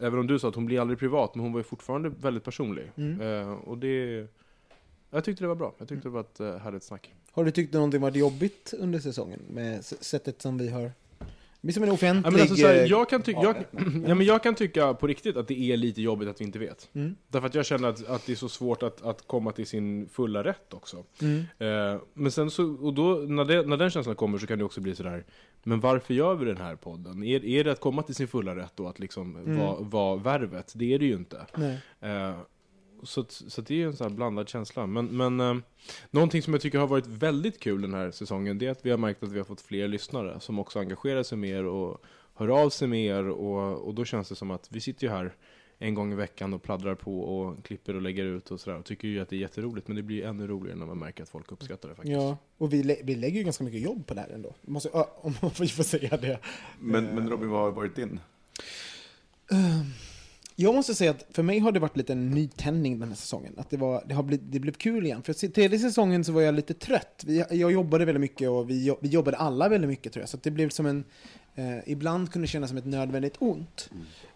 även 0.00 0.18
om 0.18 0.26
du 0.26 0.38
sa 0.38 0.48
att 0.48 0.54
hon 0.54 0.66
blir 0.66 0.80
aldrig 0.80 0.98
privat, 0.98 1.34
men 1.34 1.42
hon 1.44 1.52
var 1.52 1.60
ju 1.60 1.64
fortfarande 1.64 2.08
väldigt 2.08 2.44
personlig. 2.44 2.90
Mm. 2.96 3.20
Eh, 3.20 3.52
och 3.52 3.78
det, 3.78 4.26
jag 5.10 5.24
tyckte 5.24 5.44
det 5.44 5.48
var 5.48 5.54
bra. 5.54 5.74
Jag 5.78 5.88
tyckte 5.88 6.08
det 6.08 6.12
var 6.12 6.20
ett 6.20 6.40
uh, 6.40 6.56
härligt 6.56 6.82
snack. 6.82 7.14
Har 7.32 7.44
du 7.44 7.50
tyckt 7.50 7.74
någonting 7.74 8.00
varit 8.00 8.16
jobbigt 8.16 8.74
under 8.78 8.98
säsongen? 8.98 9.40
Med 9.50 9.84
sättet 9.84 10.42
som 10.42 10.58
vi 10.58 10.68
har... 10.68 10.92
Det 11.60 11.72
som 11.72 11.82
en 11.82 11.88
Ja, 11.88 11.94
offentlig... 11.94 12.32
men 12.32 12.40
alltså, 12.40 12.56
så 12.56 12.66
här, 12.66 12.74
eh, 12.74 12.84
jag, 12.84 13.08
kan 13.08 13.22
ty- 13.22 13.32
jag, 13.32 13.56
ja, 14.06 14.14
men 14.14 14.22
jag 14.22 14.42
kan 14.42 14.54
tycka 14.54 14.94
på 14.94 15.06
riktigt 15.06 15.36
att 15.36 15.48
det 15.48 15.60
är 15.60 15.76
lite 15.76 16.02
jobbigt 16.02 16.28
att 16.28 16.40
vi 16.40 16.44
inte 16.44 16.58
vet. 16.58 16.88
Mm. 16.92 17.16
Därför 17.28 17.46
att 17.46 17.54
jag 17.54 17.66
känner 17.66 17.88
att, 17.88 18.08
att 18.08 18.26
det 18.26 18.32
är 18.32 18.36
så 18.36 18.48
svårt 18.48 18.82
att, 18.82 19.02
att 19.02 19.26
komma 19.26 19.52
till 19.52 19.66
sin 19.66 20.08
fulla 20.08 20.44
rätt 20.44 20.74
också. 20.74 21.04
Mm. 21.22 21.38
Eh, 21.58 22.00
men 22.14 22.32
sen 22.32 22.50
så, 22.50 22.74
och 22.74 22.94
då, 22.94 23.14
när, 23.14 23.44
det, 23.44 23.62
när 23.66 23.76
den 23.76 23.90
känslan 23.90 24.16
kommer 24.16 24.38
så 24.38 24.46
kan 24.46 24.58
det 24.58 24.64
också 24.64 24.80
bli 24.80 24.94
sådär, 24.94 25.24
men 25.68 25.80
varför 25.80 26.14
gör 26.14 26.34
vi 26.34 26.44
den 26.44 26.56
här 26.56 26.76
podden? 26.76 27.22
Är, 27.24 27.44
är 27.44 27.64
det 27.64 27.72
att 27.72 27.80
komma 27.80 28.02
till 28.02 28.14
sin 28.14 28.28
fulla 28.28 28.56
rätt 28.56 28.72
då, 28.74 28.88
att 28.88 28.98
liksom 28.98 29.36
Mm. 29.36 29.58
vara 29.58 29.80
vara 29.80 30.16
värvet? 30.16 30.72
Det 30.76 30.94
är 30.94 30.98
det 30.98 31.06
ju 31.06 31.14
inte. 31.14 31.46
Eh, 32.00 32.38
så, 33.02 33.24
så 33.28 33.60
det 33.60 33.74
är 33.74 33.78
ju 33.78 33.86
en 33.86 33.96
sån 33.96 34.10
här 34.10 34.16
blandad 34.16 34.48
känsla. 34.48 34.86
Men, 34.86 35.06
men 35.06 35.40
eh, 35.40 35.54
någonting 36.10 36.42
som 36.42 36.52
jag 36.52 36.62
tycker 36.62 36.78
har 36.78 36.86
varit 36.86 37.06
väldigt 37.06 37.60
kul 37.60 37.82
den 37.82 37.94
här 37.94 38.10
säsongen, 38.10 38.58
det 38.58 38.66
är 38.66 38.70
att 38.70 38.86
vi 38.86 38.90
har 38.90 38.98
märkt 38.98 39.22
att 39.22 39.32
vi 39.32 39.38
har 39.38 39.44
fått 39.44 39.60
fler 39.60 39.88
lyssnare 39.88 40.40
som 40.40 40.58
också 40.58 40.78
engagerar 40.78 41.22
sig 41.22 41.38
mer 41.38 41.64
och 41.64 42.04
hör 42.34 42.48
av 42.48 42.70
sig 42.70 42.88
mer. 42.88 43.28
Och, 43.28 43.86
och 43.86 43.94
då 43.94 44.04
känns 44.04 44.28
det 44.28 44.34
som 44.36 44.50
att 44.50 44.68
vi 44.70 44.80
sitter 44.80 45.06
ju 45.06 45.10
här 45.12 45.34
en 45.78 45.94
gång 45.94 46.12
i 46.12 46.16
veckan 46.16 46.54
och 46.54 46.62
pladdrar 46.62 46.94
på 46.94 47.20
och 47.20 47.64
klipper 47.64 47.94
och 47.96 48.02
lägger 48.02 48.24
ut 48.24 48.50
och 48.50 48.60
sådär. 48.60 48.78
Och 48.78 48.84
tycker 48.84 49.08
ju 49.08 49.20
att 49.20 49.28
det 49.28 49.36
är 49.36 49.40
jätteroligt, 49.40 49.88
men 49.88 49.96
det 49.96 50.02
blir 50.02 50.16
ju 50.16 50.22
ännu 50.22 50.46
roligare 50.46 50.78
när 50.78 50.86
man 50.86 50.98
märker 50.98 51.22
att 51.22 51.28
folk 51.28 51.52
uppskattar 51.52 51.88
det 51.88 51.94
faktiskt. 51.94 52.12
Ja, 52.16 52.36
och 52.58 52.72
vi, 52.72 52.82
lä- 52.82 53.00
vi 53.04 53.14
lägger 53.14 53.38
ju 53.38 53.44
ganska 53.44 53.64
mycket 53.64 53.80
jobb 53.80 54.06
på 54.06 54.14
det 54.14 54.20
här 54.20 54.28
ändå. 54.28 54.54
Måste, 54.62 54.88
ö, 54.88 55.02
om 55.20 55.34
vi 55.60 55.68
får 55.68 55.82
säga 55.82 56.16
det. 56.16 56.38
Men, 56.80 57.04
men 57.04 57.30
Robin, 57.30 57.48
vad 57.50 57.60
har 57.60 57.70
varit 57.70 57.96
din? 57.96 58.20
Jag 60.60 60.74
måste 60.74 60.94
säga 60.94 61.10
att 61.10 61.26
för 61.30 61.42
mig 61.42 61.58
har 61.58 61.72
det 61.72 61.80
varit 61.80 61.96
lite 61.96 62.12
en 62.12 62.30
nytändning 62.30 63.00
den 63.00 63.08
här 63.08 63.16
säsongen. 63.16 63.54
Att 63.56 63.70
det, 63.70 63.76
var, 63.76 64.04
det, 64.06 64.14
har 64.14 64.22
blivit, 64.22 64.52
det 64.52 64.60
blev 64.60 64.72
kul 64.72 65.06
igen. 65.06 65.22
För 65.22 65.32
tredje 65.48 65.78
säsongen 65.78 66.24
så 66.24 66.32
var 66.32 66.42
jag 66.42 66.54
lite 66.54 66.74
trött. 66.74 67.24
Vi, 67.26 67.44
jag 67.50 67.72
jobbade 67.72 68.04
väldigt 68.04 68.20
mycket 68.20 68.48
och 68.50 68.70
vi, 68.70 68.96
vi 69.00 69.08
jobbade 69.08 69.36
alla 69.36 69.68
väldigt 69.68 69.88
mycket 69.90 70.12
tror 70.12 70.22
jag. 70.22 70.28
Så 70.28 70.36
att 70.36 70.42
det 70.42 70.50
blev 70.50 70.68
som 70.68 70.86
en... 70.86 71.04
Eh, 71.58 71.78
ibland 71.86 72.32
kunde 72.32 72.48
kännas 72.48 72.70
som 72.70 72.78
ett 72.78 72.86
nödvändigt 72.86 73.36
ont. 73.38 73.90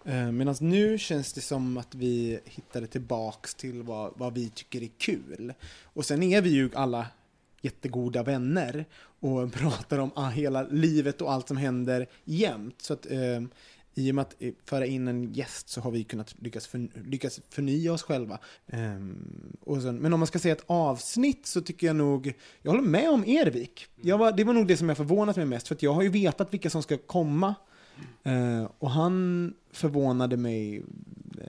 Eh, 0.05 0.33
Medan 0.33 0.55
nu 0.61 0.99
känns 0.99 1.33
det 1.33 1.41
som 1.41 1.77
att 1.77 1.95
vi 1.95 2.41
hittade 2.45 2.87
tillbaks 2.87 3.55
till 3.55 3.83
vad, 3.83 4.13
vad 4.17 4.35
vi 4.35 4.51
tycker 4.51 4.83
är 4.83 4.91
kul. 4.99 5.53
Och 5.83 6.05
sen 6.05 6.23
är 6.23 6.43
vi 6.43 6.51
ju 6.51 6.71
alla 6.75 7.07
jättegoda 7.61 8.23
vänner 8.23 8.85
och 9.21 9.53
pratar 9.53 9.99
om 9.99 10.11
ah, 10.15 10.29
hela 10.29 10.63
livet 10.63 11.21
och 11.21 11.33
allt 11.33 11.49
som 11.49 11.57
händer 11.57 12.07
jämt. 12.25 12.83
Så 12.83 12.93
att 12.93 13.07
eh, 13.11 13.43
i 13.95 14.11
och 14.11 14.15
med 14.15 14.23
att 14.23 14.37
eh, 14.39 14.53
föra 14.65 14.87
in 14.87 15.09
en 15.09 15.33
gäst 15.33 15.69
så 15.69 15.81
har 15.81 15.91
vi 15.91 16.05
kunnat 16.05 16.35
lyckas, 16.39 16.67
för, 16.67 16.89
lyckas 17.05 17.41
förnya 17.51 17.93
oss 17.93 18.03
själva. 18.03 18.39
Ehm, 18.67 19.57
och 19.61 19.83
sen, 19.83 19.97
men 19.97 20.13
om 20.13 20.21
man 20.21 20.27
ska 20.27 20.39
säga 20.39 20.55
ett 20.55 20.65
avsnitt 20.67 21.47
så 21.47 21.61
tycker 21.61 21.87
jag 21.87 21.97
nog, 21.97 22.33
jag 22.63 22.71
håller 22.71 22.85
med 22.89 23.11
om 23.11 23.25
Ervik. 23.25 23.87
Jag 24.01 24.19
var, 24.19 24.33
det 24.33 24.45
var 24.45 24.53
nog 24.53 24.67
det 24.67 24.77
som 24.77 24.89
jag 24.89 24.97
förvånat 24.97 25.37
mig 25.37 25.47
mest, 25.47 25.69
för 25.69 25.75
att 25.75 25.83
jag 25.83 25.93
har 25.93 26.03
ju 26.03 26.09
vetat 26.09 26.55
vilka 26.55 26.71
som 26.71 26.83
ska 26.83 26.99
komma. 26.99 27.55
Eh, 28.23 28.71
och 28.79 28.91
han 28.91 29.55
förvånade 29.73 30.37
mig, 30.37 30.77
eh, 31.41 31.45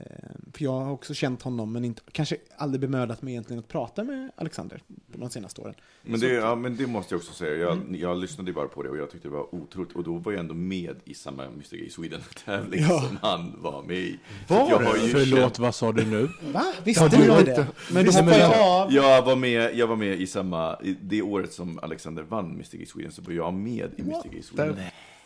för 0.53 0.63
jag 0.63 0.71
har 0.79 0.91
också 0.91 1.13
känt 1.13 1.41
honom, 1.41 1.71
men 1.71 1.85
inte, 1.85 2.01
kanske 2.11 2.37
aldrig 2.57 2.81
bemödat 2.81 3.21
mig 3.21 3.33
egentligen 3.33 3.59
att 3.59 3.67
prata 3.67 4.03
med 4.03 4.31
Alexander 4.35 4.81
på 5.11 5.17
de 5.19 5.29
senaste 5.29 5.61
åren. 5.61 5.73
Men 6.05 6.19
det, 6.19 6.27
ja, 6.33 6.55
men 6.55 6.77
det 6.77 6.87
måste 6.87 7.13
jag 7.13 7.19
också 7.19 7.33
säga. 7.33 7.55
Jag, 7.55 7.95
jag 7.95 8.17
lyssnade 8.17 8.49
ju 8.49 8.55
bara 8.55 8.67
på 8.67 8.83
det 8.83 8.89
och 8.89 8.97
jag 8.97 9.11
tyckte 9.11 9.27
det 9.27 9.31
var 9.33 9.55
otroligt. 9.55 9.91
Och 9.95 10.03
då 10.03 10.17
var 10.17 10.31
jag 10.31 10.39
ändå 10.39 10.53
med 10.53 10.95
i 11.05 11.13
samma 11.13 11.45
Mr 11.45 11.75
Gay 11.77 11.89
Sweden-tävling 11.89 12.81
Ja. 12.89 13.01
som 13.07 13.17
han 13.21 13.53
var 13.61 13.83
med 13.83 13.97
i. 13.97 14.19
Var 14.47 14.57
jag 14.69 14.79
har 14.79 14.97
ju 14.97 15.09
Förlåt, 15.11 15.39
känt- 15.39 15.59
vad 15.59 15.75
sa 15.75 15.91
du 15.91 16.05
nu? 16.05 16.29
Va? 16.53 16.63
Visste 16.83 17.07
du 17.09 17.17
du 17.17 17.23
inte- 17.39 17.43
det? 17.43 17.67
Men 17.93 18.05
du 18.05 18.11
men- 18.11 18.51
av. 18.61 18.93
Jag 18.93 19.21
var 19.25 19.35
med, 19.35 19.75
jag 19.75 19.87
var 19.87 19.95
med 19.95 20.21
i 20.21 20.27
samma, 20.27 20.77
i 20.83 20.95
det 21.01 21.21
året 21.21 21.53
som 21.53 21.79
Alexander 21.79 22.23
vann 22.23 22.45
Mr 22.51 22.77
Gay 22.77 22.85
Sweden 22.85 23.11
så 23.11 23.21
var 23.21 23.33
jag 23.33 23.53
med 23.53 23.89
i 23.97 24.01
Mr 24.01 24.29
Gay 24.31 24.41
Sweden. 24.41 24.77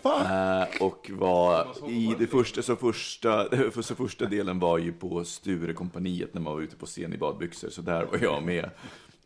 Eh, 0.04 0.82
och 0.82 1.12
var 1.14 1.68
i 1.90 2.16
det 2.20 2.28
första, 2.28 2.62
så 2.62 2.76
första, 2.76 3.50
för 3.72 3.82
så 3.82 3.96
första 3.96 4.26
delen 4.26 4.60
var 4.60 4.78
ju 4.78 4.94
på 4.94 5.26
Sturekompaniet 5.26 6.34
när 6.34 6.42
man 6.42 6.54
var 6.54 6.62
ute 6.62 6.76
på 6.76 6.86
scen 6.86 7.14
i 7.14 7.18
badbyxor. 7.18 7.70
Så 7.70 7.82
där 7.82 8.06
var 8.06 8.20
jag 8.22 8.44
med 8.44 8.70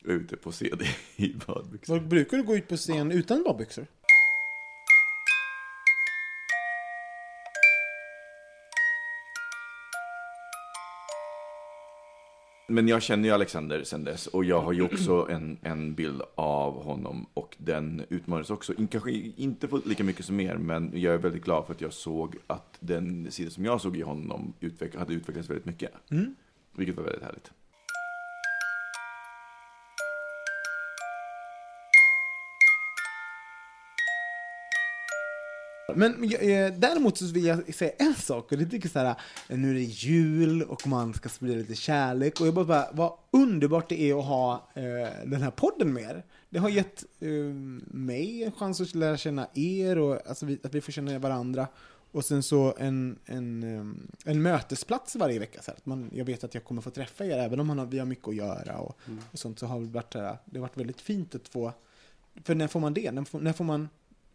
ute 0.03 0.37
på 0.37 0.51
scen 0.51 0.79
i 1.15 1.33
badbyxor. 1.47 1.99
Brukar 1.99 2.37
du 2.37 2.43
gå 2.43 2.55
ut 2.55 2.67
på 2.67 2.77
scen 2.77 3.11
utan 3.11 3.43
badbyxor? 3.43 3.87
Men 12.67 12.87
jag 12.87 13.01
känner 13.01 13.29
ju 13.29 13.33
Alexander 13.33 13.83
sen 13.83 14.03
dess 14.03 14.27
och 14.27 14.45
jag 14.45 14.61
har 14.61 14.73
ju 14.73 14.81
också 14.81 15.27
en, 15.29 15.57
en 15.61 15.95
bild 15.95 16.21
av 16.35 16.83
honom 16.83 17.25
och 17.33 17.55
den 17.57 18.05
utmanades 18.09 18.49
också. 18.49 18.73
In, 18.73 18.87
kanske 18.87 19.11
inte 19.11 19.67
på 19.67 19.81
lika 19.85 20.03
mycket 20.03 20.25
som 20.25 20.39
er, 20.39 20.55
men 20.55 20.91
jag 20.93 21.13
är 21.13 21.17
väldigt 21.17 21.43
glad 21.43 21.65
för 21.65 21.73
att 21.73 21.81
jag 21.81 21.93
såg 21.93 22.35
att 22.47 22.77
den 22.79 23.31
sida 23.31 23.51
som 23.51 23.65
jag 23.65 23.81
såg 23.81 23.97
i 23.97 24.01
honom 24.01 24.53
utveck, 24.59 24.95
hade 24.95 25.13
utvecklats 25.13 25.49
väldigt 25.49 25.65
mycket. 25.65 25.91
Mm. 26.11 26.35
Vilket 26.75 26.95
var 26.95 27.03
väldigt 27.03 27.23
härligt. 27.23 27.51
Men 35.95 36.23
eh, 36.23 36.73
däremot 36.73 37.17
så 37.17 37.25
vill 37.25 37.45
jag 37.45 37.75
säga 37.75 37.91
en 37.99 38.15
sak, 38.15 38.51
och 38.51 38.57
det 38.57 38.65
tycker 38.65 38.89
så 38.89 38.99
här, 38.99 39.15
nu 39.47 39.69
är 39.69 39.73
det 39.73 39.81
jul 39.81 40.63
och 40.63 40.87
man 40.87 41.13
ska 41.13 41.29
sprida 41.29 41.55
lite 41.55 41.75
kärlek, 41.75 42.41
och 42.41 42.47
jag 42.47 42.53
bara, 42.53 42.65
bara 42.65 42.87
vad 42.91 43.13
underbart 43.31 43.89
det 43.89 44.01
är 44.01 44.19
att 44.19 44.25
ha 44.25 44.69
eh, 44.73 44.83
den 45.25 45.41
här 45.41 45.51
podden 45.51 45.93
med 45.93 46.03
er. 46.03 46.23
Det 46.49 46.59
har 46.59 46.69
gett 46.69 47.03
eh, 47.19 47.29
mig 47.87 48.43
en 48.43 48.51
chans 48.51 48.81
att 48.81 48.95
lära 48.95 49.17
känna 49.17 49.47
er, 49.53 49.97
och 49.97 50.27
alltså, 50.27 50.45
vi, 50.45 50.59
att 50.63 50.75
vi 50.75 50.81
får 50.81 50.91
känna 50.91 51.19
varandra. 51.19 51.67
Och 52.13 52.25
sen 52.25 52.43
så 52.43 52.75
en, 52.77 53.19
en, 53.25 53.63
eh, 53.63 54.31
en 54.31 54.41
mötesplats 54.41 55.15
varje 55.15 55.39
vecka. 55.39 55.61
Så 55.61 55.71
att 55.71 55.85
man, 55.85 56.09
jag 56.13 56.25
vet 56.25 56.43
att 56.43 56.53
jag 56.53 56.63
kommer 56.63 56.81
få 56.81 56.89
träffa 56.89 57.25
er, 57.25 57.37
även 57.37 57.59
om 57.59 57.67
man 57.67 57.79
har, 57.79 57.85
vi 57.85 57.99
har 57.99 58.05
mycket 58.05 58.27
att 58.27 58.35
göra 58.35 58.77
och, 58.77 58.97
och 59.31 59.39
sånt, 59.39 59.59
så 59.59 59.65
har 59.65 59.79
det 59.79 59.85
varit, 59.85 60.11
det 60.11 60.19
har 60.53 60.59
varit 60.59 60.77
väldigt 60.77 61.01
fint 61.01 61.35
att 61.35 61.47
få, 61.47 61.73
för 62.43 62.55
när 62.55 62.67
får 62.67 62.79
man 62.79 62.93
det? 62.93 63.11
När 63.11 63.23
får, 63.23 63.39
när 63.39 63.53
får 63.53 63.63
man 63.63 63.89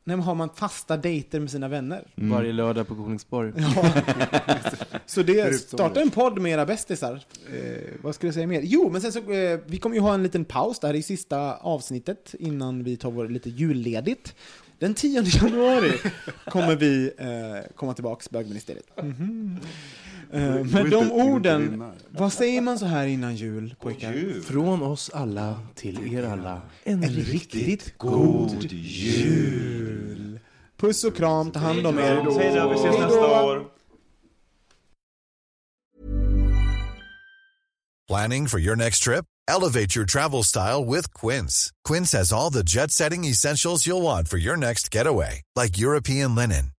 när 0.07 0.17
har 0.17 0.35
man 0.35 0.51
fasta 0.55 0.97
dejter 0.97 1.41
med 1.41 1.51
sina 1.51 1.69
vänner? 1.69 2.05
Varje 2.15 2.53
lördag 2.53 2.89
på 2.89 2.95
Kolingsborg. 2.95 3.53
Ja. 3.57 3.93
Så 5.07 5.23
det, 5.23 5.55
starta 5.55 5.95
det. 5.95 6.01
en 6.01 6.11
podd 6.11 6.39
med 6.39 6.53
era 6.53 6.67
bästisar. 6.67 7.21
Eh, 7.53 7.95
vad 8.03 8.15
skulle 8.15 8.29
jag 8.29 8.35
säga 8.35 8.47
mer? 8.47 8.61
Jo, 8.65 8.91
men 8.91 9.01
sen 9.01 9.13
så, 9.13 9.33
eh, 9.33 9.61
vi 9.67 9.79
kommer 9.79 9.97
ju 9.97 10.03
ha 10.03 10.15
en 10.15 10.23
liten 10.23 10.45
paus 10.45 10.79
där 10.79 10.95
i 10.95 11.03
sista 11.03 11.57
avsnittet 11.57 12.35
innan 12.39 12.85
vi 12.85 12.97
tar 12.97 13.11
vår 13.11 13.29
lite 13.29 13.51
julledigt. 13.51 14.35
Den 14.79 14.95
10 14.95 15.23
januari 15.23 15.93
kommer 16.45 16.77
vi 16.77 17.13
eh, 17.19 17.75
komma 17.77 17.95
tillbaks, 17.95 18.31
bögministeriet. 18.31 18.87
Mhm. 19.03 19.59
Eh, 19.63 19.69
inte- 20.35 20.83
det 20.83 20.91
de 20.91 21.13
orden, 21.13 21.93
vad 22.11 22.33
säger 22.33 22.61
man 22.61 22.79
så 22.79 22.87
här 22.87 23.07
innan 23.07 23.37
jul, 23.37 23.75
pojkar? 23.81 24.43
Från 24.43 24.83
oss 24.83 25.11
alla 25.15 25.59
till 25.75 26.15
er 26.15 26.23
alla. 26.23 26.61
En 26.85 27.03
riktigt 27.03 27.99
god 27.99 28.73
jul! 28.73 30.41
Puss 30.77 31.05
och 31.05 31.17
kram, 31.17 31.51
ta 31.51 31.59
hand 31.59 31.87
om 31.87 31.99
er. 31.99 32.03
Hej 32.03 32.55
då, 32.55 32.69
vi 32.69 32.75
ses 32.75 32.99
nästa 32.99 33.43
år. 33.45 33.65
Planning 38.09 38.47
for 38.47 38.59
your 38.61 38.77
next 38.77 39.03
trip? 39.03 39.25
Elevate 39.49 39.97
your 39.97 40.07
travel 40.07 40.45
style 40.45 40.85
with 40.85 41.13
Quince. 41.13 41.71
Quince 41.85 42.13
has 42.13 42.33
all 42.33 42.51
the 42.51 42.63
jet 42.63 42.91
setting 42.91 43.25
essentials 43.25 43.87
you'll 43.87 44.03
want 44.03 44.29
for 44.29 44.39
your 44.39 44.57
next 44.57 44.95
getaway, 44.95 45.43
like 45.57 45.79
European 45.79 46.35
linen, 46.35 46.71